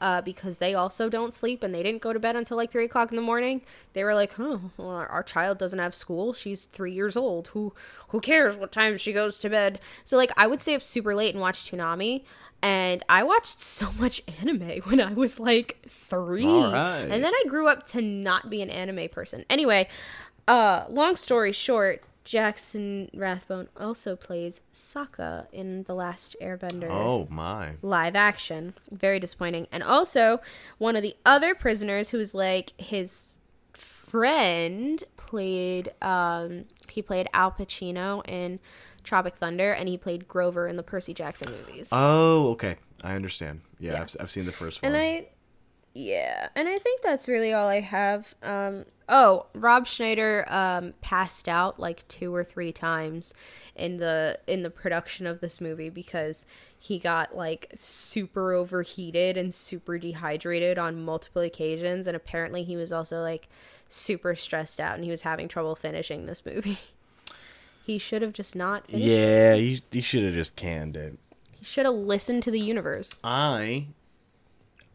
uh, 0.00 0.20
because 0.20 0.58
they 0.58 0.74
also 0.74 1.08
don't 1.08 1.32
sleep 1.32 1.62
and 1.62 1.74
they 1.74 1.82
didn't 1.82 2.02
go 2.02 2.12
to 2.12 2.18
bed 2.18 2.36
until 2.36 2.56
like 2.56 2.70
three 2.70 2.84
o'clock 2.84 3.10
in 3.10 3.16
the 3.16 3.22
morning, 3.22 3.62
they 3.92 4.04
were 4.04 4.14
like, 4.14 4.38
"Oh, 4.38 4.70
well, 4.76 4.88
our, 4.88 5.06
our 5.06 5.22
child 5.22 5.58
doesn't 5.58 5.78
have 5.78 5.94
school. 5.94 6.32
She's 6.32 6.66
three 6.66 6.92
years 6.92 7.16
old. 7.16 7.48
Who 7.48 7.72
who 8.08 8.20
cares 8.20 8.56
what 8.56 8.72
time 8.72 8.98
she 8.98 9.12
goes 9.12 9.38
to 9.40 9.48
bed?" 9.48 9.78
So 10.04 10.16
like, 10.16 10.32
I 10.36 10.46
would 10.46 10.60
stay 10.60 10.74
up 10.74 10.82
super 10.82 11.14
late 11.14 11.34
and 11.34 11.40
watch 11.40 11.70
Toonami. 11.70 12.24
And 12.62 13.02
I 13.10 13.22
watched 13.24 13.60
so 13.60 13.92
much 13.92 14.22
anime 14.40 14.80
when 14.84 15.00
I 15.00 15.12
was 15.12 15.38
like 15.38 15.78
three. 15.86 16.44
Right. 16.46 17.00
And 17.10 17.22
then 17.22 17.32
I 17.34 17.44
grew 17.48 17.68
up 17.68 17.86
to 17.88 18.02
not 18.02 18.50
be 18.50 18.62
an 18.62 18.70
anime 18.70 19.08
person. 19.10 19.44
Anyway, 19.50 19.86
uh, 20.48 20.84
long 20.88 21.16
story 21.16 21.52
short, 21.52 22.02
Jackson 22.24 23.10
Rathbone 23.14 23.68
also 23.78 24.16
plays 24.16 24.62
Sokka 24.72 25.46
in 25.52 25.82
The 25.84 25.94
Last 25.94 26.36
Airbender 26.42 26.88
Oh 26.90 27.26
my! 27.30 27.72
live 27.82 28.16
action. 28.16 28.74
Very 28.90 29.20
disappointing. 29.20 29.66
And 29.70 29.82
also, 29.82 30.40
one 30.78 30.96
of 30.96 31.02
the 31.02 31.16
other 31.26 31.54
prisoners 31.54 32.10
who 32.10 32.18
was 32.18 32.34
like 32.34 32.72
his 32.78 33.38
friend 33.72 35.02
played 35.16 35.92
um 36.00 36.64
he 36.88 37.02
played 37.02 37.28
Alpa 37.34 37.66
Chino 37.66 38.22
in 38.22 38.60
Tropic 39.02 39.36
Thunder 39.36 39.72
and 39.72 39.88
he 39.88 39.98
played 39.98 40.26
Grover 40.28 40.66
in 40.68 40.76
the 40.76 40.82
Percy 40.82 41.12
Jackson 41.12 41.52
movies. 41.52 41.88
Oh, 41.92 42.50
okay, 42.52 42.76
I 43.02 43.14
understand. 43.16 43.60
Yeah, 43.78 43.92
Yeah. 43.92 44.02
I've, 44.02 44.16
I've 44.20 44.30
seen 44.30 44.44
the 44.46 44.52
first 44.52 44.80
one. 44.82 44.92
And 44.94 45.00
I, 45.00 45.26
yeah, 45.94 46.48
and 46.56 46.68
I 46.68 46.78
think 46.78 47.02
that's 47.02 47.28
really 47.28 47.52
all 47.52 47.68
I 47.68 47.80
have. 47.80 48.34
Um, 48.42 48.84
oh, 49.08 49.46
Rob 49.54 49.86
Schneider 49.86 50.44
um, 50.48 50.94
passed 51.00 51.48
out 51.48 51.78
like 51.78 52.06
two 52.08 52.34
or 52.34 52.42
three 52.42 52.72
times 52.72 53.32
in 53.76 53.98
the 53.98 54.40
in 54.48 54.64
the 54.64 54.70
production 54.70 55.24
of 55.24 55.40
this 55.40 55.60
movie 55.60 55.90
because 55.90 56.46
he 56.76 56.98
got 56.98 57.36
like 57.36 57.72
super 57.76 58.52
overheated 58.52 59.36
and 59.36 59.54
super 59.54 59.96
dehydrated 59.96 60.78
on 60.78 61.04
multiple 61.04 61.42
occasions, 61.42 62.08
and 62.08 62.16
apparently 62.16 62.64
he 62.64 62.76
was 62.76 62.92
also 62.92 63.22
like 63.22 63.48
super 63.88 64.34
stressed 64.34 64.80
out 64.80 64.96
and 64.96 65.04
he 65.04 65.10
was 65.10 65.22
having 65.22 65.46
trouble 65.46 65.76
finishing 65.76 66.26
this 66.26 66.44
movie. 66.44 66.78
he 67.86 67.98
should 67.98 68.20
have 68.20 68.32
just 68.32 68.56
not 68.56 68.88
finished. 68.88 69.06
it. 69.06 69.20
yeah, 69.20 69.54
you, 69.54 69.78
you 69.92 70.02
should 70.02 70.24
have 70.24 70.34
just 70.34 70.56
canned 70.56 70.96
it. 70.96 71.16
He 71.52 71.64
should 71.64 71.86
have 71.86 71.94
listened 71.94 72.42
to 72.42 72.50
the 72.50 72.60
universe. 72.60 73.16
I 73.22 73.86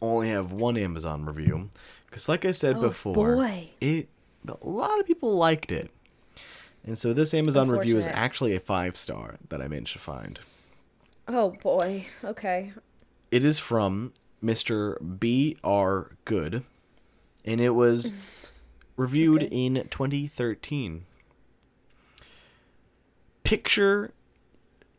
only 0.02 0.30
have 0.30 0.52
one 0.52 0.76
Amazon 0.76 1.24
review 1.24 1.70
because, 2.06 2.28
like 2.28 2.44
I 2.44 2.50
said 2.52 2.76
Oh, 2.76 2.80
before, 2.82 3.36
boy. 3.36 3.70
it 3.80 4.08
a 4.48 4.66
lot 4.66 4.98
of 5.00 5.06
people 5.06 5.36
liked 5.36 5.70
it, 5.70 5.90
and 6.84 6.96
so 6.96 7.12
this 7.12 7.34
Amazon 7.34 7.68
review 7.68 7.98
is 7.98 8.06
actually 8.06 8.54
a 8.54 8.60
five 8.60 8.96
star 8.96 9.36
that 9.48 9.60
I 9.60 9.68
managed 9.68 9.92
to 9.94 9.98
find. 9.98 10.38
Oh 11.28 11.50
boy. 11.62 12.06
Okay. 12.24 12.72
It 13.30 13.44
is 13.44 13.58
from 13.58 14.12
Mr. 14.42 14.96
B. 15.20 15.56
R. 15.62 16.10
Good, 16.24 16.64
and 17.44 17.60
it 17.60 17.70
was 17.70 18.12
reviewed 18.96 19.44
Okay. 19.44 19.64
in 19.66 19.74
2013. 19.90 21.04
Picture 23.44 24.12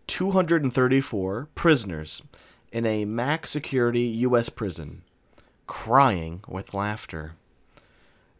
234 0.07 1.47
prisoners 1.55 2.21
in 2.72 2.86
a 2.86 3.05
max 3.05 3.49
security 3.49 4.01
U.S. 4.01 4.49
prison 4.49 5.03
crying 5.67 6.43
with 6.47 6.74
laughter. 6.74 7.34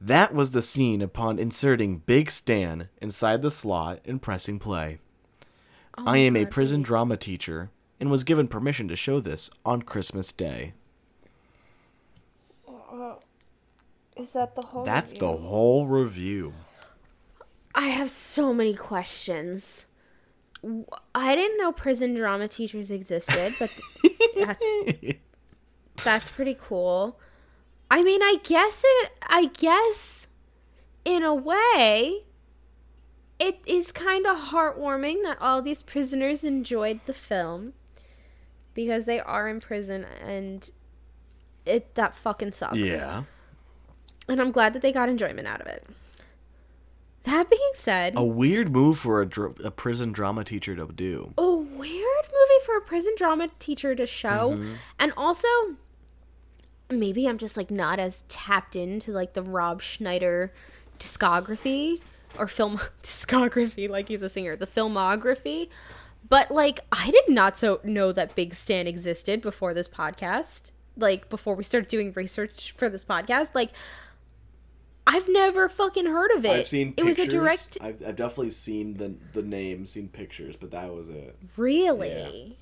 That 0.02 0.34
was 0.34 0.52
the 0.52 0.62
scene 0.62 1.02
upon 1.02 1.40
inserting 1.40 2.00
Big 2.00 2.32
Stan 2.32 2.90
inside 3.02 3.42
the 3.42 3.52
slot 3.52 4.00
and 4.04 4.22
pressing 4.22 4.60
play. 4.60 5.00
Oh 5.98 6.04
I 6.08 6.18
am 6.18 6.36
a 6.36 6.46
prison 6.46 6.82
drama 6.82 7.18
teacher 7.18 7.70
and 8.00 8.12
was 8.12 8.24
given 8.24 8.48
permission 8.48 8.88
to 8.88 8.96
show 8.96 9.20
this 9.20 9.50
on 9.64 9.84
Christmas 9.84 10.32
Day. 10.32 10.74
Uh, 12.68 13.16
is 14.18 14.34
that 14.34 14.56
the 14.56 14.64
whole? 14.64 14.84
That's 14.84 15.14
the 15.14 15.32
whole 15.32 15.88
review. 15.88 16.54
I 17.74 17.88
have 17.88 18.12
so 18.12 18.54
many 18.54 18.74
questions. 18.74 19.86
I 21.16 21.36
didn't 21.36 21.57
know 21.57 21.72
prison 21.72 22.14
drama 22.14 22.47
teachers 22.47 22.91
existed, 22.91 23.53
but 23.59 23.80
that's 24.36 24.66
that's 26.03 26.30
pretty 26.30 26.55
cool. 26.59 27.20
I 27.89 28.03
mean, 28.03 28.22
I 28.22 28.38
guess 28.43 28.84
it. 28.86 29.12
I 29.28 29.45
guess, 29.47 30.28
in 31.03 31.24
a 31.24 31.34
way, 31.34 32.24
it 33.39 33.59
is 33.66 33.91
kind 33.91 34.28
of 34.28 34.38
heartwarming 34.38 35.24
that 35.24 35.41
all 35.41 35.62
these 35.62 35.82
prisoners 35.82 36.43
enjoyed 36.43 36.99
the 37.05 37.14
film 37.14 37.74
because 38.74 39.05
they 39.05 39.20
are 39.20 39.47
in 39.47 39.59
prison 39.59 40.05
and 40.24 40.70
it 41.66 41.95
that 41.95 42.16
fucking 42.16 42.51
sucks. 42.51 42.78
Yeah. 42.78 43.24
and 44.28 44.39
I'm 44.39 44.51
glad 44.51 44.74
that 44.74 44.82
they 44.82 44.91
got 44.91 45.09
enjoyment 45.09 45.47
out 45.47 45.59
of 45.59 45.68
it. 45.68 45.86
That 47.24 47.50
being 47.50 47.72
said, 47.76 48.14
A 48.16 48.24
weird 48.24 48.72
move 48.72 48.98
for 48.98 49.22
a, 49.22 49.26
dr- 49.28 49.60
a 49.64 49.70
prison 49.72 50.12
drama 50.12 50.44
teacher 50.44 50.76
to 50.76 50.88
do. 50.88 51.34
a 51.38 51.56
weird 51.56 52.26
movie 52.28 52.66
for 52.66 52.78
a 52.78 52.82
prison 52.82 53.14
drama 53.18 53.50
teacher 53.60 53.94
to 53.96 54.06
show 54.06 54.52
Mm-hmm. 54.56 54.74
and 55.00 55.14
also 55.18 55.48
maybe 56.90 57.26
i'm 57.28 57.38
just 57.38 57.56
like 57.56 57.72
not 57.72 58.00
as 58.00 58.24
tapped 58.24 58.76
into 58.76 59.12
like 59.14 59.32
the 59.34 59.42
rob 59.42 59.82
schneider 59.82 60.52
discography 61.00 62.02
or 62.38 62.48
film 62.48 62.78
discography 63.04 63.90
like 63.90 64.08
he's 64.10 64.22
a 64.22 64.30
singer 64.30 64.56
the 64.56 64.68
filmography 64.68 65.70
but 66.28 66.52
like 66.52 66.82
i 66.92 67.10
did 67.12 67.30
not 67.30 67.58
so 67.58 67.80
know 67.84 68.12
that 68.12 68.36
big 68.36 68.54
stan 68.54 68.88
existed 68.88 69.42
before 69.42 69.74
this 69.74 69.88
podcast 69.88 70.72
like 70.98 71.30
before 71.30 71.56
we 71.56 71.64
started 71.64 71.88
doing 71.88 72.12
research 72.14 72.74
for 72.78 72.90
this 72.90 73.06
podcast 73.06 73.56
like 73.56 73.72
i've 75.08 75.28
never 75.30 75.68
fucking 75.68 76.06
heard 76.06 76.32
of 76.32 76.45
it 76.45 76.52
I've 76.60 76.68
seen 76.68 76.93
it 76.97 77.04
was 77.04 77.18
a 77.20 77.28
direct 77.28 77.78
I've, 77.82 78.02
I've 78.06 78.16
definitely 78.16 78.52
seen 78.52 78.95
the 78.97 79.16
the 79.34 79.41
name, 79.41 79.86
seen 79.86 80.08
pictures, 80.10 80.56
but 80.56 80.72
that 80.72 80.93
was 80.93 81.10
it. 81.10 81.36
Really? 81.58 82.58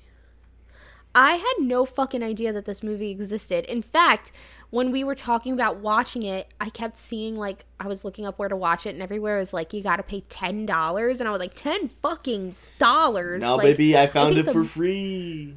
I 1.14 1.32
had 1.36 1.54
no 1.58 1.84
fucking 1.84 2.22
idea 2.22 2.52
that 2.52 2.66
this 2.66 2.82
movie 2.84 3.10
existed. 3.10 3.64
In 3.64 3.82
fact, 3.82 4.30
when 4.70 4.92
we 4.92 5.02
were 5.02 5.16
talking 5.16 5.52
about 5.52 5.78
watching 5.78 6.22
it, 6.22 6.54
I 6.60 6.70
kept 6.70 6.96
seeing 6.96 7.36
like 7.36 7.64
I 7.80 7.88
was 7.88 8.04
looking 8.04 8.26
up 8.26 8.38
where 8.38 8.48
to 8.48 8.54
watch 8.54 8.86
it, 8.86 8.90
and 8.90 9.02
everywhere 9.02 9.38
was 9.38 9.52
like 9.52 9.72
you 9.72 9.82
got 9.82 9.96
to 9.96 10.04
pay 10.04 10.20
ten 10.20 10.66
dollars, 10.66 11.18
and 11.20 11.28
I 11.28 11.32
was 11.32 11.40
like 11.40 11.54
ten 11.54 11.88
fucking 11.88 12.54
dollars. 12.78 13.40
Now, 13.40 13.56
like, 13.56 13.76
baby, 13.76 13.98
I 13.98 14.06
found 14.06 14.28
think 14.34 14.40
it 14.40 14.46
the- 14.46 14.52
for 14.52 14.64
free. 14.64 15.56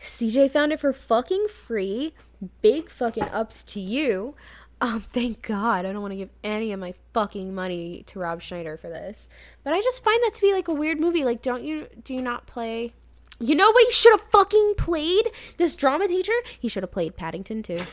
CJ 0.00 0.50
found 0.50 0.72
it 0.72 0.80
for 0.80 0.92
fucking 0.92 1.48
free. 1.48 2.14
Big 2.62 2.88
fucking 2.90 3.24
ups 3.24 3.62
to 3.64 3.80
you. 3.80 4.34
Um, 4.80 5.00
thank 5.12 5.42
God. 5.42 5.86
I 5.86 5.92
don't 5.92 6.02
want 6.02 6.12
to 6.12 6.16
give 6.16 6.30
any 6.44 6.72
of 6.72 6.80
my 6.80 6.94
fucking 7.12 7.54
money 7.54 8.02
to 8.06 8.18
Rob 8.18 8.42
Schneider 8.42 8.76
for 8.76 8.88
this. 8.88 9.28
But 9.64 9.72
I 9.72 9.80
just 9.80 10.02
find 10.04 10.20
that 10.24 10.34
to 10.34 10.40
be 10.40 10.52
like 10.52 10.68
a 10.68 10.74
weird 10.74 11.00
movie. 11.00 11.24
Like, 11.24 11.42
don't 11.42 11.64
you 11.64 11.88
do 12.04 12.14
you 12.14 12.22
not 12.22 12.46
play 12.46 12.92
you 13.38 13.54
know 13.54 13.70
what 13.70 13.84
he 13.84 13.92
should 13.92 14.18
have 14.18 14.30
fucking 14.30 14.74
played? 14.78 15.30
This 15.58 15.76
drama 15.76 16.08
teacher? 16.08 16.32
He 16.58 16.68
should 16.68 16.82
have 16.82 16.92
played 16.92 17.16
Paddington 17.16 17.62
too. 17.62 17.78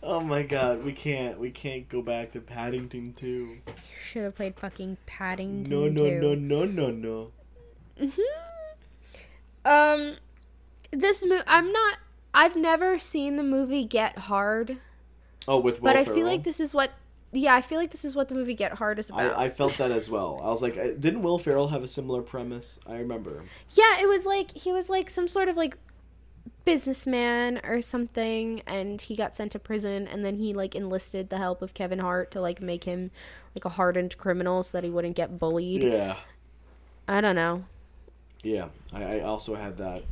Oh 0.00 0.20
my 0.20 0.42
god, 0.42 0.84
we 0.84 0.92
can't 0.92 1.38
we 1.38 1.50
can't 1.50 1.88
go 1.88 2.02
back 2.02 2.32
to 2.32 2.40
Paddington 2.40 3.12
2. 3.14 3.58
Should 4.00 4.22
have 4.22 4.34
played 4.34 4.56
fucking 4.56 4.96
Paddington 5.06 5.70
No 5.70 5.86
no 5.88 6.08
2. 6.08 6.20
no 6.20 6.34
no 6.34 6.64
no 6.64 6.90
no. 6.90 8.10
Um, 9.64 10.16
this 10.92 11.24
movie, 11.24 11.42
I'm 11.46 11.70
not. 11.72 11.98
I've 12.34 12.56
never 12.56 12.98
seen 12.98 13.36
the 13.36 13.42
movie 13.42 13.84
Get 13.84 14.18
Hard, 14.18 14.78
Oh, 15.46 15.58
with 15.58 15.80
Will 15.80 15.92
but 15.92 15.96
I 15.96 16.04
feel 16.04 16.26
like 16.26 16.44
this 16.44 16.60
is 16.60 16.74
what. 16.74 16.92
Yeah, 17.32 17.54
I 17.54 17.60
feel 17.60 17.78
like 17.78 17.90
this 17.90 18.04
is 18.06 18.14
what 18.14 18.28
the 18.28 18.34
movie 18.34 18.54
Get 18.54 18.72
Hard 18.74 18.98
is 18.98 19.10
about. 19.10 19.36
I, 19.38 19.44
I 19.44 19.48
felt 19.50 19.74
that 19.78 19.90
as 19.90 20.08
well. 20.08 20.40
I 20.42 20.48
was 20.48 20.62
like, 20.62 20.78
I- 20.78 20.92
didn't 20.94 21.22
Will 21.22 21.38
Ferrell 21.38 21.68
have 21.68 21.82
a 21.82 21.88
similar 21.88 22.22
premise? 22.22 22.78
I 22.86 22.96
remember. 22.96 23.42
yeah, 23.72 24.00
it 24.00 24.08
was 24.08 24.24
like 24.26 24.52
he 24.56 24.72
was 24.72 24.88
like 24.88 25.10
some 25.10 25.28
sort 25.28 25.48
of 25.48 25.56
like 25.56 25.76
businessman 26.64 27.60
or 27.64 27.80
something, 27.82 28.62
and 28.66 29.00
he 29.00 29.16
got 29.16 29.34
sent 29.34 29.52
to 29.52 29.58
prison, 29.58 30.06
and 30.06 30.24
then 30.24 30.36
he 30.36 30.52
like 30.54 30.74
enlisted 30.74 31.30
the 31.30 31.38
help 31.38 31.62
of 31.62 31.74
Kevin 31.74 31.98
Hart 31.98 32.30
to 32.32 32.40
like 32.40 32.60
make 32.60 32.84
him 32.84 33.10
like 33.54 33.64
a 33.64 33.70
hardened 33.70 34.16
criminal 34.18 34.62
so 34.62 34.76
that 34.78 34.84
he 34.84 34.90
wouldn't 34.90 35.16
get 35.16 35.38
bullied. 35.38 35.82
Yeah, 35.82 36.16
I 37.06 37.20
don't 37.20 37.36
know. 37.36 37.64
yeah. 38.42 38.68
I, 38.92 39.18
I 39.18 39.20
also 39.20 39.54
had 39.54 39.76
that 39.78 40.02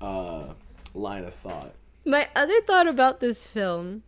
uh, 0.00 0.54
line 0.94 1.24
of 1.24 1.34
thought. 1.34 1.74
My 2.04 2.28
other 2.34 2.60
thought 2.62 2.86
about 2.86 3.20
this 3.20 3.46
film 3.46 4.02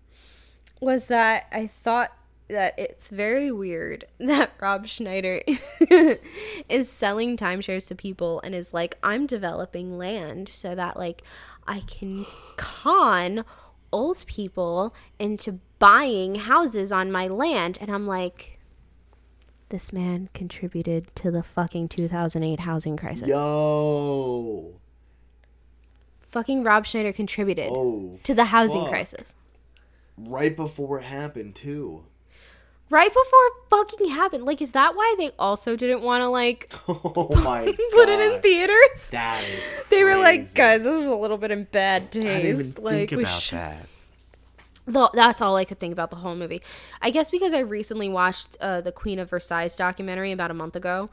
was 0.81 1.07
that 1.07 1.47
I 1.51 1.67
thought 1.67 2.13
that 2.49 2.75
it's 2.79 3.09
very 3.09 3.51
weird 3.51 4.05
that 4.19 4.53
Rob 4.61 4.87
Schneider 4.87 5.43
is 6.69 6.91
selling 6.91 7.37
timeshares 7.37 7.89
to 7.89 7.95
people 7.95 8.41
and 8.45 8.55
is 8.55 8.73
like, 8.73 8.99
I'm 9.03 9.27
developing 9.27 9.99
land 9.99 10.49
so 10.49 10.75
that 10.75 10.97
like 10.97 11.23
I 11.67 11.81
can 11.81 12.27
con 12.57 13.45
old 13.93 14.25
people 14.27 14.95
into 15.19 15.61
buying 15.79 16.37
houses 16.37 16.93
on 16.93 17.11
my 17.11 17.27
land. 17.29 17.79
And 17.81 17.91
I'm 17.91 18.07
like, 18.07 18.59
this 19.69 19.93
man 19.93 20.29
contributed 20.33 21.15
to 21.17 21.31
the 21.31 21.43
fucking 21.43 21.89
2008 21.89 22.61
housing 22.61 22.97
crisis. 22.97 23.29
Yo. 23.29 24.81
Fucking 26.37 26.65
Rob 26.65 26.85
Schneider 26.85 27.15
contributed 27.15 27.71
Oh. 27.73 28.19
to 28.25 28.35
the 28.35 28.45
housing 28.47 28.83
fuck. 28.83 28.91
crisis. 28.91 29.33
Right 30.19 30.55
before 30.55 30.99
it 31.01 31.05
happened 31.05 31.55
too. 31.55 32.05
right 32.91 33.09
before 33.09 33.23
it 33.47 33.53
fucking 33.71 34.11
happened. 34.11 34.45
Like, 34.45 34.61
is 34.61 34.73
that 34.73 34.95
why 34.95 35.15
they 35.17 35.31
also 35.39 35.77
didn't 35.77 36.03
want 36.03 36.21
to 36.21 36.29
like 36.29 36.71
Oh 36.89 37.31
my 37.43 37.65
god. 37.65 37.75
put 37.91 38.09
it 38.11 38.21
in 38.21 38.43
theaters? 38.43 39.11
That 39.13 39.43
is. 39.45 39.83
They 39.91 40.05
were 40.05 40.17
like, 40.19 40.53
guys, 40.53 40.83
this 40.83 41.01
is 41.01 41.07
a 41.07 41.15
little 41.15 41.39
bit 41.39 41.51
in 41.51 41.65
bad 41.65 42.13
taste. 42.13 42.27
I 42.27 42.43
didn't 42.43 42.61
even 42.61 42.85
like, 42.85 43.11
we 43.13 43.23
about 43.23 43.43
that. 43.51 43.87
That's 45.15 45.41
all 45.41 45.57
I 45.57 45.65
could 45.65 45.79
think 45.81 45.93
about 45.95 46.11
the 46.11 46.17
whole 46.17 46.37
movie. 46.37 46.61
I 47.01 47.09
guess 47.11 47.31
because 47.31 47.55
I 47.55 47.61
recently 47.61 48.11
watched 48.11 48.59
uh, 48.61 48.83
the 48.83 48.93
Queen 48.93 49.19
of 49.19 49.31
Versailles 49.31 49.75
documentary 49.75 50.33
about 50.33 50.51
a 50.51 50.55
month 50.55 50.77
ago, 50.77 51.09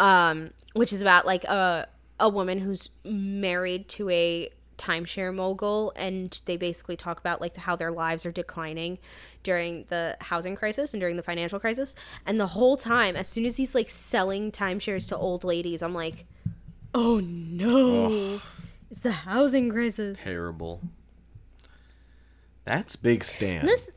um, 0.00 0.50
which 0.72 0.94
is 0.94 1.02
about 1.02 1.26
like 1.26 1.44
a 1.44 1.88
a 2.18 2.28
woman 2.28 2.58
who's 2.58 2.88
married 3.04 3.88
to 3.88 4.08
a 4.10 4.48
timeshare 4.82 5.34
mogul, 5.34 5.92
and 5.96 6.40
they 6.46 6.56
basically 6.56 6.96
talk 6.96 7.20
about 7.20 7.40
like 7.40 7.56
how 7.56 7.76
their 7.76 7.90
lives 7.92 8.26
are 8.26 8.32
declining 8.32 8.98
during 9.42 9.84
the 9.88 10.16
housing 10.20 10.56
crisis 10.56 10.92
and 10.92 11.00
during 11.00 11.16
the 11.16 11.22
financial 11.22 11.60
crisis. 11.60 11.94
And 12.26 12.40
the 12.40 12.48
whole 12.48 12.76
time, 12.76 13.14
as 13.16 13.28
soon 13.28 13.44
as 13.44 13.56
he's 13.56 13.74
like 13.74 13.88
selling 13.88 14.50
timeshares 14.50 15.08
to 15.08 15.16
old 15.16 15.44
ladies, 15.44 15.82
I'm 15.82 15.94
like, 15.94 16.24
oh 16.94 17.20
no, 17.20 18.40
it's 18.90 19.00
the 19.02 19.12
housing 19.12 19.70
crisis. 19.70 20.18
Terrible. 20.22 20.80
That's 22.64 22.96
Big 22.96 23.24
Stan. 23.24 23.66
This 23.66 23.90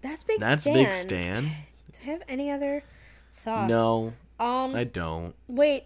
that's 0.00 0.22
big. 0.22 0.40
That's 0.40 0.62
Stan. 0.62 0.74
Big 0.74 0.94
Stan. 0.94 1.44
Do 1.92 1.98
I 2.02 2.04
have 2.12 2.22
any 2.28 2.50
other 2.50 2.82
thoughts? 3.32 3.68
No, 3.68 4.12
Um. 4.38 4.74
I 4.74 4.84
don't. 4.84 5.34
wait, 5.48 5.84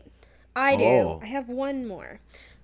I 0.55 0.77
do. 0.77 0.85
Oh. 0.85 1.21
I 1.23 1.27
have 1.27 1.49
one 1.49 1.87
more. 1.87 2.21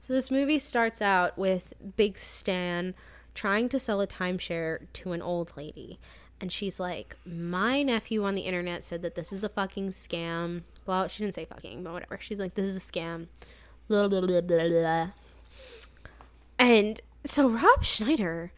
So 0.07 0.13
this 0.13 0.31
movie 0.31 0.61
starts 0.61 1.03
out 1.03 1.37
with 1.37 1.73
Big 1.97 2.17
Stan 2.17 2.95
trying 3.35 3.69
to 3.71 3.81
sell 3.81 4.01
a 4.01 4.07
timeshare 4.07 4.87
to 4.93 5.11
an 5.11 5.21
old 5.21 5.53
lady. 5.57 5.99
And 6.41 6.53
she's 6.53 6.79
like, 6.79 7.17
My 7.27 7.83
nephew 7.83 8.23
on 8.23 8.37
the 8.37 8.43
internet 8.43 8.85
said 8.85 9.03
that 9.03 9.17
this 9.17 9.33
is 9.33 9.43
a 9.43 9.49
fucking 9.49 9.91
scam. 9.91 10.63
Well, 10.87 11.09
she 11.09 11.25
didn't 11.25 11.35
say 11.35 11.45
fucking, 11.45 11.83
but 11.83 11.93
whatever. 11.93 12.19
She's 12.21 12.39
like, 12.39 12.55
This 12.55 12.67
is 12.67 12.77
a 12.77 12.79
scam. 12.79 13.27
Blah, 13.89 14.07
blah, 14.07 14.21
blah, 14.21 14.43
blah, 14.43 14.69
blah. 14.69 15.09
And 16.57 17.01
so 17.25 17.49
Rob 17.49 17.83
Schneider 17.83 18.53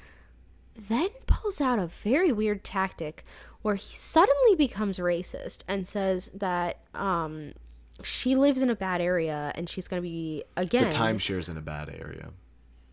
then 0.77 1.09
pulls 1.27 1.63
out 1.63 1.79
a 1.79 1.87
very 1.87 2.31
weird 2.31 2.63
tactic 2.63 3.25
where 3.63 3.77
he 3.77 3.95
suddenly 3.95 4.55
becomes 4.55 4.99
racist 4.99 5.63
and 5.67 5.89
says 5.89 6.31
that 6.35 6.81
um, 6.95 7.55
she 8.03 8.37
lives 8.37 8.63
in 8.63 8.71
a 8.71 8.77
bad 8.77 9.01
area 9.01 9.53
and 9.55 9.69
she's 9.69 9.89
going 9.89 10.01
to 10.03 10.09
be 10.09 10.45
again 10.57 10.85
The 10.91 10.97
timeshare's 10.97 11.49
in 11.49 11.57
a 11.57 11.61
bad 11.63 11.89
area. 11.89 12.31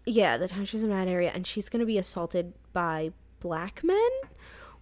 yeah 0.06 0.38
the 0.38 0.48
timeshare's 0.48 0.84
in 0.84 0.92
a 0.92 0.94
bad 0.96 1.08
area 1.08 1.32
and 1.34 1.46
she's 1.46 1.70
going 1.70 1.80
to 1.82 1.86
be 1.86 1.98
assaulted 1.98 2.54
by 2.74 3.12
black 3.40 3.84
men 3.84 4.10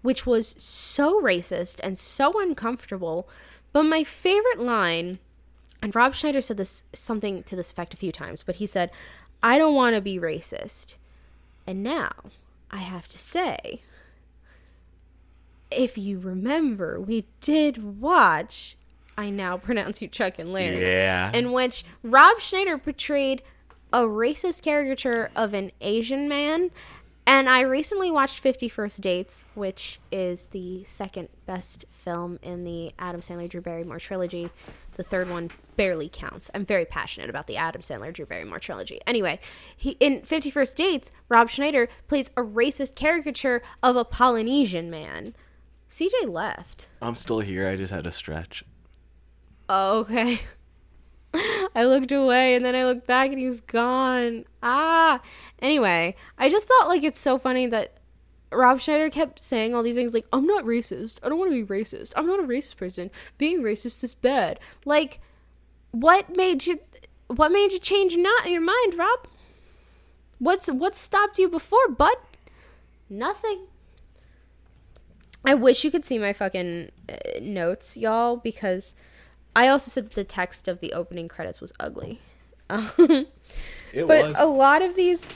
which 0.01 0.25
was 0.25 0.55
so 0.57 1.21
racist 1.21 1.79
and 1.83 1.97
so 1.97 2.41
uncomfortable 2.41 3.27
but 3.73 3.83
my 3.83 4.03
favorite 4.03 4.59
line 4.59 5.19
and 5.81 5.95
rob 5.95 6.13
schneider 6.15 6.41
said 6.41 6.57
this 6.57 6.85
something 6.93 7.43
to 7.43 7.55
this 7.55 7.71
effect 7.71 7.93
a 7.93 7.97
few 7.97 8.11
times 8.11 8.43
but 8.43 8.55
he 8.57 8.67
said 8.67 8.89
i 9.41 9.57
don't 9.57 9.75
want 9.75 9.95
to 9.95 10.01
be 10.01 10.17
racist 10.19 10.95
and 11.67 11.83
now 11.83 12.11
i 12.71 12.77
have 12.77 13.07
to 13.09 13.17
say 13.17 13.81
if 15.71 15.97
you 15.97 16.19
remember 16.19 16.99
we 17.01 17.25
did 17.41 17.99
watch 17.99 18.77
i 19.17 19.29
now 19.29 19.57
pronounce 19.67 20.01
you 20.01 20.07
chuck 20.07 20.39
and 20.39 20.51
larry 20.53 20.81
Yeah. 20.81 21.31
in 21.33 21.51
which 21.51 21.83
Rob 22.03 22.39
Schneider 22.39 22.77
portrayed 22.77 23.41
a 23.91 23.99
racist 23.99 24.63
caricature 24.63 25.29
of 25.35 25.53
an 25.53 25.71
Asian 25.79 26.27
man. 26.27 26.71
And 27.27 27.47
I 27.47 27.61
recently 27.61 28.09
watched 28.11 28.39
Fifty 28.39 28.67
First 28.67 28.99
Dates, 29.01 29.45
which 29.53 29.99
is 30.11 30.47
the 30.47 30.83
second 30.83 31.29
best 31.45 31.85
film 31.89 32.37
in 32.41 32.63
the 32.65 32.91
Adam 32.99 33.21
Sandler 33.21 33.47
Drew 33.47 33.61
Barrymore 33.61 33.99
trilogy. 33.99 34.49
The 34.95 35.03
third 35.03 35.29
one 35.29 35.51
barely 35.77 36.09
counts. 36.11 36.51
I'm 36.53 36.65
very 36.65 36.83
passionate 36.85 37.29
about 37.29 37.47
the 37.47 37.55
Adam 37.55 37.81
Sandler 37.81 38.11
Drew 38.11 38.25
Barrymore 38.25 38.59
trilogy. 38.59 38.99
Anyway, 39.07 39.39
he 39.77 39.91
in 40.01 40.23
Fifty 40.23 40.49
First 40.51 40.75
Dates, 40.75 41.11
Rob 41.29 41.49
Schneider 41.49 41.87
plays 42.09 42.29
a 42.35 42.41
racist 42.41 42.95
caricature 42.95 43.61
of 43.81 43.95
a 43.95 44.03
Polynesian 44.03 44.89
man. 44.89 45.33
CJ 45.89 46.27
left. 46.27 46.89
I'm 47.01 47.15
still 47.15 47.39
here. 47.41 47.69
I 47.69 47.75
just 47.77 47.93
had 47.93 48.03
to 48.05 48.11
stretch. 48.11 48.65
Oh, 49.69 49.99
okay. 49.99 50.41
I 51.75 51.85
looked 51.85 52.11
away 52.11 52.55
and 52.55 52.63
then 52.63 52.75
I 52.75 52.85
looked 52.85 53.07
back 53.07 53.29
and 53.29 53.39
he 53.39 53.47
was 53.47 53.61
gone. 53.61 54.45
Ah. 54.61 55.19
Anyway, 55.59 56.15
I 56.37 56.49
just 56.49 56.67
thought 56.67 56.87
like 56.87 57.03
it's 57.03 57.19
so 57.19 57.37
funny 57.37 57.65
that 57.67 57.97
Rob 58.51 58.79
Schneider 58.79 59.09
kept 59.09 59.39
saying 59.39 59.73
all 59.73 59.83
these 59.83 59.95
things 59.95 60.13
like, 60.13 60.27
I'm 60.31 60.45
not 60.45 60.63
racist. 60.63 61.19
I 61.23 61.29
don't 61.29 61.39
want 61.39 61.51
to 61.51 61.65
be 61.65 61.73
racist. 61.73 62.11
I'm 62.15 62.27
not 62.27 62.39
a 62.39 62.43
racist 62.43 62.77
person. 62.77 63.09
Being 63.37 63.61
racist 63.61 64.03
is 64.03 64.13
bad. 64.13 64.59
Like, 64.85 65.19
what 65.91 66.35
made 66.35 66.65
you 66.65 66.79
what 67.27 67.51
made 67.51 67.71
you 67.71 67.79
change 67.79 68.15
not 68.15 68.49
your 68.49 68.61
mind, 68.61 68.95
Rob? 68.95 69.27
What's 70.39 70.67
what 70.67 70.95
stopped 70.95 71.39
you 71.39 71.49
before, 71.49 71.87
bud? 71.87 72.15
Nothing. 73.09 73.67
I 75.45 75.55
wish 75.55 75.83
you 75.83 75.91
could 75.91 76.05
see 76.05 76.19
my 76.19 76.31
fucking 76.31 76.91
uh, 77.09 77.15
notes, 77.41 77.97
y'all, 77.97 78.37
because 78.37 78.95
I 79.55 79.67
also 79.67 79.89
said 79.89 80.05
that 80.05 80.15
the 80.15 80.23
text 80.23 80.67
of 80.67 80.79
the 80.79 80.93
opening 80.93 81.27
credits 81.27 81.61
was 81.61 81.73
ugly. 81.79 82.19
Um, 82.69 82.89
It 83.93 84.07
but 84.07 84.25
was. 84.29 84.35
a 84.39 84.45
lot 84.47 84.81
of 84.81 84.95
these 84.95 85.29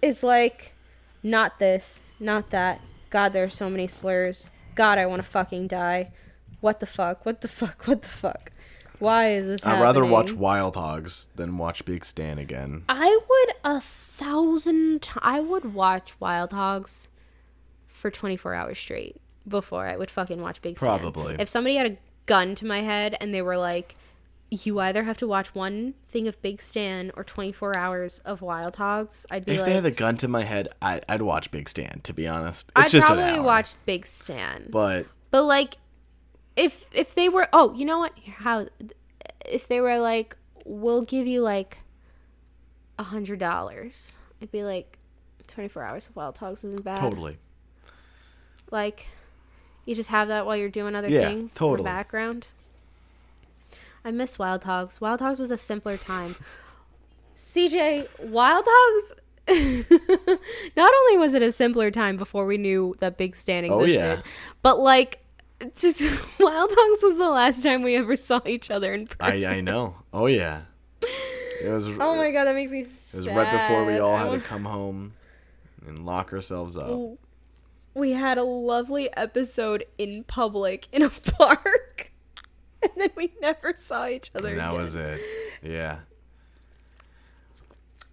is 0.00 0.22
like, 0.22 0.74
not 1.22 1.58
this, 1.58 2.02
not 2.20 2.50
that. 2.50 2.80
God, 3.10 3.32
there 3.32 3.44
are 3.44 3.48
so 3.48 3.68
many 3.68 3.86
slurs. 3.86 4.50
God, 4.76 4.98
I 4.98 5.06
want 5.06 5.22
to 5.22 5.28
fucking 5.28 5.66
die. 5.68 6.12
What 6.60 6.80
the 6.80 6.86
fuck? 6.86 7.26
What 7.26 7.40
the 7.40 7.48
fuck? 7.48 7.84
What 7.86 8.02
the 8.02 8.08
fuck? 8.08 8.52
Why 8.98 9.30
is 9.30 9.46
this 9.46 9.66
I'd 9.66 9.82
rather 9.82 10.04
watch? 10.04 10.32
Wild 10.32 10.74
Hogs 10.76 11.28
than 11.34 11.58
watch 11.58 11.84
Big 11.84 12.04
Stan 12.04 12.38
again. 12.38 12.84
I 12.88 13.18
would 13.28 13.54
a 13.76 13.80
thousand. 13.80 15.02
T- 15.02 15.10
I 15.20 15.40
would 15.40 15.74
watch 15.74 16.18
Wild 16.20 16.52
Hogs 16.52 17.08
for 17.86 18.10
twenty 18.10 18.36
four 18.36 18.54
hours 18.54 18.78
straight 18.78 19.20
before 19.46 19.86
I 19.86 19.96
would 19.96 20.10
fucking 20.10 20.40
watch 20.40 20.62
Big 20.62 20.76
Stan. 20.78 20.98
Probably. 20.98 21.36
If 21.38 21.48
somebody 21.48 21.76
had 21.76 21.86
a 21.92 21.96
gun 22.26 22.54
to 22.56 22.66
my 22.66 22.80
head 22.80 23.16
and 23.20 23.32
they 23.32 23.42
were 23.42 23.56
like, 23.56 23.96
you 24.50 24.78
either 24.78 25.02
have 25.02 25.16
to 25.18 25.26
watch 25.26 25.54
one 25.54 25.94
thing 26.08 26.28
of 26.28 26.40
Big 26.40 26.62
Stan 26.62 27.10
or 27.16 27.24
24 27.24 27.76
hours 27.76 28.20
of 28.20 28.42
Wild 28.42 28.76
Hogs, 28.76 29.26
I'd 29.30 29.44
be 29.44 29.52
If 29.52 29.58
like, 29.60 29.66
they 29.66 29.74
had 29.74 29.84
a 29.86 29.90
gun 29.90 30.16
to 30.18 30.28
my 30.28 30.44
head, 30.44 30.68
I, 30.80 31.00
I'd 31.08 31.22
watch 31.22 31.50
Big 31.50 31.68
Stan. 31.68 32.00
To 32.04 32.12
be 32.14 32.28
honest, 32.28 32.70
it's 32.76 32.94
I'd 32.94 33.02
probably 33.02 33.40
watch 33.40 33.74
Big 33.86 34.06
Stan. 34.06 34.68
But 34.70 35.06
But 35.30 35.42
like, 35.44 35.78
if 36.54 36.86
if 36.92 37.14
they 37.14 37.28
were, 37.28 37.48
oh, 37.52 37.74
you 37.74 37.84
know 37.84 37.98
what? 37.98 38.12
How 38.38 38.68
if 39.44 39.66
they 39.66 39.80
were 39.80 39.98
like, 39.98 40.36
we'll 40.64 41.02
give 41.02 41.26
you 41.26 41.42
like 41.42 41.78
a 42.98 43.02
hundred 43.02 43.40
dollars, 43.40 44.16
I'd 44.40 44.50
be 44.52 44.62
like, 44.62 44.98
24 45.48 45.82
hours 45.82 46.08
of 46.08 46.16
Wild 46.16 46.38
Hogs 46.38 46.62
isn't 46.64 46.84
bad. 46.84 47.00
totally, 47.00 47.38
Like, 48.70 49.08
you 49.86 49.94
just 49.94 50.10
have 50.10 50.28
that 50.28 50.44
while 50.44 50.56
you're 50.56 50.68
doing 50.68 50.94
other 50.94 51.08
Yeah, 51.08 51.28
things 51.28 51.58
in 51.60 51.76
the 51.76 51.82
background. 51.82 52.48
I 54.04 54.10
miss 54.10 54.38
Wild 54.38 54.64
Hogs. 54.64 55.00
Wild 55.00 55.20
Hogs 55.20 55.38
was 55.40 55.50
a 55.50 55.56
simpler 55.56 55.96
time. 55.96 56.36
CJ, 57.36 58.06
Wild 58.20 58.64
Hogs. 58.68 59.14
Not 60.76 60.92
only 60.94 61.18
was 61.18 61.34
it 61.34 61.42
a 61.42 61.52
simpler 61.52 61.90
time 61.90 62.16
before 62.16 62.46
we 62.46 62.56
knew 62.58 62.94
that 63.00 63.16
Big 63.16 63.36
Stan 63.36 63.64
Oh, 63.70 63.80
existed, 63.80 64.18
yeah. 64.18 64.22
but 64.62 64.78
like, 64.78 65.20
just, 65.76 66.02
Wild 66.40 66.70
Hogs 66.72 67.02
was 67.02 67.16
the 67.18 67.30
last 67.30 67.62
time 67.62 67.82
we 67.82 67.96
ever 67.96 68.16
saw 68.16 68.40
each 68.46 68.70
other 68.70 68.92
in 68.94 69.06
person. 69.06 69.44
I 69.44 69.56
I 69.56 69.60
know. 69.60 69.96
Oh 70.12 70.26
yeah, 70.26 70.62
it 71.62 71.68
was. 71.70 71.86
Oh 72.00 72.16
my 72.16 72.30
god, 72.30 72.44
that 72.44 72.54
makes 72.54 72.72
me 72.72 72.80
It 72.80 72.86
sad. 72.88 73.18
was 73.24 73.26
right 73.28 73.52
before 73.52 73.84
we 73.86 73.98
all 73.98 74.16
had 74.16 74.30
to 74.32 74.40
come 74.40 74.64
home 74.64 75.14
and 75.86 76.04
lock 76.04 76.32
ourselves 76.32 76.76
up. 76.76 76.90
We 77.96 78.12
had 78.12 78.36
a 78.38 78.42
lovely 78.44 79.08
episode 79.16 79.84
in 79.96 80.22
public 80.24 80.86
in 80.92 81.02
a 81.02 81.08
park. 81.38 82.12
And 82.82 82.92
then 82.96 83.10
we 83.16 83.32
never 83.40 83.72
saw 83.76 84.06
each 84.06 84.30
other 84.36 84.50
And 84.50 84.58
that 84.58 84.68
again. 84.70 84.80
was 84.80 84.94
it. 84.94 85.20
Yeah. 85.62 86.00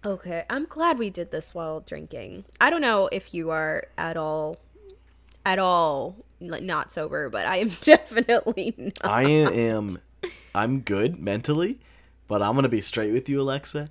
Okay, 0.04 0.44
I'm 0.50 0.64
glad 0.66 0.98
we 0.98 1.10
did 1.10 1.30
this 1.30 1.54
while 1.54 1.80
drinking. 1.80 2.44
I 2.60 2.70
don't 2.70 2.80
know 2.82 3.08
if 3.12 3.32
you 3.32 3.50
are 3.50 3.84
at 3.96 4.16
all, 4.16 4.58
at 5.46 5.58
all 5.58 6.16
like, 6.40 6.62
not 6.62 6.90
sober, 6.92 7.28
but 7.30 7.46
I 7.46 7.56
am 7.58 7.68
definitely 7.80 8.74
not. 8.78 9.04
I 9.04 9.24
am. 9.24 9.96
I'm 10.54 10.80
good 10.80 11.18
mentally, 11.18 11.78
but 12.28 12.42
I'm 12.42 12.54
gonna 12.54 12.68
be 12.68 12.80
straight 12.82 13.12
with 13.12 13.28
you, 13.28 13.40
Alexa. 13.40 13.90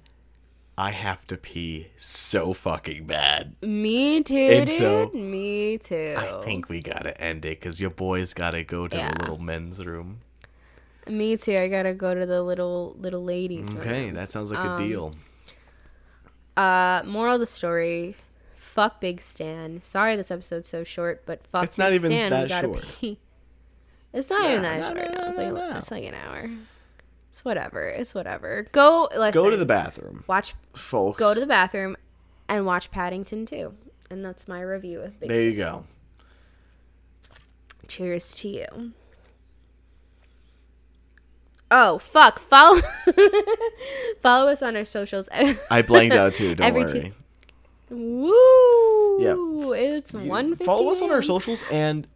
I 0.77 0.89
have 0.91 1.27
to 1.27 1.37
pee 1.37 1.87
so 1.97 2.53
fucking 2.53 3.05
bad. 3.05 3.55
Me 3.61 4.23
too, 4.23 4.35
And 4.35 4.67
dude. 4.69 4.77
so, 4.77 5.11
Me 5.13 5.77
too. 5.77 6.15
I 6.17 6.41
think 6.43 6.67
we 6.67 6.81
gotta 6.81 7.19
end 7.21 7.45
it 7.45 7.59
because 7.59 7.79
your 7.79 7.91
boys 7.91 8.33
gotta 8.33 8.63
go 8.63 8.87
to 8.87 8.97
Yeah. 8.97 9.11
the 9.13 9.19
little 9.19 9.37
men's 9.37 9.85
room. 9.85 10.21
Me 11.07 11.37
too. 11.37 11.55
I 11.57 11.67
gotta 11.67 11.93
go 11.93 12.15
to 12.15 12.25
the 12.25 12.41
little 12.41 12.95
little 12.99 13.23
ladies. 13.23 13.75
Okay, 13.75 14.05
room. 14.05 14.15
that 14.15 14.31
sounds 14.31 14.51
like 14.51 14.59
Um, 14.65 14.73
a 14.73 14.77
deal. 14.77 15.15
Uh, 16.55 17.01
moral 17.05 17.35
of 17.35 17.39
the 17.39 17.45
story: 17.45 18.15
Fuck 18.55 18.99
Big 19.01 19.21
Stan. 19.21 19.81
Sorry, 19.83 20.15
this 20.15 20.31
episode's 20.31 20.67
so 20.67 20.83
short, 20.83 21.23
but 21.25 21.45
fuck. 21.47 21.63
It's 21.65 21.77
not 21.77 21.89
Big 21.91 21.95
even 21.99 22.09
Stan. 22.11 22.29
that 22.31 22.43
we 22.43 22.49
gotta 22.49 22.67
short. 22.67 22.85
Pee. 22.99 23.19
It's 24.13 24.29
not 24.29 24.45
even 24.49 24.61
that 24.61 24.85
short. 24.85 24.97
it's, 24.99 25.37
like, 25.37 25.75
it's 25.77 25.91
like 25.91 26.03
an 26.05 26.13
hour. 26.13 26.49
It's 27.33 27.43
whatever. 27.43 27.87
It's 27.87 28.13
whatever. 28.13 28.67
Go. 28.71 29.09
Listen, 29.11 29.31
Go 29.33 29.49
to 29.49 29.57
the 29.57 29.65
bathroom, 29.65 30.23
Watch. 30.27 30.53
folks. 30.75 31.17
Go 31.17 31.33
to 31.33 31.39
the 31.39 31.47
bathroom, 31.47 31.97
and 32.47 32.63
watch 32.63 32.91
Paddington 32.91 33.47
too. 33.47 33.73
And 34.11 34.23
that's 34.23 34.47
my 34.47 34.61
review 34.61 35.01
of 35.01 35.19
Big 35.19 35.29
There 35.29 35.41
you 35.41 35.55
go. 35.55 35.85
Cheers 37.87 38.35
to 38.35 38.49
you. 38.49 38.91
Oh 41.71 41.97
fuck! 41.97 42.37
Follow 42.37 42.79
follow 44.21 44.49
us 44.51 44.61
on 44.61 44.75
our 44.75 44.85
socials. 44.85 45.27
I 45.71 45.81
blanked 45.81 46.15
out 46.15 46.35
too. 46.35 46.53
Don't 46.55 46.67
Every 46.67 46.83
worry. 46.83 47.13
two- 47.89 47.95
Woo! 47.95 49.73
It's 49.73 50.13
one. 50.13 50.55
Follow 50.55 50.91
us 50.91 51.01
on 51.01 51.09
our 51.11 51.23
socials 51.23 51.63
and 51.71 52.07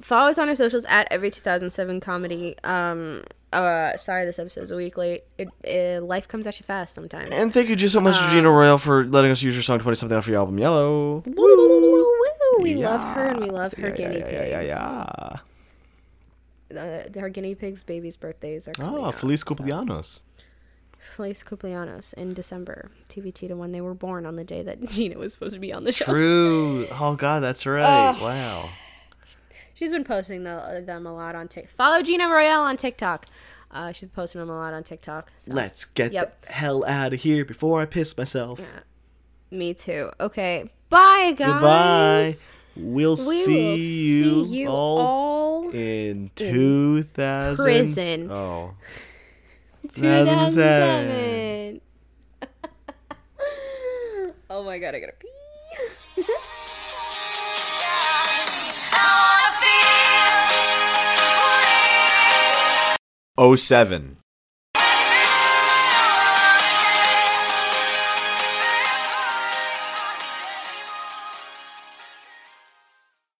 Follow 0.00 0.30
us 0.30 0.38
on 0.38 0.48
our 0.48 0.54
socials 0.54 0.84
at 0.86 1.08
every 1.10 1.30
2007 1.30 2.00
comedy. 2.00 2.56
Um. 2.64 3.24
Uh. 3.52 3.96
Sorry, 3.96 4.24
this 4.24 4.38
episode's 4.38 4.70
a 4.70 4.76
week 4.76 4.96
late. 4.98 5.24
It, 5.38 5.48
uh 5.66 6.04
life 6.04 6.28
comes 6.28 6.46
at 6.46 6.58
you 6.60 6.64
fast 6.64 6.94
sometimes. 6.94 7.30
and 7.32 7.52
thank 7.52 7.68
you 7.68 7.76
just 7.76 7.92
so 7.94 8.00
much, 8.00 8.16
Uh, 8.16 8.26
Regina 8.26 8.50
Royale, 8.50 8.78
for 8.78 9.04
letting 9.04 9.30
us 9.30 9.42
use 9.42 9.54
your 9.54 9.62
song 9.62 9.78
"20 9.78 9.96
Something" 9.96 10.18
off 10.18 10.28
your 10.28 10.36
album 10.38 10.58
Yellow. 10.58 11.22
Woo, 11.26 11.34
woo, 11.36 11.92
woo. 11.92 12.14
We 12.60 12.74
love 12.74 13.00
her 13.14 13.26
and 13.28 13.40
we 13.40 13.50
love 13.50 13.72
her 13.74 13.88
Yeah, 13.88 13.94
guinea 13.96 14.18
yeah, 14.18 14.28
pigs. 14.28 14.50
yeah, 14.50 14.60
yeah, 14.60 15.38
yeah. 16.72 16.78
Uh, 17.14 17.20
her 17.20 17.28
guinea 17.30 17.54
pigs' 17.54 17.82
babies' 17.82 18.16
birthdays 18.16 18.68
are 18.68 18.72
coming. 18.74 19.02
Up, 19.04 19.14
Feliz 19.14 19.40
so- 19.40 19.54
cumpleaños. 19.54 20.22
Feliz 20.98 21.42
cumpleaños 21.42 22.12
in 22.14 22.34
December. 22.34 22.90
TBT 23.08 23.48
to 23.48 23.54
when 23.54 23.72
they 23.72 23.80
were 23.80 23.94
born 23.94 24.26
on 24.26 24.36
the 24.36 24.44
day 24.44 24.62
that 24.62 24.82
Gina 24.90 25.16
was 25.16 25.32
supposed 25.32 25.54
to 25.54 25.60
be 25.60 25.72
on 25.72 25.84
the 25.84 25.92
show. 25.92 26.04
True. 26.04 26.86
Oh 27.00 27.14
God, 27.16 27.40
that's 27.42 27.64
right. 27.64 28.12
wow. 28.20 28.68
She's 29.78 29.92
been 29.92 30.02
posting 30.02 30.42
the, 30.42 30.82
them 30.84 31.06
a 31.06 31.14
lot 31.14 31.36
on 31.36 31.46
TikTok. 31.46 31.70
Follow 31.72 32.02
Gina 32.02 32.28
Royale 32.28 32.62
on 32.62 32.76
TikTok. 32.76 33.26
Uh, 33.70 33.92
she's 33.92 34.08
posting 34.08 34.40
them 34.40 34.50
a 34.50 34.56
lot 34.56 34.74
on 34.74 34.82
TikTok. 34.82 35.30
so- 35.38 35.52
Let's 35.52 35.84
get 35.84 36.12
Yep. 36.12 36.40
the 36.42 36.52
hell 36.52 36.84
out 36.84 37.12
of 37.12 37.20
here 37.20 37.44
before 37.44 37.80
I 37.80 37.84
piss 37.86 38.16
myself. 38.18 38.60
Me 39.52 39.74
too. 39.74 40.10
Okay. 40.18 40.68
Bye, 40.88 41.32
guys. 41.36 41.48
Goodbye. 41.52 42.34
We'll, 42.74 43.12
We 43.12 43.16
see, 43.44 43.46
will 43.46 43.76
you 43.76 44.44
see 44.46 44.56
you 44.62 44.68
all, 44.68 44.98
all 44.98 45.70
in 45.70 46.30
2000 46.34 47.64
prison. 47.64 48.30
Oh. 48.32 48.74
2007. 49.94 51.80
oh 54.50 54.64
my 54.64 54.78
god, 54.78 54.94
I 54.96 55.00
gotta 55.00 55.12
pee. 56.16 56.24
07. 63.38 64.18